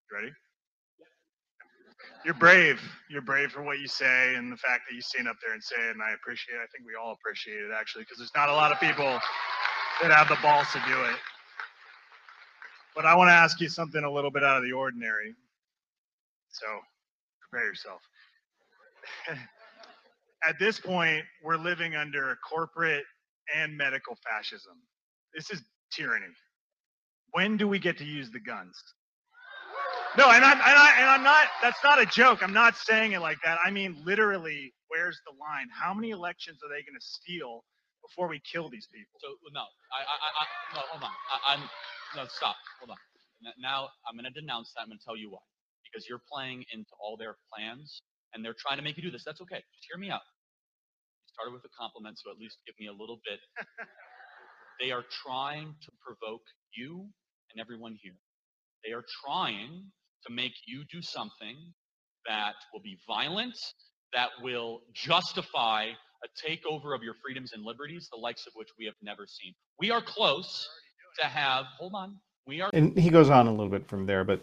You're 2.27 2.35
brave. 2.35 2.81
You're 3.09 3.23
brave 3.23 3.53
for 3.53 3.63
what 3.63 3.79
you 3.79 3.87
say 3.87 4.35
and 4.35 4.51
the 4.51 4.57
fact 4.57 4.83
that 4.89 4.97
you 4.97 5.01
stand 5.01 5.29
up 5.29 5.37
there 5.41 5.55
and 5.55 5.63
say 5.63 5.77
it. 5.77 5.93
And 5.93 6.03
I 6.03 6.11
appreciate 6.11 6.57
it. 6.57 6.59
I 6.59 6.67
think 6.75 6.85
we 6.85 6.97
all 7.01 7.13
appreciate 7.13 7.61
it 7.61 7.71
actually, 7.73 8.03
because 8.03 8.19
there's 8.19 8.35
not 8.35 8.49
a 8.49 8.53
lot 8.53 8.73
of 8.73 8.81
people 8.81 9.21
that 10.03 10.11
have 10.11 10.29
the 10.29 10.37
balls 10.43 10.67
to 10.73 10.83
do 10.89 11.01
it. 11.05 11.17
But 12.97 13.07
I 13.07 13.15
want 13.15 13.29
to 13.29 13.33
ask 13.33 13.61
you 13.61 13.69
something 13.69 14.03
a 14.03 14.11
little 14.11 14.33
bit 14.33 14.43
out 14.43 14.57
of 14.57 14.65
the 14.65 14.73
ordinary. 14.73 15.37
So 16.49 16.67
prepare 17.49 17.69
yourself. 17.69 18.01
At 20.49 20.59
this 20.59 20.81
point, 20.81 21.23
we're 21.45 21.59
living 21.59 21.95
under 21.95 22.31
a 22.33 22.37
corporate 22.39 23.05
and 23.55 23.77
medical 23.77 24.17
fascism. 24.29 24.79
This 25.33 25.53
is 25.53 25.63
tyranny. 25.93 26.27
When 27.31 27.57
do 27.57 27.69
we 27.69 27.79
get 27.79 27.97
to 27.99 28.05
use 28.05 28.33
the 28.33 28.41
guns? 28.41 28.83
No, 30.19 30.31
and 30.31 30.45
I'm 30.45 30.61
and, 30.61 30.77
I, 30.77 30.91
and 31.01 31.09
I'm 31.09 31.23
not. 31.25 31.49
That's 31.63 31.81
not 31.85 32.01
a 32.01 32.07
joke. 32.07 32.43
I'm 32.43 32.53
not 32.53 32.77
saying 32.77 33.13
it 33.13 33.21
like 33.21 33.39
that. 33.45 33.59
I 33.65 33.71
mean, 33.71 33.97
literally, 34.05 34.73
where's 34.89 35.21
the 35.27 35.33
line? 35.41 35.69
How 35.73 35.95
many 35.95 36.11
elections 36.11 36.61
are 36.65 36.69
they 36.69 36.85
going 36.85 36.97
to 37.01 37.05
steal 37.05 37.65
before 38.05 38.29
we 38.29 38.41
kill 38.45 38.69
these 38.69 38.89
people? 38.93 39.13
So 39.25 39.41
no, 39.53 39.65
I, 39.93 40.01
I, 40.05 40.29
I 40.29 40.45
no, 40.77 40.81
hold 40.93 41.05
on. 41.05 41.13
I, 41.49 41.55
am 41.55 41.63
no, 42.17 42.25
stop. 42.29 42.57
Hold 42.81 42.93
on. 42.93 43.01
Now 43.61 43.89
I'm 44.09 44.17
going 44.17 44.29
to 44.29 44.37
denounce 44.39 44.73
that. 44.77 44.83
I'm 44.85 44.89
going 44.89 44.99
to 45.01 45.05
tell 45.05 45.17
you 45.17 45.33
why. 45.33 45.45
Because 45.85 46.09
you're 46.09 46.23
playing 46.33 46.65
into 46.73 46.93
all 47.01 47.17
their 47.17 47.37
plans, 47.53 48.03
and 48.35 48.45
they're 48.45 48.57
trying 48.59 48.77
to 48.77 48.85
make 48.85 48.97
you 48.97 49.05
do 49.05 49.11
this. 49.11 49.25
That's 49.25 49.41
okay. 49.43 49.65
Just 49.73 49.87
hear 49.89 49.97
me 50.01 50.11
out. 50.13 50.25
You 51.25 51.33
started 51.33 51.53
with 51.57 51.65
a 51.65 51.73
compliment, 51.77 52.21
so 52.21 52.33
at 52.33 52.39
least 52.39 52.61
give 52.69 52.77
me 52.81 52.89
a 52.89 52.97
little 52.97 53.21
bit. 53.25 53.41
they 54.81 54.93
are 54.93 55.05
trying 55.25 55.75
to 55.85 55.91
provoke 56.05 56.45
you 56.77 57.09
and 57.53 57.61
everyone 57.61 57.97
here. 58.01 58.17
They 58.85 58.93
are 58.93 59.05
trying 59.25 59.93
to 60.27 60.33
make 60.33 60.53
you 60.67 60.85
do 60.93 61.01
something 61.01 61.57
that 62.27 62.55
will 62.73 62.83
be 62.83 62.99
violent, 63.07 63.57
that 64.13 64.29
will 64.43 64.81
justify 64.95 65.85
a 66.25 66.49
takeover 66.49 66.95
of 66.95 67.03
your 67.03 67.15
freedoms 67.23 67.53
and 67.53 67.65
liberties, 67.65 68.09
the 68.13 68.19
likes 68.19 68.47
of 68.47 68.53
which 68.57 68.69
we 68.79 68.85
have 68.85 68.95
never 69.03 69.27
seen. 69.27 69.55
We 69.79 69.91
are 69.91 70.03
close 70.03 70.69
to 71.21 71.27
have, 71.27 71.67
hold 71.79 71.93
on, 71.95 72.17
we 72.47 72.61
are. 72.61 72.71
And 72.73 72.97
he 72.99 73.11
goes 73.11 73.31
on 73.31 73.47
a 73.47 73.51
little 73.51 73.69
bit 73.69 73.87
from 73.87 74.07
there, 74.07 74.25
but 74.25 74.41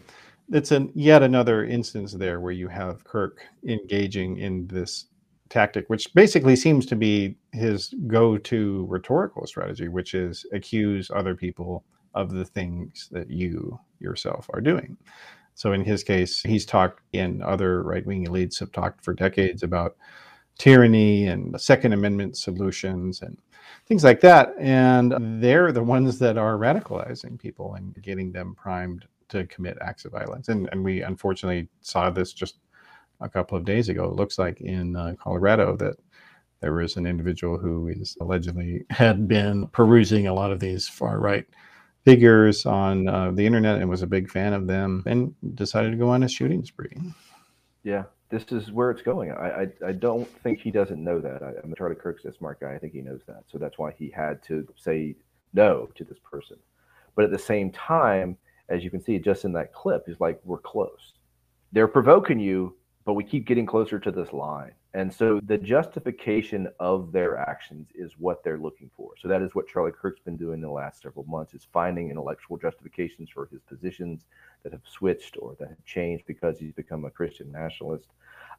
it's 0.52 0.72
an 0.72 0.92
yet 0.94 1.24
another 1.24 1.66
instance 1.66 2.14
there 2.14 2.40
where 2.40 2.52
you 2.52 2.68
have 2.68 3.04
Kirk 3.04 3.46
engaging 3.68 4.38
in 4.38 4.68
this 4.68 5.06
tactic, 5.50 5.86
which 5.88 6.14
basically 6.14 6.56
seems 6.56 6.86
to 6.88 6.96
be 6.96 7.38
his 7.52 7.94
go-to 8.08 8.86
rhetorical 8.90 9.46
strategy, 9.46 9.88
which 9.88 10.14
is 10.14 10.46
accuse 10.54 11.12
other 11.14 11.36
people 11.36 11.84
of 12.16 12.32
the 12.32 12.46
things 12.46 13.08
that 13.12 13.30
you 13.30 13.80
yourself 14.00 14.50
are 14.54 14.62
doing. 14.62 14.98
So 15.56 15.74
in 15.74 15.84
his 15.84 16.04
case, 16.04 16.42
he's 16.42 16.66
talked 16.66 17.02
and 17.14 17.44
other 17.44 17.84
right-wing 17.84 18.26
elites 18.28 18.60
have 18.60 18.72
talked 18.72 19.04
for 19.04 19.14
decades 19.14 19.64
about 19.64 19.96
tyranny 20.58 21.28
and 21.28 21.60
Second 21.60 21.94
Amendment 21.94 22.38
solutions 22.38 23.22
and 23.22 23.38
things 23.88 24.04
like 24.04 24.20
that. 24.22 24.54
And 24.60 25.42
they're 25.42 25.72
the 25.72 25.84
ones 25.84 26.20
that 26.20 26.38
are 26.38 26.58
radicalizing 26.58 27.40
people 27.40 27.76
and 27.76 28.00
getting 28.02 28.32
them 28.32 28.56
primed 28.56 29.06
to 29.30 29.46
commit 29.48 29.78
acts 29.82 30.06
of 30.06 30.12
violence. 30.12 30.50
And, 30.50 30.70
and 30.72 30.84
we 30.84 31.02
unfortunately 31.02 31.70
saw 31.82 32.10
this 32.10 32.34
just 32.34 32.60
a 33.22 33.30
couple 33.30 33.58
of 33.58 33.66
days 33.66 33.90
ago. 33.90 34.06
It 34.06 34.16
looks 34.16 34.38
like 34.38 34.62
in 34.62 34.96
uh, 34.96 35.16
Colorado 35.20 35.76
that 35.78 35.96
there 36.60 36.74
was 36.74 36.98
an 36.98 37.06
individual 37.06 37.58
who 37.58 37.90
is 37.90 38.16
allegedly 38.22 38.86
had 38.90 39.28
been 39.28 39.68
perusing 39.68 40.28
a 40.28 40.34
lot 40.34 40.52
of 40.52 40.60
these 40.60 40.88
far 40.88 41.20
right 41.20 41.46
figures 42.06 42.66
on 42.66 43.08
uh, 43.08 43.32
the 43.32 43.46
internet 43.46 43.80
and 43.80 43.90
was 43.90 44.02
a 44.02 44.08
big 44.08 44.30
fan 44.30 44.54
of 44.54 44.68
them 44.68 45.04
and 45.06 45.34
decided 45.56 45.92
to 45.92 45.98
go 45.98 46.10
on 46.10 46.24
a 46.24 46.28
shooting 46.28 46.64
spree. 46.66 46.96
Yeah, 47.84 48.04
this 48.30 48.44
is 48.52 48.72
where 48.72 48.92
it's 48.92 49.02
going. 49.02 49.32
I, 49.32 49.64
I, 49.64 49.68
I 49.88 49.92
don't 49.94 50.28
think 50.42 50.60
he 50.60 50.72
doesn't 50.72 51.04
know 51.04 51.20
that. 51.20 51.44
I, 51.44 51.50
I 51.50 51.66
mean, 51.66 51.76
Charlie 51.78 51.96
Kirk's 51.96 52.26
a 52.26 52.34
smart 52.34 52.60
guy. 52.60 52.74
I 52.74 52.80
think 52.80 52.94
he 52.94 53.02
knows 53.02 53.22
that. 53.28 53.44
So 53.52 53.58
that's 53.58 53.78
why 53.78 53.94
he 53.98 54.10
had 54.10 54.44
to 54.44 54.68
say 54.76 55.16
no 55.54 55.90
to 55.96 56.04
this 56.04 56.20
person. 56.20 56.58
But 57.16 57.26
at 57.26 57.32
the 57.32 57.40
same 57.40 57.72
time, 57.72 58.38
as 58.70 58.84
you 58.84 58.90
can 58.90 59.02
see 59.02 59.20
just 59.20 59.46
in 59.46 59.54
that 59.54 59.74
clip, 59.74 60.04
he's 60.08 60.20
like, 60.20 60.42
we're 60.44 60.58
close. 60.58 61.14
They're 61.72 61.88
provoking 61.88 62.40
you, 62.40 62.76
but 63.06 63.14
we 63.14 63.24
keep 63.24 63.46
getting 63.46 63.66
closer 63.66 64.00
to 64.00 64.12
this 64.12 64.34
line. 64.34 64.74
And 64.96 65.12
so 65.12 65.40
the 65.46 65.58
justification 65.58 66.68
of 66.80 67.12
their 67.12 67.38
actions 67.38 67.88
is 67.96 68.14
what 68.20 68.44
they're 68.44 68.60
looking 68.60 68.92
for. 68.96 69.12
So 69.20 69.28
that 69.28 69.42
is 69.42 69.56
what 69.56 69.68
Charlie 69.68 69.92
Kirk's 69.92 70.22
been 70.22 70.38
doing 70.38 70.62
the 70.62 70.70
last 70.70 71.02
several 71.02 71.26
months 71.26 71.56
is 71.56 71.68
finding 71.74 72.12
intellectual 72.12 72.58
justifications 72.58 73.30
for 73.32 73.48
his 73.48 73.62
positions 73.64 74.26
that 74.62 74.72
have 74.72 74.84
switched 74.86 75.36
or 75.40 75.56
that 75.60 75.70
have 75.70 75.84
changed 75.84 76.26
because 76.28 76.60
he's 76.60 76.74
become 76.74 77.06
a 77.06 77.10
Christian 77.10 77.52
nationalist. 77.52 78.10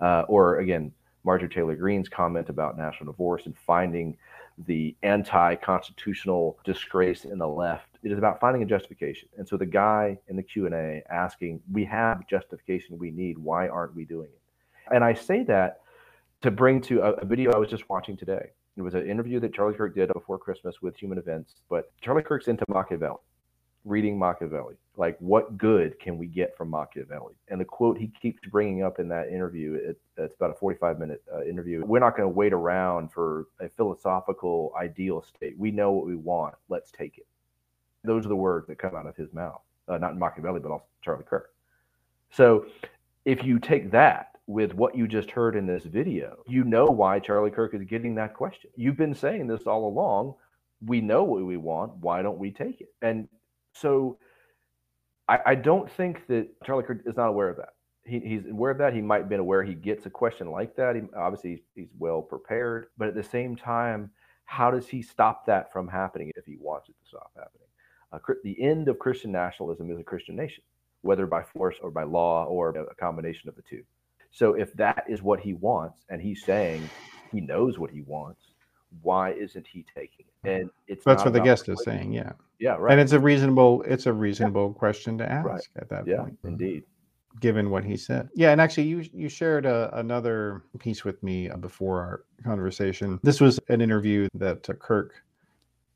Uh, 0.01 0.25
or 0.27 0.59
again, 0.59 0.92
Marjorie 1.23 1.49
Taylor 1.49 1.77
Greene's 1.77 2.09
comment 2.09 2.49
about 2.49 2.77
national 2.77 3.12
divorce 3.12 3.47
and 3.47 3.57
finding 3.57 4.16
the 4.66 4.94
anti-constitutional 5.05 6.59
disgrace 6.64 7.25
in 7.25 7.38
the 7.38 7.49
left. 7.49 7.99
It 8.03 8.11
is 8.11 8.18
about 8.18 8.40
finding 8.40 8.62
a 8.62 8.66
justification. 8.66 9.29
And 9.38 9.49
so 9.49 9.57
the 9.57 9.66
guy 9.66 10.18
in 10.29 10.37
the 10.37 10.42
Q&A 10.42 11.03
asking, 11.11 11.61
we 11.73 11.85
have 11.85 12.27
justification 12.29 12.99
we 12.99 13.11
need. 13.11 13.38
Why 13.38 13.68
aren't 13.68 13.94
we 13.94 14.05
doing 14.05 14.29
it? 14.29 14.94
And 14.94 15.03
I 15.03 15.14
say 15.14 15.44
that 15.44 15.81
to 16.44 16.50
bring 16.50 16.78
to 16.78 17.00
a, 17.00 17.12
a 17.14 17.24
video 17.24 17.52
I 17.52 17.57
was 17.57 17.70
just 17.70 17.88
watching 17.88 18.18
today. 18.18 18.50
It 18.76 18.83
was 18.83 18.92
an 18.92 19.09
interview 19.09 19.40
that 19.40 19.54
Charlie 19.54 19.74
Kirk 19.74 19.94
did 19.94 20.12
before 20.12 20.38
Christmas 20.38 20.83
with 20.83 20.94
Human 20.94 21.16
Events. 21.16 21.54
But 21.70 21.90
Charlie 22.02 22.22
Kirk's 22.22 22.48
into 22.48 22.66
Machiavelli, 22.68 23.16
reading 23.87 24.18
Machiavelli. 24.18 24.74
Like, 24.98 25.16
what 25.20 25.57
good 25.57 25.98
can 25.98 26.18
we 26.18 26.26
get 26.26 26.54
from 26.54 26.68
Machiavelli? 26.68 27.33
And 27.48 27.59
the 27.59 27.64
quote 27.64 27.96
he 27.96 28.09
keeps 28.20 28.46
bringing 28.50 28.83
up 28.83 28.98
in 28.98 29.09
that 29.09 29.28
interview, 29.28 29.72
it, 29.72 29.98
it's 30.18 30.35
about 30.37 30.50
a 30.50 30.54
45 30.54 30.98
minute 30.98 31.22
uh, 31.35 31.44
interview. 31.44 31.83
We're 31.83 32.00
not 32.00 32.14
going 32.14 32.28
to 32.28 32.35
wait 32.35 32.52
around 32.52 33.11
for 33.11 33.46
a 33.59 33.70
philosophical 33.70 34.74
ideal 34.78 35.24
state. 35.35 35.59
We 35.59 35.70
know 35.70 35.92
what 35.92 36.04
we 36.04 36.14
want. 36.14 36.57
Let's 36.68 36.90
take 36.90 37.16
it. 37.16 37.26
Those 38.04 38.26
are 38.26 38.28
the 38.28 38.37
words 38.37 38.66
that 38.66 38.76
come 38.76 38.94
out 38.94 39.07
of 39.07 39.16
his 39.16 39.33
mouth, 39.33 39.62
uh, 39.88 39.96
not 39.96 40.18
Machiavelli, 40.18 40.61
but 40.61 40.72
also 40.72 40.85
Charlie 41.02 41.24
Kirk. 41.24 41.54
So 42.33 42.66
if 43.24 43.42
you 43.42 43.59
take 43.59 43.90
that 43.92 44.34
with 44.46 44.74
what 44.74 44.96
you 44.96 45.09
just 45.09 45.30
heard 45.30 45.57
in 45.57 45.66
this 45.66 45.85
video, 45.85 46.37
you 46.46 46.64
know 46.64 46.85
why 46.85 47.18
Charlie 47.18 47.50
Kirk 47.50 47.74
is 47.74 47.85
getting 47.85 48.14
that 48.16 48.35
question. 48.35 48.70
You've 48.76 48.96
been 48.96 49.14
saying 49.14 49.46
this 49.46 49.62
all 49.66 49.88
along. 49.88 50.35
We 50.85 51.00
know 51.00 51.24
what 51.24 51.44
we 51.44 51.57
want. 51.57 51.96
Why 51.96 52.22
don't 52.22 52.38
we 52.38 52.50
take 52.50 52.80
it? 52.80 52.88
And 53.00 53.28
so 53.72 54.18
I, 55.28 55.38
I 55.46 55.54
don't 55.54 55.90
think 55.90 56.26
that 56.26 56.48
Charlie 56.64 56.85
Kirk 56.85 57.02
is 57.07 57.16
not 57.16 57.28
aware 57.28 57.48
of 57.48 57.57
that. 57.57 57.70
He, 58.04 58.20
he's 58.20 58.46
aware 58.46 58.70
of 58.70 58.78
that. 58.78 58.92
He 58.92 59.00
might 59.00 59.20
have 59.20 59.28
been 59.30 59.40
aware 59.40 59.62
he 59.62 59.74
gets 59.74 60.04
a 60.04 60.11
question 60.11 60.50
like 60.50 60.76
that. 60.76 60.94
He, 60.94 61.02
obviously, 61.16 61.62
he's 61.74 61.88
well 61.98 62.20
prepared. 62.20 62.88
But 62.98 63.09
at 63.09 63.14
the 63.14 63.22
same 63.22 63.57
time, 63.57 64.11
how 64.44 64.70
does 64.70 64.87
he 64.87 65.00
stop 65.00 65.46
that 65.46 65.72
from 65.72 65.88
happening 65.88 66.30
if 66.37 66.44
he 66.44 66.59
wants 66.61 66.90
it 66.90 66.96
to 67.02 67.09
stop 67.09 67.33
happening? 67.35 67.68
Uh, 68.12 68.18
the 68.44 68.61
end 68.62 68.88
of 68.88 68.98
Christian 68.98 69.33
nationalism 69.33 69.90
is 69.90 69.98
a 69.98 70.04
Christian 70.04 70.37
nation, 70.37 70.62
whether 71.00 71.26
by 71.26 71.42
force 71.42 71.76
or 71.83 71.90
by 71.90 72.02
law 72.02 72.44
or 72.44 72.68
a 72.68 72.94
combination 72.96 73.48
of 73.48 73.57
the 73.57 73.62
two. 73.62 73.83
So 74.35 74.55
if 74.55 74.73
that 74.75 75.05
is 75.09 75.23
what 75.23 75.38
he 75.38 75.55
wants, 75.55 76.05
and 76.11 76.20
he's 76.20 76.44
saying 76.44 76.90
he 77.31 77.40
knows 77.40 77.79
what 77.79 77.92
he 77.92 78.01
wants, 78.01 78.40
why 79.01 79.31
isn't 79.31 79.64
he 79.64 79.87
taking 79.94 80.27
it? 80.42 80.49
And 80.49 80.70
it's 80.88 81.05
that's 81.05 81.25
what 81.25 81.33
the 81.33 81.40
guest 81.40 81.68
is 81.68 81.81
saying. 81.85 82.12
Yeah. 82.12 82.33
Yeah. 82.59 82.77
Right. 82.79 82.92
And 82.92 83.01
it's 83.01 83.12
a 83.12 83.20
reasonable 83.20 83.83
it's 83.87 84.07
a 84.07 84.12
reasonable 84.12 84.73
yeah. 84.75 84.79
question 84.79 85.16
to 85.18 85.31
ask 85.31 85.47
right. 85.47 85.68
at 85.77 85.88
that 85.88 86.07
yeah, 86.07 86.23
point. 86.23 86.37
Indeed. 86.42 86.83
Given 87.40 87.70
what 87.70 87.85
he 87.85 87.97
said. 87.97 88.29
Yeah, 88.35 88.51
and 88.51 88.61
actually, 88.61 88.87
you 88.88 89.05
you 89.12 89.29
shared 89.29 89.66
a, 89.66 89.90
another 89.99 90.62
piece 90.79 91.05
with 91.05 91.20
me 91.23 91.49
before 91.61 92.01
our 92.01 92.25
conversation. 92.44 93.18
This 93.25 93.40
was 93.40 93.59
an 93.68 93.81
interview 93.81 94.29
that 94.35 94.68
uh, 94.70 94.75
Kirk 94.75 95.14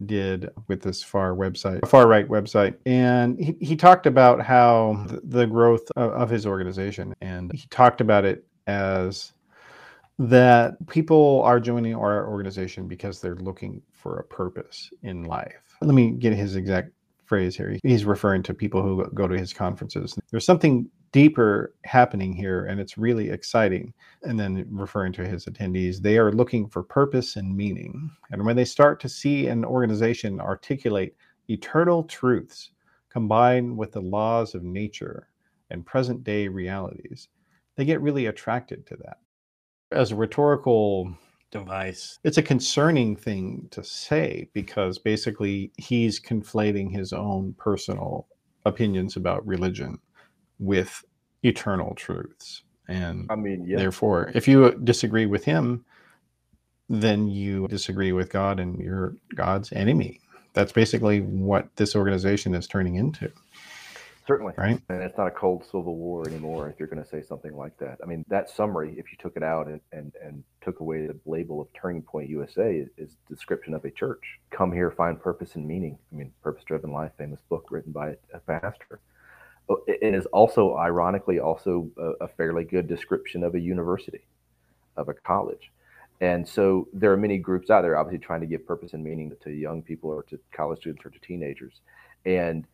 did 0.06 0.50
with 0.68 0.82
this 0.82 1.02
far 1.02 1.34
website, 1.34 1.86
far 1.88 2.06
right 2.06 2.28
website. 2.28 2.76
And 2.86 3.38
he, 3.38 3.56
he 3.60 3.76
talked 3.76 4.06
about 4.06 4.40
how 4.40 5.04
the, 5.24 5.46
growth 5.46 5.90
of, 5.96 6.12
of 6.12 6.30
his 6.30 6.46
organization, 6.46 7.14
and 7.20 7.52
he 7.52 7.66
talked 7.68 8.00
about 8.00 8.24
it 8.24 8.46
as 8.66 9.32
that 10.18 10.74
people 10.88 11.42
are 11.42 11.60
joining 11.60 11.94
our 11.94 12.28
organization 12.28 12.88
because 12.88 13.20
they're 13.20 13.36
looking 13.36 13.80
for 13.92 14.18
a 14.18 14.24
purpose 14.24 14.90
in 15.02 15.24
life. 15.24 15.76
Let 15.80 15.94
me 15.94 16.10
get 16.10 16.32
his 16.32 16.56
exact 16.56 16.90
phrase 17.24 17.56
here. 17.56 17.76
He's 17.82 18.04
referring 18.04 18.42
to 18.44 18.54
people 18.54 18.82
who 18.82 19.08
go 19.14 19.28
to 19.28 19.38
his 19.38 19.52
conferences. 19.52 20.18
There's 20.30 20.46
something 20.46 20.88
deeper 21.18 21.74
happening 21.82 22.32
here, 22.32 22.66
and 22.66 22.80
it's 22.80 22.96
really 22.96 23.30
exciting. 23.30 23.92
And 24.22 24.38
then 24.38 24.64
referring 24.70 25.12
to 25.14 25.26
his 25.26 25.46
attendees, 25.46 25.98
they 25.98 26.16
are 26.16 26.30
looking 26.30 26.68
for 26.68 26.84
purpose 26.84 27.34
and 27.34 27.56
meaning. 27.56 28.08
And 28.30 28.46
when 28.46 28.54
they 28.54 28.64
start 28.64 29.00
to 29.00 29.08
see 29.08 29.48
an 29.48 29.64
organization 29.64 30.40
articulate 30.40 31.16
eternal 31.50 32.04
truths 32.04 32.70
combined 33.10 33.76
with 33.76 33.90
the 33.90 34.00
laws 34.00 34.54
of 34.54 34.62
nature 34.62 35.28
and 35.70 35.84
present 35.84 36.22
day 36.22 36.46
realities, 36.46 37.26
they 37.74 37.84
get 37.84 38.00
really 38.00 38.26
attracted 38.26 38.86
to 38.86 38.96
that. 38.98 39.16
As 39.90 40.12
a 40.12 40.16
rhetorical 40.16 41.12
device. 41.50 42.20
It's 42.22 42.38
a 42.38 42.42
concerning 42.42 43.16
thing 43.16 43.66
to 43.72 43.82
say 43.82 44.48
because 44.52 45.00
basically 45.00 45.72
he's 45.78 46.20
conflating 46.20 46.92
his 46.92 47.12
own 47.12 47.56
personal 47.58 48.28
opinions 48.66 49.16
about 49.16 49.44
religion 49.44 49.98
with 50.58 51.04
eternal 51.42 51.94
truths. 51.94 52.62
And 52.88 53.26
I 53.30 53.36
mean, 53.36 53.66
yeah. 53.66 53.76
therefore, 53.76 54.30
if 54.34 54.48
you 54.48 54.72
disagree 54.82 55.26
with 55.26 55.44
him, 55.44 55.84
then 56.88 57.28
you 57.28 57.68
disagree 57.68 58.12
with 58.12 58.30
God 58.30 58.58
and 58.58 58.78
you're 58.80 59.14
God's 59.34 59.72
enemy. 59.72 60.20
That's 60.54 60.72
basically 60.72 61.20
what 61.20 61.68
this 61.76 61.94
organization 61.94 62.54
is 62.54 62.66
turning 62.66 62.94
into. 62.96 63.30
Certainly. 64.26 64.54
Right. 64.58 64.78
And 64.90 65.02
it's 65.02 65.16
not 65.16 65.26
a 65.26 65.30
cold 65.30 65.64
civil 65.64 65.96
war 65.96 66.28
anymore 66.28 66.68
if 66.68 66.78
you're 66.78 66.88
going 66.88 67.02
to 67.02 67.08
say 67.08 67.22
something 67.22 67.56
like 67.56 67.78
that. 67.78 67.98
I 68.02 68.06
mean, 68.06 68.26
that 68.28 68.50
summary, 68.50 68.94
if 68.98 69.10
you 69.10 69.16
took 69.18 69.36
it 69.36 69.42
out 69.42 69.68
and, 69.68 69.80
and, 69.92 70.12
and 70.22 70.44
took 70.60 70.80
away 70.80 71.06
the 71.06 71.16
label 71.24 71.62
of 71.62 71.68
Turning 71.72 72.02
Point 72.02 72.28
USA, 72.28 72.76
is, 72.76 72.88
is 72.98 73.16
description 73.28 73.72
of 73.72 73.86
a 73.86 73.90
church. 73.90 74.22
Come 74.50 74.70
here, 74.70 74.90
find 74.90 75.18
purpose 75.18 75.54
and 75.54 75.66
meaning. 75.66 75.98
I 76.12 76.16
mean, 76.16 76.30
Purpose 76.42 76.64
Driven 76.64 76.92
Life, 76.92 77.12
famous 77.16 77.40
book 77.48 77.68
written 77.70 77.90
by 77.90 78.16
a 78.34 78.38
pastor. 78.38 79.00
Uh, 79.68 79.76
it 79.86 80.14
is 80.14 80.26
also, 80.26 80.76
ironically, 80.76 81.38
also 81.38 81.90
a, 81.98 82.24
a 82.24 82.28
fairly 82.28 82.64
good 82.64 82.86
description 82.86 83.42
of 83.42 83.54
a 83.54 83.60
university, 83.60 84.26
of 84.96 85.08
a 85.08 85.14
college. 85.14 85.70
And 86.20 86.46
so 86.48 86.88
there 86.92 87.12
are 87.12 87.16
many 87.16 87.38
groups 87.38 87.70
out 87.70 87.82
there, 87.82 87.96
obviously, 87.96 88.24
trying 88.24 88.40
to 88.40 88.46
give 88.46 88.66
purpose 88.66 88.92
and 88.92 89.04
meaning 89.04 89.32
to 89.40 89.50
young 89.50 89.82
people 89.82 90.10
or 90.10 90.24
to 90.24 90.38
college 90.52 90.80
students 90.80 91.04
or 91.06 91.10
to 91.10 91.18
teenagers. 91.20 91.80
And 92.26 92.66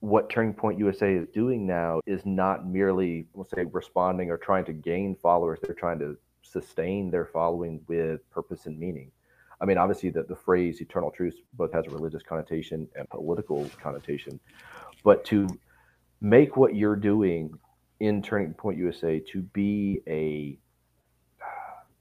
what 0.00 0.30
Turning 0.30 0.54
Point 0.54 0.78
USA 0.78 1.14
is 1.14 1.26
doing 1.28 1.66
now 1.66 2.00
is 2.06 2.24
not 2.24 2.66
merely, 2.66 3.26
we'll 3.32 3.46
say, 3.46 3.64
responding 3.64 4.30
or 4.30 4.36
trying 4.36 4.64
to 4.66 4.72
gain 4.72 5.16
followers. 5.16 5.58
They're 5.62 5.74
trying 5.74 5.98
to 6.00 6.16
sustain 6.42 7.10
their 7.10 7.24
following 7.24 7.80
with 7.88 8.28
purpose 8.30 8.66
and 8.66 8.78
meaning. 8.78 9.10
I 9.60 9.64
mean, 9.64 9.78
obviously, 9.78 10.10
the, 10.10 10.24
the 10.24 10.36
phrase 10.36 10.80
eternal 10.80 11.10
truth 11.10 11.36
both 11.54 11.72
has 11.72 11.86
a 11.86 11.90
religious 11.90 12.22
connotation 12.22 12.86
and 12.96 13.08
political 13.08 13.68
connotation, 13.80 14.38
but 15.04 15.24
to 15.26 15.48
make 16.24 16.56
what 16.56 16.74
you're 16.74 16.96
doing 16.96 17.50
in 18.00 18.22
Turning 18.22 18.54
Point 18.54 18.78
USA 18.78 19.20
to 19.32 19.42
be 19.42 20.00
a 20.08 20.58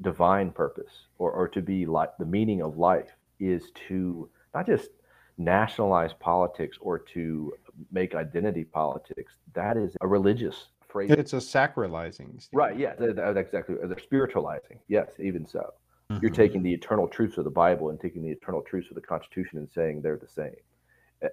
divine 0.01 0.49
purpose 0.49 1.07
or, 1.17 1.31
or 1.31 1.47
to 1.49 1.61
be 1.61 1.85
like 1.85 2.17
the 2.17 2.25
meaning 2.25 2.61
of 2.61 2.77
life 2.77 3.11
is 3.41 3.71
to 3.89 4.29
not 4.55 4.65
just 4.65 4.89
nationalize 5.37 6.13
politics 6.13 6.77
or 6.79 6.97
to 6.99 7.51
make 7.91 8.15
identity 8.15 8.63
politics. 8.63 9.33
That 9.53 9.75
is 9.75 9.95
a 9.99 10.07
religious 10.07 10.67
phrase. 10.87 11.11
It's 11.11 11.33
a 11.33 11.37
sacralizing. 11.37 12.41
Steve. 12.41 12.53
Right. 12.57 12.77
Yeah. 12.79 12.95
that- 12.95 13.17
that- 13.17 13.35
Exactly. 13.37 13.75
They're 13.83 13.99
spiritualizing. 13.99 14.79
Yes. 14.87 15.09
Even 15.19 15.45
so, 15.45 15.73
you're 16.21 16.31
Mhm. 16.31 16.35
taking 16.35 16.63
the 16.63 16.73
eternal 16.73 17.07
truths 17.09 17.37
of 17.37 17.43
the 17.43 17.49
Bible 17.51 17.89
and 17.89 17.99
taking 17.99 18.21
the 18.21 18.29
eternal 18.29 18.61
truths 18.61 18.89
of 18.89 18.95
the 18.95 19.01
Constitution 19.01 19.57
and 19.57 19.69
saying 19.69 20.01
they're 20.01 20.17
the 20.17 20.27
same, 20.27 20.53
A- 20.53 20.55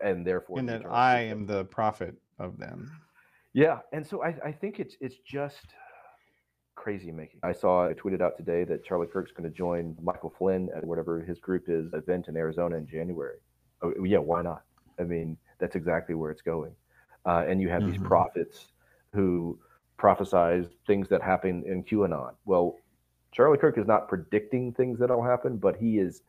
and 0.03 0.27
therefore. 0.27 0.59
and 0.59 0.69
that 0.69 0.87
I 0.87 1.21
am 1.23 1.47
the 1.47 1.65
prophet 1.67 2.15
of 2.39 2.59
them. 2.59 2.91
Yeah, 3.53 3.81
and 3.93 4.07
so 4.07 4.23
I, 4.23 4.37
I 4.45 4.53
think 4.53 4.79
it's 4.79 4.97
it's 5.01 5.17
just 5.27 5.75
crazy 6.77 7.11
making. 7.11 7.41
I 7.43 7.53
saw 7.53 7.89
I 7.89 7.93
tweeted 7.95 8.21
out 8.21 8.37
today 8.37 8.65
that 8.65 8.85
Charlie 8.85 9.07
Kirk's 9.07 9.33
going 9.33 9.49
to 9.51 9.55
join 9.57 9.97
Michael 10.03 10.33
Flynn 10.39 10.71
at 10.75 10.85
whatever 10.85 11.21
his 11.21 11.39
group 11.39 11.65
is 11.69 11.93
event 11.93 12.29
in 12.29 12.37
Arizona 12.37 12.77
in 12.77 12.87
January. 12.87 13.39
Oh, 13.83 13.93
yeah, 14.05 14.19
why 14.19 14.43
not? 14.43 14.63
I 14.99 15.03
mean, 15.05 15.37
that's 15.59 15.77
exactly 15.77 16.15
where 16.15 16.31
it's 16.31 16.43
going. 16.43 16.73
Uh, 17.27 17.45
and 17.49 17.61
you 17.61 17.69
have 17.69 17.85
these 17.85 17.99
Mhm. 17.99 18.05
prophets 18.05 18.73
who 19.13 19.59
prophesize 19.99 20.71
things 20.87 21.09
that 21.09 21.23
happen 21.23 21.63
in 21.67 21.83
QAnon. 21.85 22.35
Well, 22.47 22.79
Charlie 23.33 23.59
Kirk 23.59 23.77
is 23.79 23.87
not 23.87 24.09
predicting 24.09 24.73
things 24.73 24.99
that'll 24.99 25.23
happen, 25.23 25.57
but 25.59 25.77
he 25.77 25.99
is 25.99 26.23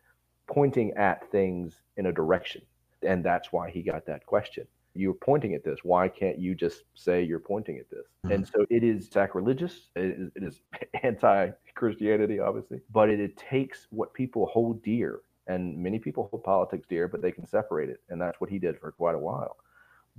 pointing 0.48 0.92
at 0.94 1.30
things 1.32 1.82
in 1.98 2.08
a 2.08 2.12
direction, 2.12 2.62
and 3.04 3.24
that's 3.24 3.52
why 3.52 3.70
he 3.70 3.82
got 3.82 4.06
that 4.06 4.26
question 4.26 4.68
you're 4.94 5.14
pointing 5.14 5.54
at 5.54 5.64
this. 5.64 5.80
Why 5.84 6.08
can't 6.08 6.38
you 6.38 6.56
just 6.56 6.84
say 6.96 7.24
you're 7.24 7.40
pointing 7.40 7.78
at 7.78 7.90
this? 7.90 8.06
Mm-hmm. 8.26 8.32
And 8.32 8.48
so 8.48 8.66
it 8.70 8.84
is 8.84 9.10
sacrilegious. 9.10 9.90
It 9.96 10.18
is, 10.20 10.32
it 10.36 10.44
is 10.44 10.62
anti-Christianity, 11.04 12.40
obviously, 12.40 12.82
but 12.92 13.10
it, 13.10 13.20
it 13.20 13.38
takes 13.38 13.88
what 13.90 14.14
people 14.14 14.48
hold 14.48 14.84
dear, 14.84 15.22
and 15.48 15.78
many 15.78 16.00
people 16.00 16.28
hold 16.30 16.44
politics 16.44 16.86
dear, 16.90 17.08
but 17.08 17.22
they 17.22 17.32
can 17.32 17.48
separate 17.48 17.90
it, 17.90 18.02
and 18.10 18.22
that's 18.22 18.40
what 18.42 18.50
he 18.50 18.60
did 18.60 18.80
for 18.80 18.92
quite 18.92 19.16
a 19.16 19.20
while. 19.20 19.58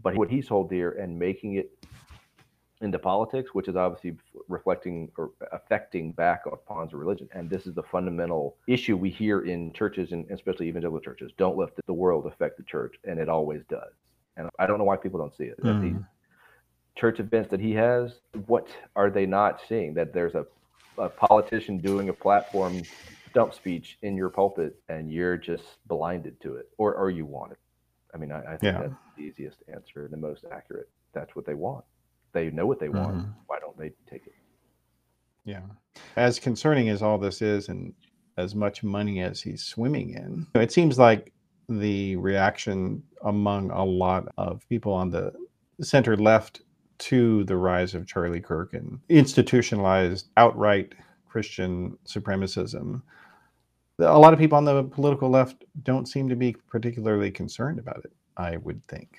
But 0.03 0.17
what 0.17 0.31
he's 0.31 0.49
hold 0.49 0.71
dear 0.71 0.93
and 0.93 1.19
making 1.19 1.57
it 1.57 1.71
into 2.83 2.99
politics, 2.99 3.51
which 3.55 3.69
is 3.69 3.77
obviously 3.77 4.17
reflecting 4.49 5.11
or 5.17 5.31
affecting 5.53 6.13
back 6.13 6.43
upon 6.47 6.89
the 6.91 6.97
religion. 6.97 7.29
And 7.33 7.49
this 7.51 7.67
is 7.67 7.75
the 7.75 7.83
fundamental 7.85 8.57
issue 8.69 8.97
we 8.97 9.11
hear 9.11 9.43
in 9.43 9.73
churches, 9.73 10.13
and 10.13 10.31
especially 10.31 10.69
evangelical 10.69 11.01
churches. 11.01 11.33
Don't 11.39 11.57
let 11.57 11.71
the 11.87 11.93
world 11.95 12.27
affect 12.27 12.57
the 12.59 12.65
church, 12.65 12.97
and 13.05 13.19
it 13.19 13.29
always 13.29 13.63
does. 13.69 13.93
And 14.37 14.49
I 14.59 14.67
don't 14.67 14.79
know 14.79 14.85
why 14.85 14.97
people 14.97 15.19
don't 15.21 15.37
see 15.37 15.45
it. 15.45 15.59
At 15.67 15.81
these 15.81 15.97
Mm. 15.97 16.05
church 16.97 17.21
events 17.21 17.51
that 17.51 17.61
he 17.61 17.73
has, 17.75 18.21
what 18.47 18.69
are 18.97 19.11
they 19.11 19.27
not 19.27 19.61
seeing? 19.69 19.95
That 19.95 20.13
there's 20.13 20.35
a, 20.35 20.47
a 20.99 21.09
politician 21.09 21.81
doing 21.81 22.09
a 22.09 22.15
platform 22.15 22.87
dump 23.35 23.55
speech 23.55 23.99
in 24.03 24.17
your 24.17 24.31
pulpit, 24.31 24.77
and 24.89 25.11
you're 25.11 25.37
just 25.39 25.65
blinded 25.87 26.41
to 26.43 26.57
it, 26.57 26.67
or 26.79 26.95
or 26.95 27.11
you 27.11 27.27
want 27.27 27.53
it. 27.53 27.59
I 28.15 28.19
mean, 28.19 28.33
I, 28.33 28.41
I 28.55 28.57
think 28.59 28.63
Yeah. 28.63 28.79
that's 28.79 28.95
the 29.17 29.23
easiest 29.23 29.63
answer 29.75 30.05
and 30.05 30.13
the 30.13 30.19
most 30.19 30.45
accurate. 30.53 30.91
That's 31.15 31.35
what 31.35 31.47
they 31.47 31.55
want. 31.55 31.85
They 32.33 32.51
know 32.51 32.67
what 32.67 32.79
they 32.79 32.89
want. 32.89 33.17
Mhm. 33.17 33.35
Why 33.47 33.59
don't 33.61 33.77
they 33.77 33.93
take 34.07 34.27
it? 34.27 34.35
Yeah. 35.45 35.63
As 36.17 36.39
concerning 36.39 36.89
as 36.89 37.03
all 37.03 37.19
this 37.19 37.43
is, 37.43 37.69
and 37.69 37.93
as 38.37 38.55
much 38.55 38.83
money 38.83 39.21
as 39.21 39.41
he's 39.41 39.63
swimming 39.63 40.11
in, 40.11 40.47
it 40.55 40.73
seems 40.73 40.99
like 40.99 41.33
the 41.69 42.17
reaction 42.17 43.03
among 43.23 43.71
a 43.71 43.85
lot 43.85 44.29
of 44.39 44.67
people 44.69 44.93
on 44.93 45.11
the 45.11 45.33
center 45.81 46.17
left 46.17 46.63
to 46.99 47.45
the 47.45 47.57
rise 47.57 47.95
of 47.95 48.07
Charlie 48.07 48.41
Kirk 48.41 48.75
and 48.75 49.01
institutionalized 49.09 50.29
outright 50.37 50.95
Christian 51.29 51.99
supremacism. 52.07 53.03
A 53.99 54.19
lot 54.19 54.33
of 54.33 54.39
people 54.39 54.57
on 54.57 54.65
the 54.65 54.85
political 54.85 55.29
left 55.29 55.65
don't 55.83 56.07
seem 56.07 56.29
to 56.29 56.37
be 56.37 56.53
particularly 56.69 57.31
concerned 57.31 57.79
about 57.79 58.05
it, 58.05 58.13
I 58.37 58.57
would 58.59 58.85
think. 58.87 59.19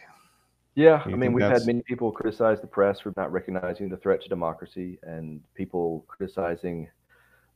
Yeah, 0.76 1.04
I 1.06 1.10
mean, 1.10 1.34
we've 1.34 1.42
that's- 1.44 1.62
had 1.62 1.68
many 1.68 1.84
people 1.84 2.12
criticize 2.12 2.60
the 2.60 2.68
press 2.68 3.00
for 3.00 3.14
not 3.16 3.32
recognizing 3.32 3.90
the 3.90 3.98
threat 3.98 4.22
to 4.24 4.30
democracy, 4.30 4.98
and 5.04 5.42
people 5.54 6.04
criticizing 6.08 6.90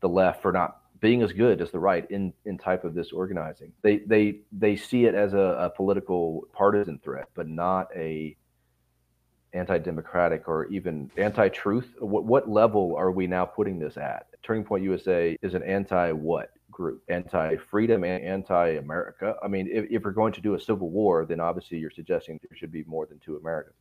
the 0.01 0.09
left 0.09 0.41
for 0.41 0.51
not 0.51 0.81
being 0.99 1.21
as 1.21 1.31
good 1.31 1.61
as 1.61 1.71
the 1.71 1.79
right 1.79 2.09
in 2.11 2.33
in 2.45 2.57
type 2.57 2.83
of 2.83 2.93
this 2.93 3.11
organizing. 3.11 3.71
They 3.81 3.99
they 3.99 4.41
they 4.51 4.75
see 4.75 5.05
it 5.05 5.15
as 5.15 5.33
a, 5.33 5.37
a 5.37 5.69
political 5.69 6.47
partisan 6.53 6.99
threat, 6.99 7.27
but 7.33 7.47
not 7.47 7.87
a 7.95 8.35
anti-democratic 9.53 10.47
or 10.47 10.65
even 10.65 11.09
anti-truth. 11.17 11.93
What 11.99 12.25
what 12.25 12.49
level 12.49 12.95
are 12.95 13.11
we 13.11 13.25
now 13.27 13.45
putting 13.45 13.79
this 13.79 13.97
at? 13.97 14.27
Turning 14.43 14.63
Point 14.63 14.83
USA 14.83 15.37
is 15.41 15.53
an 15.55 15.63
anti-what 15.63 16.51
group? 16.77 17.01
Anti-freedom 17.09 18.03
and 18.03 18.23
anti-America. 18.23 19.35
I 19.43 19.47
mean, 19.47 19.67
if, 19.71 19.85
if 19.89 20.03
we're 20.03 20.11
going 20.11 20.33
to 20.33 20.41
do 20.41 20.53
a 20.53 20.59
civil 20.59 20.91
war, 20.91 21.25
then 21.25 21.39
obviously 21.39 21.79
you're 21.79 21.89
suggesting 21.89 22.39
there 22.39 22.55
should 22.55 22.71
be 22.71 22.83
more 22.83 23.07
than 23.07 23.17
two 23.17 23.35
Americas. 23.35 23.73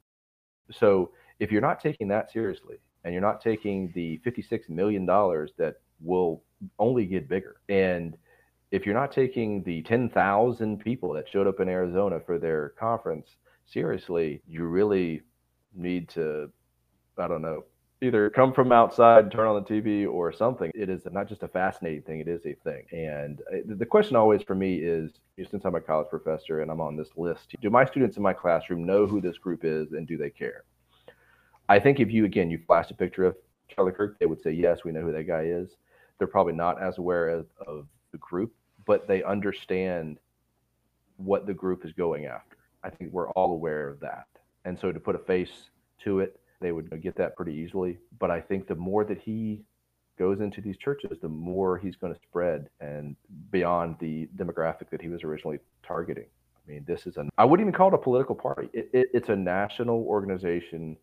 So 0.72 1.12
if 1.38 1.52
you're 1.52 1.60
not 1.60 1.78
taking 1.78 2.08
that 2.08 2.32
seriously, 2.32 2.78
and 3.04 3.12
you're 3.12 3.22
not 3.22 3.42
taking 3.42 3.92
the 3.94 4.16
56 4.24 4.68
million 4.70 5.04
dollars 5.04 5.52
that 5.58 5.76
will 6.00 6.42
only 6.78 7.04
get 7.04 7.28
bigger, 7.28 7.56
and 7.68 8.16
if 8.70 8.86
you're 8.86 9.00
not 9.02 9.12
taking 9.12 9.62
the 9.62 9.82
10,000 9.82 10.80
people 10.80 11.12
that 11.12 11.28
showed 11.28 11.46
up 11.46 11.60
in 11.60 11.68
Arizona 11.68 12.18
for 12.18 12.38
their 12.38 12.70
conference 12.70 13.36
seriously, 13.66 14.42
you 14.48 14.64
really 14.64 15.20
need 15.74 16.08
to, 16.08 16.50
I 17.18 17.28
don't 17.28 17.42
know, 17.42 17.64
either 18.02 18.28
come 18.30 18.52
from 18.52 18.72
outside 18.72 19.24
and 19.24 19.32
turn 19.32 19.46
on 19.46 19.62
the 19.62 19.68
TV 19.68 20.06
or 20.08 20.32
something. 20.32 20.70
It 20.74 20.90
is 20.90 21.06
not 21.10 21.28
just 21.28 21.42
a 21.42 21.48
fascinating 21.48 22.02
thing, 22.02 22.20
it 22.20 22.28
is 22.28 22.44
a 22.44 22.54
thing. 22.54 22.84
And 22.92 23.40
uh, 23.52 23.58
the 23.64 23.86
question 23.86 24.16
always 24.16 24.42
for 24.42 24.54
me 24.54 24.76
is 24.76 25.12
since 25.50 25.64
I'm 25.64 25.74
a 25.74 25.80
college 25.80 26.08
professor 26.10 26.60
and 26.60 26.70
I'm 26.70 26.80
on 26.80 26.96
this 26.96 27.08
list, 27.16 27.54
do 27.60 27.70
my 27.70 27.84
students 27.84 28.16
in 28.16 28.22
my 28.22 28.32
classroom 28.32 28.84
know 28.84 29.06
who 29.06 29.20
this 29.20 29.38
group 29.38 29.64
is 29.64 29.92
and 29.92 30.06
do 30.06 30.16
they 30.16 30.30
care? 30.30 30.64
I 31.68 31.78
think 31.78 31.98
if 31.98 32.10
you, 32.10 32.24
again, 32.24 32.50
you 32.50 32.60
flashed 32.66 32.90
a 32.90 32.94
picture 32.94 33.24
of 33.24 33.36
Charlie 33.68 33.92
Kirk, 33.92 34.18
they 34.18 34.26
would 34.26 34.42
say, 34.42 34.52
yes, 34.52 34.84
we 34.84 34.92
know 34.92 35.00
who 35.00 35.12
that 35.12 35.24
guy 35.24 35.42
is. 35.44 35.70
They're 36.18 36.28
probably 36.28 36.52
not 36.52 36.80
as 36.80 36.98
aware 36.98 37.28
of, 37.28 37.46
of 37.66 37.86
the 38.12 38.18
group, 38.18 38.52
but 38.86 39.08
they 39.08 39.22
understand 39.22 40.18
what 41.16 41.46
the 41.46 41.54
group 41.54 41.84
is 41.84 41.92
going 41.92 42.26
after. 42.26 42.56
I 42.84 42.90
think 42.90 43.12
we're 43.12 43.30
all 43.30 43.52
aware 43.52 43.88
of 43.88 44.00
that. 44.00 44.26
And 44.64 44.78
so 44.78 44.92
to 44.92 45.00
put 45.00 45.16
a 45.16 45.18
face 45.18 45.70
to 46.04 46.20
it, 46.20 46.38
they 46.60 46.72
would 46.72 46.90
get 47.02 47.16
that 47.16 47.36
pretty 47.36 47.52
easily. 47.52 47.98
But 48.18 48.30
I 48.30 48.40
think 48.40 48.66
the 48.66 48.74
more 48.74 49.04
that 49.04 49.18
he 49.18 49.62
goes 50.18 50.40
into 50.40 50.60
these 50.60 50.76
churches, 50.76 51.18
the 51.20 51.28
more 51.28 51.76
he's 51.76 51.96
going 51.96 52.14
to 52.14 52.20
spread 52.20 52.68
and 52.80 53.16
beyond 53.50 53.96
the 54.00 54.28
demographic 54.36 54.90
that 54.90 55.02
he 55.02 55.08
was 55.08 55.22
originally 55.24 55.58
targeting. 55.82 56.26
I 56.66 56.70
mean, 56.70 56.84
this 56.86 57.06
is 57.06 57.16
a, 57.16 57.28
I 57.38 57.44
wouldn't 57.44 57.68
even 57.68 57.76
call 57.76 57.88
it 57.88 57.94
a 57.94 57.98
political 57.98 58.34
party. 58.34 58.68
It, 58.72 58.90
it, 58.92 59.08
it's 59.12 59.28
a 59.28 59.36
national 59.36 60.04
organization 60.04 60.96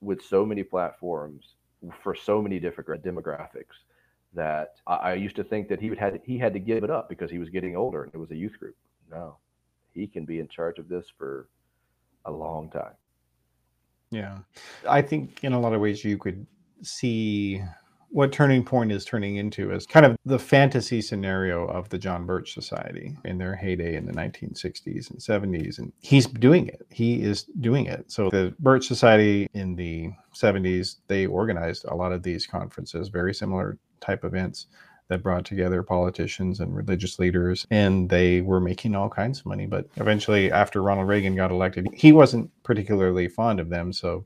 with 0.00 0.22
so 0.22 0.44
many 0.44 0.62
platforms 0.62 1.54
for 2.02 2.14
so 2.14 2.42
many 2.42 2.58
different 2.58 3.02
demographics 3.02 3.84
that 4.34 4.74
I, 4.86 4.94
I 4.94 5.14
used 5.14 5.36
to 5.36 5.44
think 5.44 5.68
that 5.68 5.80
he 5.80 5.88
would 5.88 5.98
had 5.98 6.20
he 6.24 6.38
had 6.38 6.52
to 6.52 6.58
give 6.58 6.84
it 6.84 6.90
up 6.90 7.08
because 7.08 7.30
he 7.30 7.38
was 7.38 7.48
getting 7.48 7.76
older 7.76 8.02
and 8.04 8.14
it 8.14 8.18
was 8.18 8.30
a 8.30 8.36
youth 8.36 8.58
group. 8.58 8.76
No, 9.10 9.36
he 9.92 10.06
can 10.06 10.24
be 10.24 10.40
in 10.40 10.48
charge 10.48 10.78
of 10.78 10.88
this 10.88 11.06
for 11.16 11.48
a 12.24 12.30
long 12.30 12.70
time. 12.70 12.92
Yeah. 14.10 14.38
I 14.88 15.02
think 15.02 15.44
in 15.44 15.52
a 15.52 15.60
lot 15.60 15.72
of 15.72 15.80
ways 15.80 16.04
you 16.04 16.18
could 16.18 16.46
see 16.82 17.62
what 18.12 18.32
Turning 18.32 18.64
Point 18.64 18.90
is 18.90 19.04
turning 19.04 19.36
into 19.36 19.70
as 19.70 19.86
kind 19.86 20.04
of 20.04 20.16
the 20.24 20.38
fantasy 20.38 21.00
scenario 21.00 21.66
of 21.66 21.88
the 21.90 21.98
John 21.98 22.26
Birch 22.26 22.52
Society 22.52 23.16
in 23.24 23.38
their 23.38 23.54
heyday 23.54 23.94
in 23.94 24.04
the 24.04 24.12
1960s 24.12 25.10
and 25.10 25.20
70s. 25.20 25.78
And 25.78 25.92
he's 26.00 26.26
doing 26.26 26.66
it. 26.66 26.84
He 26.90 27.22
is 27.22 27.44
doing 27.60 27.86
it. 27.86 28.10
So 28.10 28.28
the 28.30 28.52
Birch 28.58 28.88
Society 28.88 29.48
in 29.54 29.76
the 29.76 30.10
70s, 30.34 30.96
they 31.06 31.26
organized 31.26 31.84
a 31.84 31.94
lot 31.94 32.10
of 32.10 32.24
these 32.24 32.48
conferences, 32.48 33.08
very 33.08 33.32
similar 33.32 33.78
type 34.00 34.24
events 34.24 34.66
that 35.10 35.22
brought 35.22 35.44
together 35.44 35.82
politicians 35.82 36.60
and 36.60 36.74
religious 36.74 37.18
leaders 37.18 37.66
and 37.70 38.08
they 38.08 38.40
were 38.40 38.60
making 38.60 38.94
all 38.94 39.10
kinds 39.10 39.40
of 39.40 39.46
money. 39.46 39.66
But 39.66 39.86
eventually 39.96 40.50
after 40.50 40.82
ronald 40.82 41.08
reagan 41.08 41.36
got 41.36 41.50
elected 41.50 41.88
he 41.92 42.12
wasn't 42.12 42.50
particularly 42.62 43.28
fond 43.28 43.60
of 43.60 43.68
them 43.68 43.92
so 43.92 44.24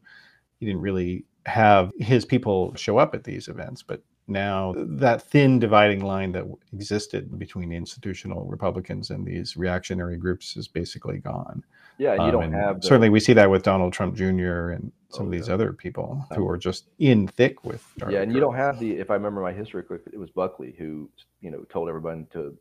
he 0.61 0.66
didn't 0.66 0.82
really 0.82 1.24
have 1.47 1.91
his 1.99 2.24
people 2.24 2.74
show 2.76 2.99
up 2.99 3.14
at 3.14 3.24
these 3.24 3.49
events. 3.49 3.82
But 3.82 4.03
now 4.28 4.74
that 4.76 5.22
thin 5.22 5.59
dividing 5.59 6.05
line 6.05 6.32
that 6.32 6.45
existed 6.72 7.39
between 7.39 7.72
institutional 7.72 8.45
republicans 8.45 9.11
and 9.11 9.26
these 9.26 9.57
reactionary 9.57 10.16
groups 10.16 10.57
is 10.57 10.68
basically 10.68 11.18
gone 11.18 11.64
Yeah, 11.99 12.14
you 12.14 12.20
um, 12.22 12.30
don't 12.32 12.53
have 12.53 12.80
the, 12.80 12.86
certainly 12.86 13.09
we 13.09 13.20
see 13.20 13.32
that 13.34 13.51
with 13.51 13.62
Donald 13.62 13.92
Trump 13.92 14.16
Jr. 14.16 14.70
and 14.70 14.90
some 15.11 15.22
Oh, 15.22 15.26
of 15.26 15.30
these 15.32 15.49
yeah. 15.49 15.55
other 15.55 15.72
people 15.72 16.26
who 16.34 16.49
are 16.49 16.57
just 16.59 16.88
in 16.99 17.28
thick 17.28 17.64
with. 17.64 17.84
Yeah, 18.11 18.22
and 18.22 18.32
you 18.32 18.40
don't 18.40 18.57
have 18.57 18.80
the. 18.80 18.92
If 18.99 19.11
I 19.11 19.14
remember 19.14 19.40
my 19.40 19.53
history 19.53 19.82
quick, 19.84 20.03
it 20.12 20.18
was 20.18 20.30
Buckley 20.30 20.74
who 20.76 21.09
you 21.40 21.51
know 21.51 21.61
told 21.70 21.88
everybody 21.88 22.26
to 22.32 22.57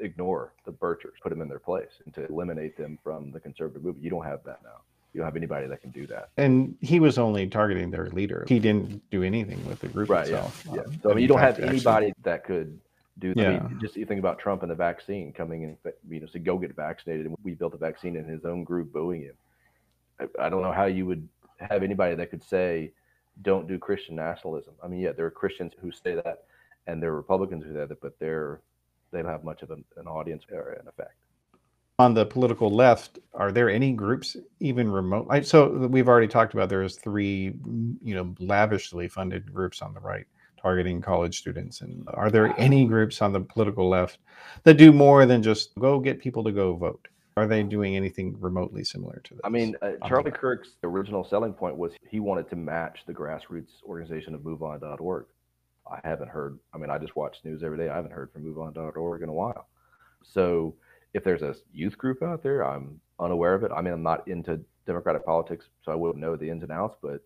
ignore 0.00 0.52
the 0.64 0.72
Birchers, 0.72 1.14
put 1.22 1.30
them 1.30 1.40
in 1.42 1.48
their 1.48 1.58
place, 1.58 1.90
and 2.04 2.14
to 2.14 2.26
eliminate 2.28 2.76
them 2.76 2.98
from 3.02 3.30
the 3.32 3.40
conservative 3.40 3.82
movement. 3.82 4.04
You 4.04 4.10
don't 4.10 4.24
have 4.24 4.42
that 4.44 4.60
now. 4.62 4.80
You 5.12 5.18
don't 5.20 5.26
have 5.26 5.36
anybody 5.36 5.66
that 5.66 5.80
can 5.80 5.90
do 5.90 6.06
that. 6.06 6.30
And 6.36 6.76
he 6.80 7.00
was 7.00 7.18
only 7.18 7.46
targeting 7.48 7.90
their 7.90 8.08
leader. 8.10 8.44
He 8.46 8.58
didn't 8.60 9.02
do 9.10 9.22
anything 9.22 9.64
with 9.66 9.80
the 9.80 9.88
group 9.88 10.08
Right. 10.10 10.22
itself. 10.28 10.64
Yeah. 10.72 10.82
Um, 10.82 10.98
So 11.02 11.10
I 11.10 11.14
mean, 11.14 11.22
you 11.22 11.28
don't 11.28 11.38
have 11.40 11.56
fact, 11.56 11.60
actually- 11.64 11.76
anybody 11.78 12.12
that 12.22 12.44
could 12.44 12.78
do 13.18 13.34
that. 13.34 13.46
I 13.46 13.50
mean, 13.68 13.78
just 13.80 13.96
you 13.96 14.06
think 14.06 14.18
about 14.18 14.38
Trump 14.38 14.62
and 14.62 14.70
the 14.70 14.76
vaccine 14.76 15.32
coming 15.32 15.62
in, 15.62 15.76
you 16.08 16.20
know, 16.20 16.26
to 16.26 16.38
go 16.38 16.58
get 16.58 16.74
vaccinated, 16.76 17.26
and 17.26 17.36
we 17.42 17.54
built 17.54 17.74
a 17.74 17.78
vaccine 17.78 18.16
in 18.16 18.24
his 18.24 18.44
own 18.44 18.64
group 18.64 18.92
booing 18.92 19.22
him. 19.22 19.34
I, 20.20 20.46
I 20.46 20.48
don't 20.48 20.62
know 20.62 20.72
how 20.72 20.86
you 20.86 21.06
would 21.06 21.28
have 21.58 21.82
anybody 21.82 22.14
that 22.14 22.30
could 22.30 22.44
say, 22.44 22.92
"Don't 23.42 23.66
do 23.66 23.78
Christian 23.78 24.14
nationalism." 24.14 24.74
I 24.82 24.88
mean, 24.88 25.00
yeah, 25.00 25.12
there 25.12 25.26
are 25.26 25.30
Christians 25.30 25.72
who 25.80 25.90
say 25.90 26.14
that, 26.14 26.44
and 26.86 27.02
there 27.02 27.10
are 27.10 27.16
Republicans 27.16 27.64
who 27.64 27.72
say 27.74 27.86
that, 27.86 28.00
but 28.00 28.18
they're 28.18 28.60
they 29.10 29.22
don't 29.22 29.30
have 29.30 29.44
much 29.44 29.62
of 29.62 29.70
an, 29.70 29.84
an 29.96 30.06
audience 30.06 30.44
or 30.52 30.72
an 30.72 30.86
effect. 30.86 31.14
on 31.98 32.14
the 32.14 32.24
political 32.24 32.70
left, 32.70 33.18
are 33.34 33.50
there 33.50 33.68
any 33.68 33.92
groups 33.92 34.36
even 34.60 34.90
remote? 34.90 35.26
I, 35.30 35.40
so 35.40 35.68
we've 35.68 36.08
already 36.08 36.28
talked 36.28 36.54
about 36.54 36.68
there's 36.68 36.96
three, 36.96 37.54
you 38.02 38.14
know, 38.14 38.34
lavishly 38.38 39.08
funded 39.08 39.52
groups 39.52 39.82
on 39.82 39.94
the 39.94 40.00
right 40.00 40.26
targeting 40.60 41.00
college 41.00 41.38
students. 41.38 41.80
And 41.80 42.04
are 42.14 42.30
there 42.30 42.54
any 42.58 42.86
groups 42.86 43.22
on 43.22 43.32
the 43.32 43.40
political 43.40 43.88
left 43.88 44.18
that 44.64 44.74
do 44.74 44.92
more 44.92 45.26
than 45.26 45.42
just 45.42 45.74
go 45.78 45.98
get 46.00 46.20
people 46.20 46.44
to 46.44 46.52
go 46.52 46.74
vote? 46.74 47.08
Are 47.36 47.46
they 47.46 47.62
doing 47.62 47.94
anything 47.94 48.36
remotely 48.40 48.82
similar 48.82 49.20
to 49.22 49.34
this? 49.34 49.40
I 49.44 49.48
mean, 49.48 49.76
uh, 49.80 49.92
Charlie? 50.08 50.32
Kirk's 50.32 50.70
original 50.82 51.22
selling 51.22 51.52
point 51.52 51.76
was 51.76 51.92
he 52.10 52.18
wanted 52.18 52.50
to 52.50 52.56
match 52.56 53.04
the 53.06 53.14
grassroots 53.14 53.82
organization 53.84 54.34
of 54.34 54.40
MoveOn.org. 54.40 55.26
I 55.90 56.00
haven't 56.02 56.30
heard. 56.30 56.58
I 56.74 56.78
mean, 56.78 56.90
I 56.90 56.98
just 56.98 57.14
watch 57.14 57.36
news 57.44 57.62
every 57.62 57.78
day. 57.78 57.88
I 57.88 57.94
haven't 57.94 58.10
heard 58.10 58.32
from 58.32 58.42
MoveOn.org 58.42 59.22
in 59.22 59.28
a 59.28 59.32
while. 59.32 59.68
So, 60.22 60.74
if 61.14 61.22
there's 61.22 61.42
a 61.42 61.54
youth 61.72 61.96
group 61.96 62.22
out 62.22 62.42
there, 62.42 62.64
I'm 62.64 63.00
unaware 63.20 63.54
of 63.54 63.62
it. 63.62 63.70
I 63.74 63.80
mean, 63.82 63.94
I'm 63.94 64.02
not 64.02 64.26
into 64.26 64.60
Democratic 64.84 65.24
politics, 65.24 65.66
so 65.84 65.92
I 65.92 65.94
wouldn't 65.94 66.18
know 66.18 66.34
the 66.34 66.50
ins 66.50 66.64
and 66.64 66.72
outs. 66.72 66.96
But 67.00 67.22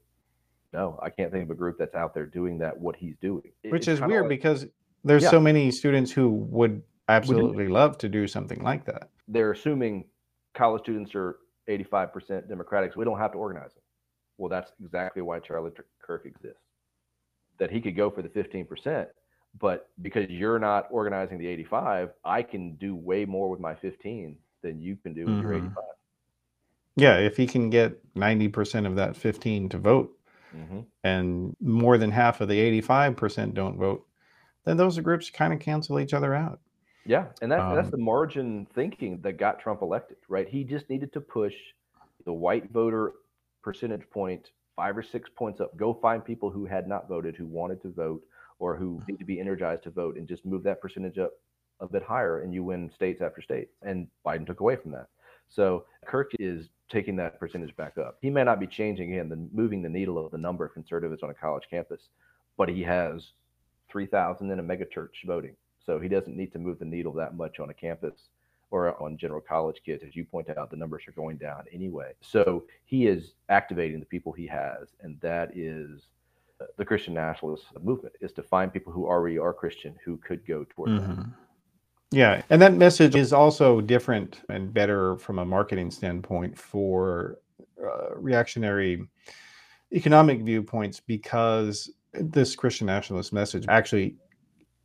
no, 0.73 0.99
I 1.03 1.11
can't 1.11 1.31
think 1.31 1.45
of 1.45 1.51
a 1.51 1.55
group 1.55 1.77
that's 1.79 1.95
out 1.95 2.14
there 2.14 2.27
doing 2.27 2.59
that. 2.59 2.79
What 2.79 2.97
he's 2.97 3.16
doing, 3.20 3.53
It- 3.62 3.73
which 3.73 3.89
is 3.89 4.01
weird 4.01 4.23
like- 4.23 4.29
because 4.31 4.66
there's 5.05 5.23
Yeah. 5.25 5.31
so 5.31 5.41
many 5.41 5.70
students 5.70 6.12
who 6.12 6.31
would 6.31 6.83
absolutely 7.09 7.68
love 7.68 7.99
to 7.99 8.09
do 8.09 8.27
something 8.27 8.62
like 8.62 8.85
that. 8.87 9.09
they're 9.29 9.53
assuming 9.53 10.05
college 10.53 10.83
students 10.83 11.14
are 11.14 11.39
85% 11.68 12.49
Democratic, 12.49 12.93
so 12.93 12.99
we 12.99 13.05
don't 13.05 13.18
have 13.18 13.33
to 13.33 13.39
organize 13.39 13.73
them. 13.73 13.83
Well, 14.37 14.49
that's 14.51 14.73
exactly 14.83 15.23
why 15.23 15.39
Charlie 15.41 15.70
Kirk 16.01 16.27
exists. 16.27 16.61
That 17.59 17.70
he 17.70 17.81
could 17.81 17.97
go 17.97 18.11
for 18.11 18.20
the 18.20 18.29
15%, 18.29 19.09
but 19.59 19.89
because 20.03 20.29
you're 20.29 20.59
not 20.59 20.89
organizing 20.91 21.39
the 21.39 21.47
85, 21.47 22.12
I 22.25 22.43
can 22.43 22.75
do 22.75 22.95
way 22.95 23.25
more 23.25 23.49
with 23.49 23.61
my 23.61 23.75
15 23.75 24.37
than 24.61 24.81
you 24.81 24.97
can 24.97 25.14
do 25.14 25.25
with 25.25 25.41
your 25.41 25.53
Mhm. 25.53 25.57
85. 25.66 25.85
Yeah, 26.97 27.18
if 27.18 27.37
he 27.37 27.47
can 27.47 27.70
get 27.70 27.99
90% 28.14 28.87
of 28.87 28.97
that 28.97 29.16
15 29.16 29.68
to 29.70 29.79
vote, 29.79 30.18
hmm 30.53 30.80
and 31.05 31.57
more 31.61 31.98
than 31.98 32.12
half 32.12 32.40
of 32.40 32.48
the 32.48 32.80
85% 32.80 33.55
don't 33.55 33.76
vote, 33.76 34.07
then 34.64 34.76
those 34.76 34.98
groups 35.00 35.30
kind 35.30 35.53
of 35.53 35.59
cancel 35.59 35.98
each 35.98 36.14
other 36.14 36.34
out. 36.34 36.61
Yeah, 37.05 37.26
and 37.40 37.50
that's 37.50 37.64
that's 37.74 37.88
Um, 37.88 37.90
the 37.90 37.96
margin 37.98 38.66
thinking 38.74 39.20
that 39.22 39.32
got 39.32 39.59
Trump 39.59 39.82
elected, 39.82 40.18
right? 40.28 40.48
He 40.48 40.62
just 40.62 40.88
needed 40.88 41.12
to 41.14 41.20
push 41.20 41.55
the 42.24 42.32
white 42.32 42.70
voter 42.70 43.14
percentage 43.62 44.09
point 44.11 44.50
five 44.76 44.96
or 44.96 45.03
six 45.03 45.28
points 45.34 45.61
up. 45.61 45.76
Go 45.76 45.94
find 45.94 46.24
people 46.24 46.50
who 46.50 46.64
had 46.64 46.86
not 46.86 47.09
voted, 47.09 47.36
who 47.36 47.46
wanted 47.46 47.82
to 47.82 47.90
vote, 47.90 48.22
or 48.59 48.76
who 48.76 49.03
need 49.09 49.18
to 49.18 49.24
be 49.24 49.40
energized 49.40 49.82
to 49.84 49.90
vote, 49.90 50.16
and 50.16 50.28
just 50.28 50.46
move 50.46 50.62
that 50.62 50.80
percentage 50.80 51.18
up 51.18 51.32
a 51.80 51.88
bit 51.88 52.03
higher, 52.03 52.42
and 52.42 52.55
you 52.55 52.62
win 52.62 52.90
states 52.94 53.20
after 53.20 53.42
state. 53.42 53.68
And 53.82 54.07
Biden 54.24 54.46
took 54.46 54.61
away 54.61 54.76
from 54.76 54.92
that. 54.92 55.09
So 55.48 55.86
Kirk 56.07 56.30
is 56.38 56.70
taking 56.93 57.16
that 57.16 57.40
percentage 57.40 57.74
back 57.76 57.97
up. 57.97 58.18
He 58.20 58.30
may 58.30 58.45
not 58.45 58.61
be 58.61 58.66
changing 58.66 59.12
again, 59.12 59.28
the 59.28 59.49
moving 59.53 59.82
the 59.82 59.88
needle 59.88 60.24
of 60.24 60.30
the 60.30 60.38
number 60.38 60.64
of 60.64 60.74
conservatives 60.74 61.22
on 61.22 61.30
a 61.30 61.34
college 61.34 61.64
campus, 61.70 62.11
but 62.59 62.68
he 62.68 62.82
has 62.82 63.32
3,000 63.88 64.51
in 64.51 64.59
a 64.59 64.62
megachurch 64.62 65.24
voting. 65.26 65.57
So 65.84 65.99
he 65.99 66.09
doesn't 66.09 66.36
need 66.36 66.53
to 66.53 66.59
move 66.59 66.78
the 66.78 66.84
needle 66.84 67.12
that 67.14 67.34
much 67.34 67.59
on 67.59 67.70
a 67.70 67.74
campus 67.74 68.28
or 68.70 69.01
on 69.03 69.16
general 69.16 69.40
college 69.40 69.80
kids. 69.84 70.05
As 70.07 70.14
you 70.14 70.24
point 70.24 70.49
out, 70.51 70.70
the 70.70 70.76
numbers 70.76 71.03
are 71.09 71.12
going 71.12 71.38
down 71.38 71.64
anyway. 71.72 72.12
So 72.20 72.64
he 72.84 73.07
is 73.07 73.32
activating 73.49 73.99
the 73.99 74.07
people 74.07 74.32
he 74.32 74.47
has, 74.47 74.88
and 75.01 75.18
that 75.20 75.57
is 75.57 76.03
uh, 76.61 76.66
the 76.76 76.84
Christian 76.84 77.14
nationalist 77.14 77.64
movement 77.82 78.14
is 78.20 78.32
to 78.32 78.43
find 78.43 78.72
people 78.72 78.93
who 78.93 79.07
already 79.07 79.38
are 79.38 79.53
Christian 79.53 79.97
who 80.05 80.18
could 80.18 80.47
go 80.47 80.64
toward 80.70 80.90
that. 81.03 81.26
Yeah, 82.12 82.42
and 82.50 82.60
that 82.60 82.74
message 82.74 83.16
is 83.16 83.32
also 83.32 83.80
different 83.80 84.42
and 84.50 84.72
better 84.72 85.16
from 85.16 85.38
a 85.38 85.44
marketing 85.46 85.90
standpoint 85.90 86.58
for 86.58 87.38
uh, 87.82 88.14
reactionary 88.16 89.08
economic 89.92 90.42
viewpoints 90.42 91.00
because 91.00 91.90
this 92.12 92.54
Christian 92.54 92.86
nationalist 92.86 93.32
message 93.32 93.64
actually 93.68 94.16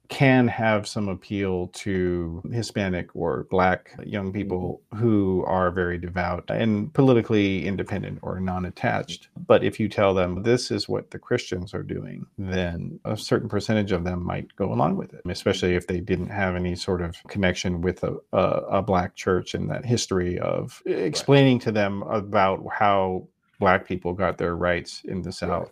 can 0.09 0.47
have 0.47 0.87
some 0.87 1.09
appeal 1.09 1.67
to 1.67 2.41
Hispanic 2.51 3.15
or 3.15 3.47
Black 3.49 3.93
young 4.03 4.27
mm-hmm. 4.27 4.37
people 4.37 4.81
who 4.95 5.43
are 5.45 5.71
very 5.71 5.97
devout 5.97 6.45
and 6.49 6.93
politically 6.93 7.65
independent 7.65 8.19
or 8.21 8.39
non 8.39 8.65
attached. 8.65 9.29
But 9.45 9.63
if 9.63 9.79
you 9.79 9.89
tell 9.89 10.13
them 10.13 10.43
this 10.43 10.71
is 10.71 10.87
what 10.87 11.11
the 11.11 11.19
Christians 11.19 11.73
are 11.73 11.83
doing, 11.83 12.25
then 12.37 12.99
a 13.05 13.17
certain 13.17 13.49
percentage 13.49 13.91
of 13.91 14.03
them 14.03 14.23
might 14.23 14.55
go 14.55 14.71
along 14.71 14.97
with 14.97 15.13
it, 15.13 15.21
especially 15.25 15.75
if 15.75 15.87
they 15.87 15.99
didn't 15.99 16.29
have 16.29 16.55
any 16.55 16.75
sort 16.75 17.01
of 17.01 17.21
connection 17.27 17.81
with 17.81 18.03
a, 18.03 18.17
a, 18.33 18.39
a 18.39 18.81
Black 18.81 19.15
church 19.15 19.53
and 19.53 19.69
that 19.69 19.85
history 19.85 20.39
of 20.39 20.81
explaining 20.85 21.59
to 21.59 21.71
them 21.71 22.03
about 22.03 22.63
how 22.71 23.27
Black 23.59 23.87
people 23.87 24.13
got 24.13 24.37
their 24.37 24.55
rights 24.55 25.01
in 25.05 25.21
the 25.21 25.31
South 25.31 25.71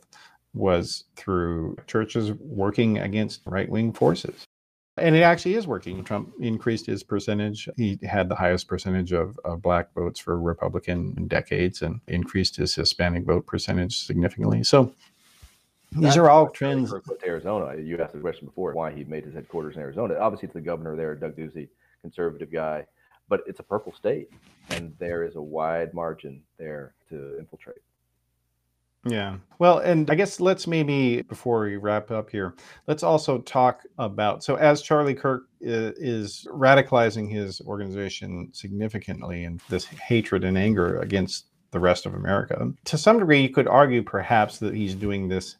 was 0.55 1.03
through 1.15 1.77
churches 1.85 2.31
working 2.33 2.99
against 2.99 3.41
right 3.45 3.69
wing 3.69 3.93
forces. 3.93 4.45
And 4.97 5.13
it 5.13 5.23
actually 5.23 5.55
is 5.55 5.67
working. 5.67 6.03
Trump 6.05 6.31
increased 6.39 6.85
his 6.85 7.03
percentage. 7.03 7.67
He 7.75 7.99
had 8.03 8.29
the 8.29 8.35
highest 8.35 8.69
percentage 8.69 9.11
of, 9.11 9.37
of 9.43 9.61
black 9.61 9.93
votes 9.93 10.21
for 10.21 10.39
Republican 10.39 11.13
in 11.17 11.27
decades 11.27 11.81
and 11.81 11.99
increased 12.07 12.55
his 12.55 12.73
Hispanic 12.73 13.25
vote 13.25 13.45
percentage 13.45 13.97
significantly. 13.97 14.63
So 14.63 14.93
these 15.91 16.01
That's 16.01 16.17
are 16.17 16.29
all 16.29 16.49
trends. 16.49 16.93
Arizona. 17.25 17.75
You 17.81 17.97
asked 17.97 18.13
the 18.13 18.19
question 18.19 18.47
before 18.47 18.73
why 18.73 18.91
he 18.91 19.03
made 19.03 19.25
his 19.25 19.33
headquarters 19.33 19.75
in 19.75 19.81
Arizona. 19.81 20.15
Obviously, 20.15 20.47
it's 20.47 20.53
the 20.53 20.61
governor 20.61 20.95
there, 20.95 21.13
Doug 21.15 21.35
Ducey, 21.35 21.67
conservative 22.01 22.51
guy, 22.51 22.85
but 23.27 23.41
it's 23.47 23.59
a 23.59 23.63
purple 23.63 23.93
state, 23.93 24.29
and 24.69 24.95
there 24.99 25.23
is 25.23 25.35
a 25.35 25.41
wide 25.41 25.93
margin 25.93 26.41
there 26.57 26.93
to 27.09 27.37
infiltrate. 27.37 27.77
Yeah. 29.07 29.37
Well, 29.59 29.79
and 29.79 30.09
I 30.09 30.15
guess 30.15 30.39
let's 30.39 30.65
maybe, 30.65 31.21
before 31.21 31.61
we 31.61 31.77
wrap 31.77 32.09
up 32.09 32.29
here, 32.29 32.55
let's 32.87 33.03
also 33.03 33.39
talk 33.39 33.81
about. 33.99 34.43
So, 34.43 34.55
as 34.55 34.81
Charlie 34.81 35.13
Kirk 35.13 35.43
uh, 35.63 35.93
is 35.97 36.47
radicalizing 36.51 37.31
his 37.31 37.61
organization 37.61 38.49
significantly 38.51 39.45
and 39.45 39.61
this 39.69 39.85
hatred 39.85 40.43
and 40.43 40.57
anger 40.57 40.99
against 40.99 41.47
the 41.71 41.79
rest 41.79 42.05
of 42.05 42.15
America, 42.15 42.71
to 42.85 42.97
some 42.97 43.19
degree, 43.19 43.41
you 43.41 43.49
could 43.49 43.67
argue 43.67 44.01
perhaps 44.01 44.57
that 44.59 44.73
he's 44.73 44.95
doing 44.95 45.27
this 45.27 45.57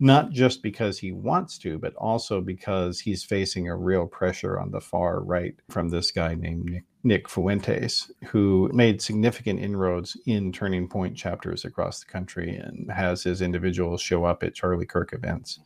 not 0.00 0.30
just 0.30 0.62
because 0.62 0.98
he 0.98 1.12
wants 1.12 1.58
to, 1.58 1.78
but 1.78 1.94
also 1.96 2.40
because 2.40 2.98
he's 2.98 3.22
facing 3.22 3.68
a 3.68 3.76
real 3.76 4.06
pressure 4.06 4.58
on 4.58 4.70
the 4.70 4.80
far 4.80 5.20
right 5.20 5.54
from 5.68 5.90
this 5.90 6.10
guy 6.10 6.34
named 6.34 6.64
Nick, 6.64 6.84
Nick 7.02 7.28
Fuentes, 7.28 8.10
who 8.26 8.70
made 8.74 9.00
significant 9.00 9.60
inroads 9.60 10.16
in 10.26 10.52
Turning 10.52 10.86
Point 10.86 11.16
chapters 11.16 11.64
across 11.64 12.00
the 12.00 12.06
country 12.06 12.56
and 12.56 12.90
has 12.90 13.22
his 13.22 13.40
individuals 13.40 14.00
show 14.00 14.24
up 14.24 14.42
at 14.42 14.54
Charlie 14.54 14.86
Kirk 14.86 15.12
events. 15.12 15.60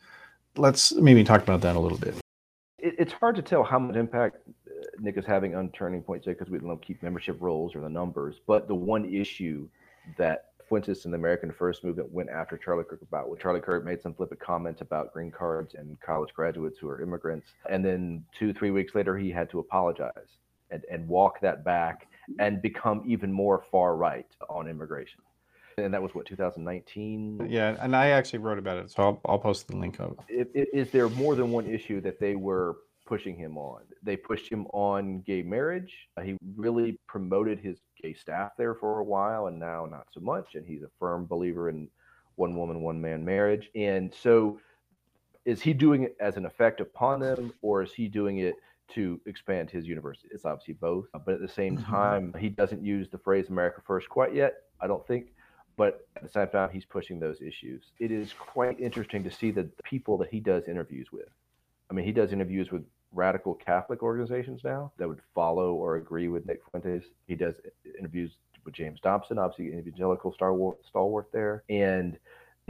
Let's 0.56 0.92
maybe 0.92 1.24
talk 1.24 1.42
about 1.42 1.60
that 1.62 1.76
a 1.76 1.80
little 1.80 1.98
bit. 1.98 2.14
It, 2.78 2.94
it's 2.98 3.12
hard 3.12 3.34
to 3.36 3.42
tell 3.42 3.64
how 3.64 3.80
much 3.80 3.96
impact 3.96 4.36
uh, 4.46 4.84
Nick 5.00 5.16
is 5.18 5.26
having 5.26 5.56
on 5.56 5.70
Turning 5.70 6.02
Point 6.02 6.24
because 6.24 6.48
we 6.48 6.58
don't 6.58 6.80
keep 6.80 7.02
membership 7.02 7.36
rolls 7.40 7.74
or 7.74 7.80
the 7.80 7.88
numbers. 7.88 8.36
But 8.46 8.68
the 8.68 8.74
one 8.74 9.04
issue 9.12 9.68
that 10.16 10.50
Fuentes 10.68 11.04
and 11.04 11.12
the 11.12 11.18
American 11.18 11.50
First 11.50 11.84
Movement 11.84 12.12
went 12.12 12.30
after 12.30 12.56
Charlie 12.56 12.84
Kirk 12.84 13.02
about 13.02 13.28
when 13.28 13.38
Charlie 13.40 13.60
Kirk 13.60 13.84
made 13.84 14.00
some 14.00 14.14
flippant 14.14 14.40
comments 14.40 14.80
about 14.80 15.12
green 15.12 15.32
cards 15.32 15.74
and 15.74 16.00
college 16.00 16.32
graduates 16.32 16.78
who 16.78 16.88
are 16.88 17.02
immigrants. 17.02 17.48
And 17.68 17.84
then 17.84 18.24
two, 18.38 18.52
three 18.54 18.70
weeks 18.70 18.94
later, 18.94 19.18
he 19.18 19.30
had 19.30 19.50
to 19.50 19.58
apologize 19.58 20.38
and, 20.70 20.84
and 20.90 21.06
walk 21.08 21.40
that 21.40 21.64
back 21.64 22.08
and 22.38 22.62
become 22.62 23.02
even 23.06 23.32
more 23.32 23.62
far 23.70 23.96
right 23.96 24.26
on 24.48 24.68
immigration. 24.68 25.20
And 25.78 25.92
that 25.92 26.02
was 26.02 26.14
what, 26.14 26.26
2019? 26.26 27.48
Yeah, 27.50 27.76
and 27.80 27.96
I 27.96 28.08
actually 28.10 28.38
wrote 28.38 28.58
about 28.58 28.78
it, 28.78 28.90
so 28.90 29.02
I'll, 29.02 29.20
I'll 29.26 29.38
post 29.38 29.68
the 29.68 29.76
link 29.76 29.98
i- 30.56 30.66
is 30.72 30.90
there 30.90 31.08
more 31.08 31.34
than 31.34 31.50
one 31.50 31.66
issue 31.66 32.00
that 32.02 32.20
they 32.20 32.36
were 32.36 32.76
pushing 33.06 33.36
him 33.36 33.58
on? 33.58 33.82
They 34.02 34.16
pushed 34.16 34.50
him 34.50 34.66
on 34.68 35.20
gay 35.22 35.42
marriage. 35.42 36.08
He 36.22 36.36
really 36.56 36.98
promoted 37.08 37.58
his 37.58 37.80
gay 38.00 38.14
staff 38.14 38.52
there 38.56 38.74
for 38.74 39.00
a 39.00 39.04
while, 39.04 39.48
and 39.48 39.58
now 39.58 39.86
not 39.86 40.06
so 40.12 40.20
much. 40.20 40.54
And 40.54 40.64
he's 40.64 40.82
a 40.82 40.90
firm 40.98 41.26
believer 41.26 41.68
in 41.68 41.88
one 42.36 42.56
woman, 42.56 42.80
one 42.82 43.00
man 43.00 43.24
marriage. 43.24 43.70
And 43.74 44.14
so, 44.14 44.60
is 45.44 45.60
he 45.60 45.72
doing 45.74 46.04
it 46.04 46.16
as 46.20 46.36
an 46.36 46.46
effect 46.46 46.80
upon 46.80 47.20
them, 47.20 47.52
or 47.62 47.82
is 47.82 47.92
he 47.92 48.08
doing 48.08 48.38
it 48.38 48.54
to 48.88 49.20
expand 49.26 49.70
his 49.70 49.86
university? 49.86 50.28
It's 50.32 50.44
obviously 50.44 50.74
both. 50.74 51.06
But 51.12 51.34
at 51.34 51.40
the 51.40 51.48
same 51.48 51.78
Mhm. 51.78 51.84
time, 51.84 52.34
he 52.38 52.48
doesn't 52.48 52.82
use 52.82 53.08
the 53.08 53.18
phrase 53.18 53.48
"America 53.48 53.80
First 53.86 54.08
quite 54.08 54.34
yet. 54.34 54.64
I 54.80 54.86
don't 54.86 55.06
think. 55.06 55.32
but 55.76 56.06
at 56.14 56.22
the 56.22 56.28
same 56.28 56.46
time, 56.46 56.70
he's 56.70 56.84
pushing 56.84 57.18
those 57.18 57.42
issues. 57.42 57.90
It 57.98 58.12
is 58.12 58.32
quite 58.32 58.78
interesting 58.78 59.24
to 59.24 59.30
see 59.32 59.50
the 59.50 59.64
people 59.82 60.16
that 60.18 60.28
he 60.30 60.38
does 60.38 60.68
interviews 60.68 61.10
with. 61.10 61.28
I 61.90 61.94
mean, 61.94 62.04
he 62.04 62.12
does 62.12 62.32
interviews 62.32 62.70
with 62.70 62.86
radical 63.10 63.54
Catholic 63.56 64.00
organizations 64.00 64.62
now 64.62 64.92
that 64.98 65.08
would 65.08 65.20
follow 65.34 65.74
or 65.74 65.96
agree 65.96 66.28
with 66.28 66.46
Nick 66.46 66.60
Fuentes. 66.70 67.10
He 67.26 67.34
does 67.34 67.60
interviews 67.98 68.36
with 68.64 68.72
James 68.72 69.00
Dobson, 69.00 69.36
obviously 69.36 69.76
evangelical 69.76 70.32
stalwart, 70.32 70.78
stalwart 70.86 71.32
there, 71.32 71.64
and 71.68 72.20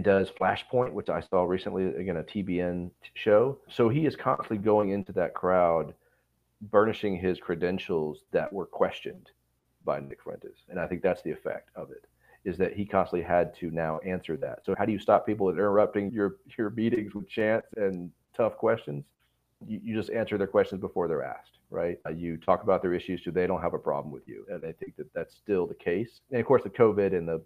does 0.00 0.30
Flashpoint, 0.30 0.94
which 0.94 1.10
I 1.10 1.20
saw 1.20 1.42
recently, 1.44 1.84
again, 1.96 2.16
a 2.16 2.24
TBN 2.24 2.90
show. 3.12 3.58
So 3.68 3.90
he 3.90 4.06
is 4.06 4.16
constantly 4.16 4.56
going 4.64 4.88
into 4.88 5.12
that 5.12 5.34
crowd, 5.34 5.94
burnishing 6.70 7.16
his 7.16 7.38
credentials 7.38 8.24
that 8.32 8.52
were 8.52 8.66
questioned 8.66 9.30
by 9.84 10.00
Nick 10.00 10.22
Fuentes. 10.22 10.64
And 10.68 10.80
I 10.80 10.86
think 10.86 11.02
that's 11.02 11.22
the 11.22 11.30
effect 11.30 11.70
of 11.76 11.90
it 11.90 12.06
is 12.44 12.58
that 12.58 12.74
he 12.74 12.84
constantly 12.84 13.26
had 13.26 13.54
to 13.56 13.70
now 13.70 13.98
answer 14.00 14.36
that. 14.36 14.64
So 14.64 14.74
how 14.76 14.84
do 14.84 14.92
you 14.92 14.98
stop 14.98 15.26
people 15.26 15.48
interrupting 15.48 16.12
your 16.12 16.36
your 16.58 16.70
meetings 16.70 17.14
with 17.14 17.28
chants 17.28 17.68
and 17.76 18.10
tough 18.36 18.56
questions? 18.56 19.04
You, 19.66 19.80
you 19.82 19.96
just 19.96 20.10
answer 20.10 20.36
their 20.36 20.46
questions 20.46 20.80
before 20.80 21.08
they're 21.08 21.24
asked, 21.24 21.58
right? 21.70 21.98
Uh, 22.06 22.10
you 22.10 22.36
talk 22.36 22.62
about 22.62 22.82
their 22.82 22.92
issues 22.92 23.24
so 23.24 23.30
they 23.30 23.46
don't 23.46 23.62
have 23.62 23.72
a 23.72 23.78
problem 23.78 24.12
with 24.12 24.28
you, 24.28 24.44
and 24.50 24.64
I 24.64 24.72
think 24.72 24.96
that 24.96 25.12
that's 25.14 25.34
still 25.34 25.66
the 25.66 25.74
case. 25.74 26.20
And 26.30 26.40
of 26.40 26.46
course, 26.46 26.62
the 26.62 26.70
COVID 26.70 27.16
and 27.16 27.26
the 27.26 27.40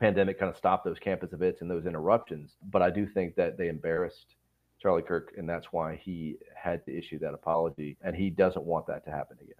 pandemic 0.00 0.38
kind 0.38 0.50
of 0.50 0.56
stopped 0.56 0.84
those 0.84 0.98
campus 0.98 1.32
events 1.32 1.60
and 1.60 1.70
those 1.70 1.86
interruptions. 1.86 2.56
But 2.70 2.82
I 2.82 2.90
do 2.90 3.06
think 3.06 3.36
that 3.36 3.58
they 3.58 3.68
embarrassed 3.68 4.36
Charlie 4.84 5.02
Kirk, 5.02 5.32
and 5.38 5.48
that's 5.48 5.72
why 5.72 5.96
he 5.96 6.36
had 6.54 6.84
to 6.84 6.96
issue 6.96 7.18
that 7.20 7.32
apology, 7.32 7.96
and 8.02 8.14
he 8.14 8.28
doesn't 8.28 8.64
want 8.64 8.86
that 8.86 9.04
to 9.06 9.10
happen 9.10 9.38
again. 9.40 9.54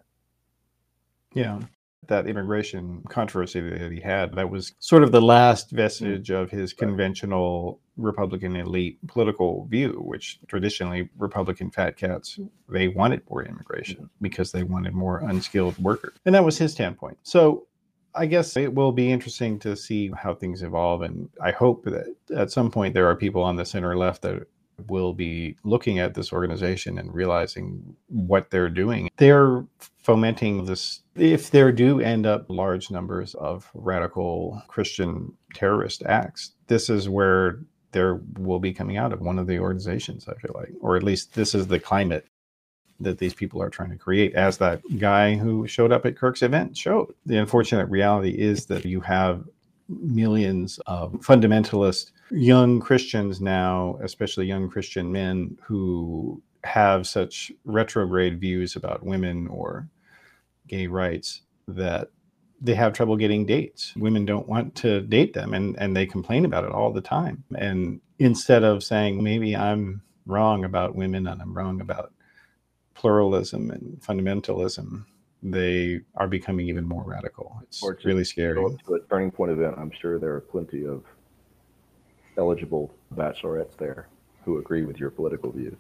Yeah 1.33 1.61
that 2.09 2.27
immigration 2.27 3.03
controversy 3.09 3.61
that 3.61 3.93
he 3.93 4.01
had, 4.01 4.35
that 4.35 4.51
was 4.51 4.75
sort 4.79 5.03
of 5.03 5.13
the 5.13 5.21
last 5.21 5.69
mm-hmm. 5.69 5.77
vestige 5.77 6.31
of 6.31 6.51
his 6.51 6.73
conventional 6.73 7.81
Republican 7.97 8.57
elite 8.57 8.99
political 9.07 9.67
view, 9.67 10.03
which 10.05 10.39
traditionally 10.47 11.09
Republican 11.19 11.71
fat 11.71 11.97
cats, 11.97 12.39
they 12.69 12.89
wanted 12.89 13.23
more 13.31 13.45
immigration 13.45 13.97
mm-hmm. 13.97 14.07
because 14.21 14.53
they 14.53 14.63
wanted 14.63 14.93
more 14.95 15.19
unskilled 15.21 15.79
workers. 15.79 16.15
And 16.27 16.35
that 16.35 16.45
was 16.45 16.59
his 16.59 16.73
standpoint. 16.73 17.19
So 17.23 17.67
I 18.15 18.27
guess 18.27 18.57
it 18.57 18.73
will 18.73 18.93
be 18.93 19.11
interesting 19.11 19.59
to 19.61 19.77
see 19.77 20.11
how 20.17 20.35
things 20.35 20.63
evolve. 20.63 21.03
And 21.03 21.29
I 21.43 21.51
hope 21.51 21.85
that 21.85 22.15
at 22.37 22.51
some 22.51 22.71
point 22.71 22.95
there 22.95 23.09
are 23.09 23.17
people 23.17 23.43
on 23.43 23.57
the 23.57 23.65
center 23.65 23.97
left 23.97 24.23
that 24.23 24.47
will 24.89 25.13
be 25.13 25.57
looking 25.65 25.99
at 25.99 26.15
this 26.15 26.33
organization 26.33 26.99
and 26.99 27.15
realizing 27.15 27.97
what 28.09 28.51
they're 28.51 28.69
doing. 28.69 29.11
They're 29.17 29.65
fomenting 30.03 30.65
this. 30.65 31.01
If 31.15 31.51
there 31.51 31.73
do 31.73 32.01
end 32.01 32.27
up 32.27 32.47
large 32.49 32.91
numbers 32.91 33.35
of 33.35 33.71
radical 33.75 34.63
Christian 34.69 35.33
terrorist 35.55 36.03
acts, 36.05 36.53
this 36.67 36.91
is 36.91 37.09
where 37.09 37.61
there 37.93 38.21
will 38.39 38.59
be 38.59 38.73
coming 38.73 38.97
out 38.97 39.13
of 39.13 39.21
one 39.21 39.39
of 39.39 39.47
the 39.47 39.59
organizations, 39.59 40.29
I 40.29 40.35
feel 40.35 40.53
like, 40.55 40.73
or 40.81 40.97
at 40.97 41.05
least 41.05 41.35
this 41.35 41.55
is 41.55 41.69
the 41.69 41.79
climate 41.79 42.27
that 43.01 43.19
these 43.19 43.35
people 43.35 43.63
are 43.63 43.71
trying 43.71 43.91
to 43.91 43.97
create, 43.97 44.35
as 44.35 44.59
that 44.59 44.81
guy 44.99 45.37
who 45.37 45.67
showed 45.67 45.93
up 45.93 46.07
at 46.07 46.17
Kirk's 46.17 46.43
event 46.43 46.77
showed. 46.77 47.13
The 47.27 47.39
unfortunate 47.39 47.89
reality 47.89 48.31
is 48.31 48.67
that 48.67 48.85
you 48.85 49.01
have 49.01 49.45
millions 49.89 50.79
of 50.87 51.13
fundamentalist 51.15 52.13
young 52.31 52.81
Christians 52.81 53.41
now, 53.41 53.99
especially 54.03 54.47
young 54.47 54.69
Christian 54.69 55.13
men 55.13 55.59
who 55.63 56.43
have 56.65 57.07
such 57.07 57.53
retrograde 57.65 58.41
views 58.41 58.77
about 58.77 59.05
women 59.05 59.47
or 59.49 59.89
gay 60.67 60.87
rights 60.87 61.43
that 61.69 62.09
they 62.61 62.75
have 62.75 62.95
trouble 62.95 63.17
getting 63.17 63.45
dates. 63.45 63.93
Women 63.97 64.25
don't 64.25 64.49
want 64.49 64.75
to 64.77 65.03
date 65.03 65.35
them 65.35 65.53
and, 65.53 65.79
and 65.79 65.95
they 65.95 66.07
complain 66.07 66.45
about 66.45 66.65
it 66.65 66.73
all 66.73 66.93
the 66.93 67.03
time. 67.03 67.45
And 67.59 68.01
instead 68.19 68.65
of 68.65 68.83
saying, 68.83 69.23
maybe 69.23 69.55
I'm 69.55 70.03
wrong 70.27 70.65
about 70.65 70.95
women 70.95 71.27
and 71.27 71.43
I'm 71.43 71.53
wrong 71.53 71.81
about 71.83 72.13
pluralism 72.95 73.71
and 73.71 74.01
fundamentalism, 74.01 75.05
they 75.45 76.01
are 76.17 76.27
becoming 76.27 76.69
even 76.69 76.89
more 76.89 77.05
radical. 77.05 77.61
It's 77.63 77.85
really 78.05 78.25
scary. 78.25 78.55
To 78.55 78.95
a 78.95 79.01
turning 79.11 79.31
point 79.31 79.53
event, 79.53 79.75
I'm 79.79 79.91
sure 79.91 80.19
there 80.19 80.35
are 80.35 80.41
plenty 80.41 80.87
of 80.87 81.05
eligible 82.39 82.93
bachelorettes 83.15 83.77
there 83.77 84.09
who 84.45 84.59
agree 84.59 84.85
with 84.85 84.99
your 84.99 85.11
political 85.11 85.53
view. 85.53 85.77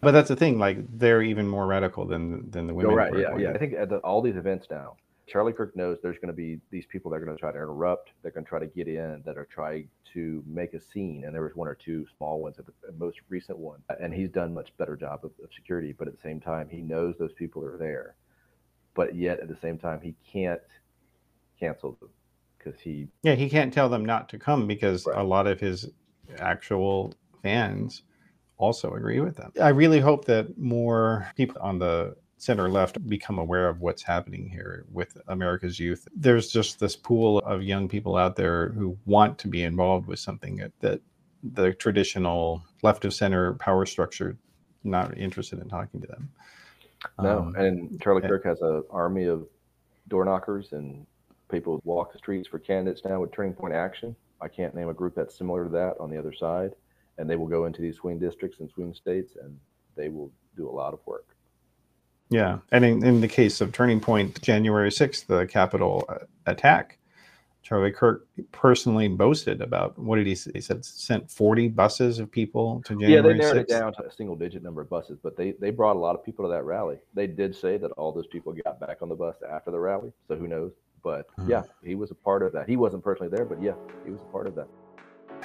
But 0.00 0.12
that's 0.12 0.28
the 0.28 0.36
thing; 0.36 0.58
like 0.58 0.78
they're 0.98 1.22
even 1.22 1.48
more 1.48 1.66
radical 1.66 2.06
than 2.06 2.50
than 2.50 2.68
the 2.68 2.72
oh, 2.72 2.76
women. 2.76 2.92
Oh, 2.92 2.96
right? 2.96 3.18
Yeah, 3.18 3.36
yeah. 3.36 3.50
I 3.50 3.58
think 3.58 3.74
at 3.74 3.88
the, 3.88 3.98
all 3.98 4.22
these 4.22 4.36
events 4.36 4.66
now, 4.70 4.96
Charlie 5.26 5.52
Kirk 5.52 5.74
knows 5.74 5.98
there's 6.02 6.16
going 6.16 6.28
to 6.28 6.34
be 6.34 6.60
these 6.70 6.84
people 6.86 7.10
that 7.10 7.16
are 7.16 7.24
going 7.24 7.36
to 7.36 7.40
try 7.40 7.50
to 7.50 7.56
interrupt. 7.56 8.10
They're 8.22 8.30
going 8.30 8.44
to 8.44 8.48
try 8.48 8.60
to 8.60 8.66
get 8.66 8.86
in. 8.86 9.22
That 9.24 9.38
are 9.38 9.46
trying 9.46 9.88
to 10.12 10.44
make 10.46 10.74
a 10.74 10.80
scene. 10.80 11.24
And 11.24 11.34
there 11.34 11.42
was 11.42 11.56
one 11.56 11.66
or 11.66 11.74
two 11.74 12.06
small 12.16 12.40
ones 12.40 12.56
at 12.58 12.66
the 12.66 12.72
most 12.98 13.18
recent 13.28 13.58
one, 13.58 13.80
and 14.00 14.14
he's 14.14 14.30
done 14.30 14.54
much 14.54 14.76
better 14.76 14.94
job 14.94 15.24
of, 15.24 15.32
of 15.42 15.50
security. 15.54 15.92
But 15.92 16.06
at 16.06 16.14
the 16.14 16.22
same 16.22 16.38
time, 16.38 16.68
he 16.68 16.82
knows 16.82 17.16
those 17.18 17.32
people 17.32 17.64
are 17.64 17.78
there, 17.78 18.14
but 18.94 19.14
yet 19.14 19.40
at 19.40 19.48
the 19.48 19.56
same 19.56 19.78
time, 19.78 20.00
he 20.00 20.14
can't 20.30 20.60
cancel 21.58 21.96
them 22.00 22.10
because 22.58 22.80
he 22.80 23.06
yeah 23.22 23.34
he 23.34 23.48
can't 23.48 23.72
tell 23.72 23.88
them 23.88 24.04
not 24.04 24.28
to 24.28 24.38
come 24.38 24.66
because 24.66 25.06
right. 25.06 25.18
a 25.18 25.22
lot 25.22 25.46
of 25.46 25.60
his 25.60 25.88
actual 26.38 27.14
fans 27.42 28.02
also 28.56 28.94
agree 28.94 29.20
with 29.20 29.36
them. 29.36 29.52
I 29.60 29.68
really 29.68 30.00
hope 30.00 30.24
that 30.26 30.56
more 30.58 31.28
people 31.36 31.60
on 31.60 31.78
the 31.78 32.16
center 32.38 32.68
left 32.68 33.04
become 33.08 33.38
aware 33.38 33.68
of 33.68 33.80
what's 33.80 34.02
happening 34.02 34.48
here 34.48 34.84
with 34.92 35.16
America's 35.28 35.78
youth. 35.78 36.06
There's 36.14 36.48
just 36.48 36.78
this 36.78 36.96
pool 36.96 37.38
of 37.38 37.62
young 37.62 37.88
people 37.88 38.16
out 38.16 38.36
there 38.36 38.70
who 38.70 38.98
want 39.06 39.38
to 39.38 39.48
be 39.48 39.62
involved 39.62 40.06
with 40.06 40.18
something 40.18 40.56
that, 40.56 40.72
that 40.80 41.00
the 41.42 41.72
traditional 41.72 42.62
left 42.82 43.04
of 43.04 43.14
center 43.14 43.54
power 43.54 43.86
structure 43.86 44.36
not 44.82 45.16
interested 45.16 45.58
in 45.58 45.68
talking 45.68 46.00
to 46.00 46.06
them. 46.06 46.30
No, 47.22 47.38
um, 47.38 47.54
and 47.56 48.00
Charlie 48.00 48.22
Kirk 48.22 48.44
has 48.44 48.60
an 48.60 48.82
army 48.90 49.24
of 49.24 49.46
door 50.08 50.24
knockers 50.24 50.72
and 50.72 51.06
people 51.50 51.80
walk 51.84 52.12
the 52.12 52.18
streets 52.18 52.48
for 52.48 52.58
candidates 52.58 53.02
now 53.04 53.20
with 53.20 53.32
Turning 53.32 53.54
Point 53.54 53.74
Action. 53.74 54.14
I 54.40 54.48
can't 54.48 54.74
name 54.74 54.88
a 54.88 54.94
group 54.94 55.14
that's 55.14 55.36
similar 55.36 55.64
to 55.64 55.70
that 55.70 55.94
on 56.00 56.10
the 56.10 56.18
other 56.18 56.32
side. 56.32 56.72
And 57.18 57.30
they 57.30 57.36
will 57.36 57.46
go 57.46 57.66
into 57.66 57.80
these 57.80 57.96
swing 57.96 58.18
districts 58.18 58.60
and 58.60 58.68
swing 58.68 58.92
states 58.94 59.36
and 59.40 59.58
they 59.96 60.08
will 60.08 60.32
do 60.56 60.68
a 60.68 60.70
lot 60.70 60.92
of 60.92 61.00
work. 61.06 61.36
Yeah. 62.30 62.58
And 62.72 62.84
in, 62.84 63.04
in 63.04 63.20
the 63.20 63.28
case 63.28 63.60
of 63.60 63.72
Turning 63.72 64.00
Point, 64.00 64.40
January 64.42 64.90
6th, 64.90 65.26
the 65.26 65.46
Capitol 65.46 66.04
uh, 66.08 66.18
attack, 66.46 66.98
Charlie 67.64 67.90
Kirk 67.90 68.28
personally 68.52 69.08
boasted 69.08 69.62
about 69.62 69.98
what 69.98 70.16
did 70.16 70.26
he 70.26 70.34
say? 70.34 70.50
He 70.54 70.60
said 70.60 70.84
sent 70.84 71.30
40 71.30 71.68
buses 71.68 72.18
of 72.18 72.30
people 72.30 72.82
to 72.84 72.92
January 72.92 73.14
Yeah, 73.14 73.22
they 73.22 73.38
narrowed 73.38 73.56
6th. 73.56 73.60
it 73.60 73.68
down 73.68 73.94
to 73.94 74.04
a 74.04 74.12
single 74.12 74.36
digit 74.36 74.62
number 74.62 74.82
of 74.82 74.90
buses, 74.90 75.18
but 75.22 75.34
they, 75.34 75.52
they 75.52 75.70
brought 75.70 75.96
a 75.96 75.98
lot 75.98 76.14
of 76.14 76.22
people 76.22 76.44
to 76.44 76.50
that 76.50 76.64
rally. 76.64 76.98
They 77.14 77.26
did 77.26 77.56
say 77.56 77.78
that 77.78 77.90
all 77.92 78.12
those 78.12 78.26
people 78.26 78.52
got 78.52 78.78
back 78.80 78.98
on 79.00 79.08
the 79.08 79.14
bus 79.14 79.36
after 79.50 79.70
the 79.70 79.80
rally. 79.80 80.12
So 80.28 80.36
who 80.36 80.46
knows? 80.46 80.72
But 81.02 81.26
uh-huh. 81.38 81.46
yeah, 81.48 81.62
he 81.82 81.94
was 81.94 82.10
a 82.10 82.14
part 82.14 82.42
of 82.42 82.52
that. 82.52 82.68
He 82.68 82.76
wasn't 82.76 83.02
personally 83.02 83.34
there, 83.34 83.46
but 83.46 83.62
yeah, 83.62 83.72
he 84.04 84.10
was 84.10 84.20
a 84.20 84.30
part 84.30 84.46
of 84.46 84.54
that. 84.56 84.68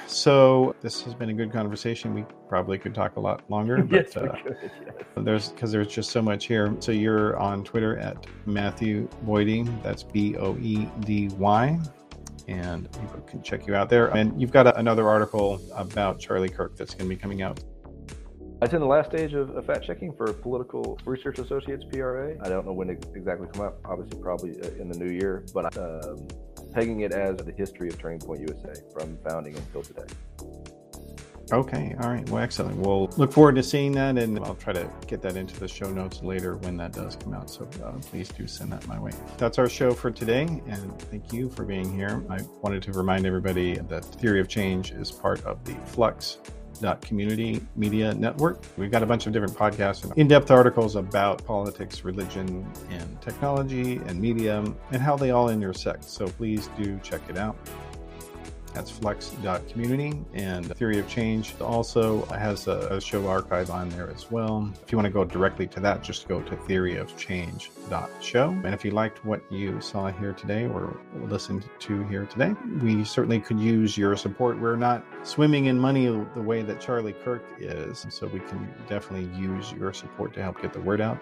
So 0.06 0.74
this 0.82 1.02
has 1.02 1.14
been 1.14 1.30
a 1.30 1.34
good 1.34 1.52
conversation. 1.52 2.12
We 2.12 2.26
probably 2.50 2.78
could 2.78 2.94
talk 2.94 3.16
a 3.16 3.20
lot 3.20 3.48
longer, 3.50 3.82
but 3.82 4.06
yes, 4.06 4.16
uh, 4.16 4.36
could, 4.42 4.56
yes. 4.84 4.94
there's 5.16 5.48
because 5.48 5.72
there's 5.72 5.88
just 5.88 6.10
so 6.10 6.20
much 6.20 6.46
here. 6.46 6.76
So 6.80 6.92
you're 6.92 7.38
on 7.38 7.64
Twitter 7.64 7.96
at 7.98 8.26
Matthew 8.44 9.08
Boedy. 9.24 9.64
That's 9.82 10.02
B 10.02 10.36
O 10.36 10.56
E 10.58 10.86
D 11.00 11.28
Y, 11.38 11.78
and 12.48 12.90
people 12.92 13.20
can 13.26 13.42
check 13.42 13.66
you 13.66 13.74
out 13.74 13.88
there. 13.88 14.08
And 14.08 14.40
you've 14.40 14.52
got 14.52 14.66
a, 14.66 14.78
another 14.78 15.08
article 15.08 15.60
about 15.74 16.18
Charlie 16.18 16.48
Kirk 16.48 16.76
that's 16.76 16.94
going 16.94 17.08
to 17.08 17.14
be 17.14 17.20
coming 17.20 17.42
out 17.42 17.60
it's 18.62 18.74
in 18.74 18.80
the 18.80 18.86
last 18.86 19.08
stage 19.08 19.32
of, 19.32 19.56
of 19.56 19.64
fact 19.64 19.86
checking 19.86 20.12
for 20.12 20.32
Political 20.32 20.98
Research 21.06 21.38
Associates 21.38 21.82
PRA. 21.90 22.36
I 22.42 22.48
don't 22.48 22.66
know 22.66 22.72
when 22.72 22.90
it 22.90 23.06
exactly 23.14 23.48
come 23.52 23.64
out. 23.64 23.78
Obviously, 23.86 24.20
probably 24.20 24.60
uh, 24.60 24.68
in 24.78 24.90
the 24.90 24.98
new 24.98 25.10
year, 25.10 25.44
but 25.54 25.76
um, 25.78 26.28
pegging 26.72 27.00
it 27.00 27.12
as 27.12 27.38
the 27.38 27.52
history 27.52 27.88
of 27.88 27.98
Turning 27.98 28.20
Point 28.20 28.40
USA 28.40 28.74
from 28.92 29.16
founding 29.26 29.56
until 29.56 29.82
today. 29.82 30.04
Okay, 31.52 31.96
all 32.00 32.10
right. 32.10 32.28
Well, 32.30 32.42
excellent. 32.42 32.76
We'll 32.76 33.08
look 33.16 33.32
forward 33.32 33.56
to 33.56 33.62
seeing 33.62 33.90
that, 33.92 34.16
and 34.18 34.38
I'll 34.40 34.54
try 34.54 34.72
to 34.72 34.88
get 35.08 35.20
that 35.22 35.36
into 35.36 35.58
the 35.58 35.66
show 35.66 35.90
notes 35.90 36.22
later 36.22 36.56
when 36.58 36.76
that 36.76 36.92
does 36.92 37.16
come 37.16 37.34
out. 37.34 37.50
So 37.50 37.68
uh, 37.84 37.92
please 38.02 38.28
do 38.28 38.46
send 38.46 38.72
that 38.72 38.86
my 38.86 39.00
way. 39.00 39.10
That's 39.36 39.58
our 39.58 39.68
show 39.68 39.92
for 39.92 40.12
today, 40.12 40.42
and 40.68 40.98
thank 41.02 41.32
you 41.32 41.50
for 41.50 41.64
being 41.64 41.92
here. 41.92 42.24
I 42.30 42.38
wanted 42.62 42.82
to 42.84 42.92
remind 42.92 43.26
everybody 43.26 43.74
that 43.74 44.04
Theory 44.04 44.40
of 44.40 44.48
Change 44.48 44.92
is 44.92 45.10
part 45.10 45.44
of 45.44 45.64
the 45.64 45.74
Flux 45.86 46.38
community 47.02 47.60
media 47.76 48.14
network. 48.14 48.62
We've 48.78 48.90
got 48.90 49.02
a 49.02 49.06
bunch 49.06 49.26
of 49.26 49.32
different 49.32 49.54
podcasts 49.54 50.04
and 50.04 50.16
in-depth 50.16 50.50
articles 50.50 50.96
about 50.96 51.44
politics, 51.44 52.04
religion, 52.04 52.66
and 52.88 53.20
technology 53.20 54.00
and 54.06 54.18
media 54.18 54.64
and 54.90 55.02
how 55.02 55.16
they 55.16 55.30
all 55.30 55.50
intersect. 55.50 56.04
So 56.04 56.26
please 56.26 56.70
do 56.78 56.98
check 57.02 57.20
it 57.28 57.36
out. 57.36 57.56
That's 58.74 58.90
flux.community. 58.90 60.22
And 60.34 60.74
Theory 60.76 60.98
of 60.98 61.08
Change 61.08 61.54
also 61.60 62.24
has 62.26 62.66
a, 62.66 62.88
a 62.90 63.00
show 63.00 63.26
archive 63.26 63.70
on 63.70 63.88
there 63.90 64.10
as 64.10 64.30
well. 64.30 64.70
If 64.82 64.92
you 64.92 64.98
want 64.98 65.06
to 65.06 65.12
go 65.12 65.24
directly 65.24 65.66
to 65.68 65.80
that, 65.80 66.02
just 66.02 66.28
go 66.28 66.40
to 66.42 66.56
theoryofchange.show. 66.56 68.48
And 68.48 68.74
if 68.74 68.84
you 68.84 68.90
liked 68.92 69.24
what 69.24 69.42
you 69.50 69.80
saw 69.80 70.10
here 70.10 70.32
today 70.32 70.66
or 70.66 70.96
listened 71.14 71.68
to 71.80 72.04
here 72.04 72.26
today, 72.26 72.54
we 72.80 73.04
certainly 73.04 73.40
could 73.40 73.58
use 73.58 73.98
your 73.98 74.16
support. 74.16 74.60
We're 74.60 74.76
not 74.76 75.04
swimming 75.22 75.66
in 75.66 75.78
money 75.78 76.06
the 76.06 76.42
way 76.42 76.62
that 76.62 76.80
Charlie 76.80 77.14
Kirk 77.24 77.44
is, 77.58 78.06
so 78.08 78.26
we 78.28 78.40
can 78.40 78.72
definitely 78.88 79.28
use 79.38 79.72
your 79.72 79.92
support 79.92 80.32
to 80.34 80.42
help 80.42 80.62
get 80.62 80.72
the 80.72 80.80
word 80.80 81.00
out. 81.00 81.20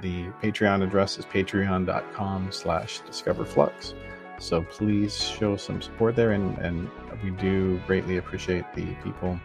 The 0.00 0.26
Patreon 0.42 0.84
address 0.84 1.18
is 1.18 1.24
patreon.com 1.24 2.52
slash 2.52 3.00
discoverflux. 3.02 3.94
So 4.38 4.62
please 4.62 5.16
show 5.22 5.56
some 5.56 5.82
support 5.82 6.16
there, 6.16 6.32
and, 6.32 6.56
and 6.58 6.90
we 7.22 7.30
do 7.30 7.80
greatly 7.86 8.18
appreciate 8.18 8.64
the 8.74 8.86
people 9.04 9.38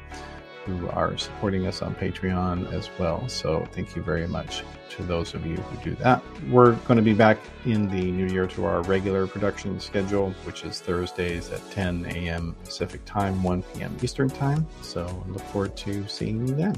who 0.66 0.88
are 0.90 1.18
supporting 1.18 1.68
us 1.68 1.82
on 1.82 1.94
Patreon 1.96 2.72
as 2.72 2.90
well. 2.98 3.28
So 3.28 3.68
thank 3.72 3.96
you 3.96 4.02
very 4.02 4.28
much 4.28 4.64
to 4.92 5.04
those 5.04 5.34
of 5.34 5.46
you 5.46 5.58
who 5.58 5.84
do 5.84 5.96
that. 5.96 6.24
We're 6.50 6.74
going 6.74 6.98
to 6.98 7.04
be 7.04 7.14
back 7.14 7.38
in 7.66 7.90
the 7.90 8.12
new 8.12 8.28
year 8.28 8.48
to 8.48 8.66
our 8.66 8.82
regular 8.84 9.28
production 9.28 9.80
schedule, 9.80 10.32
which 10.46 10.64
is 10.64 10.80
Thursdays 10.80 11.52
at 11.52 11.70
10 11.72 12.06
a.m. 12.06 12.56
Pacific 12.64 13.04
time, 13.04 13.44
1 13.44 13.64
p.m. 13.64 13.98
Eastern 14.02 14.30
time. 14.30 14.66
So 14.82 15.06
look 15.28 15.42
forward 15.42 15.76
to 15.78 16.08
seeing 16.08 16.48
you 16.48 16.56
then. 16.56 16.76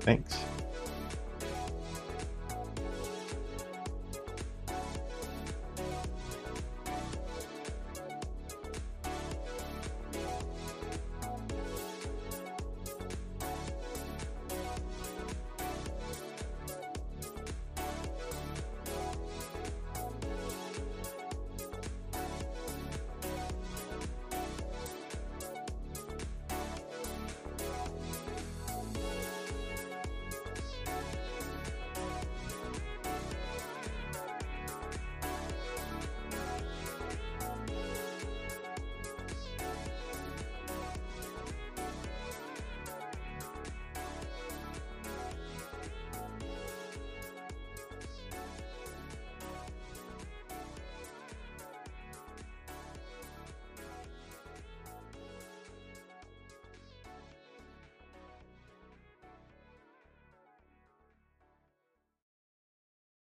Thanks. 0.00 0.38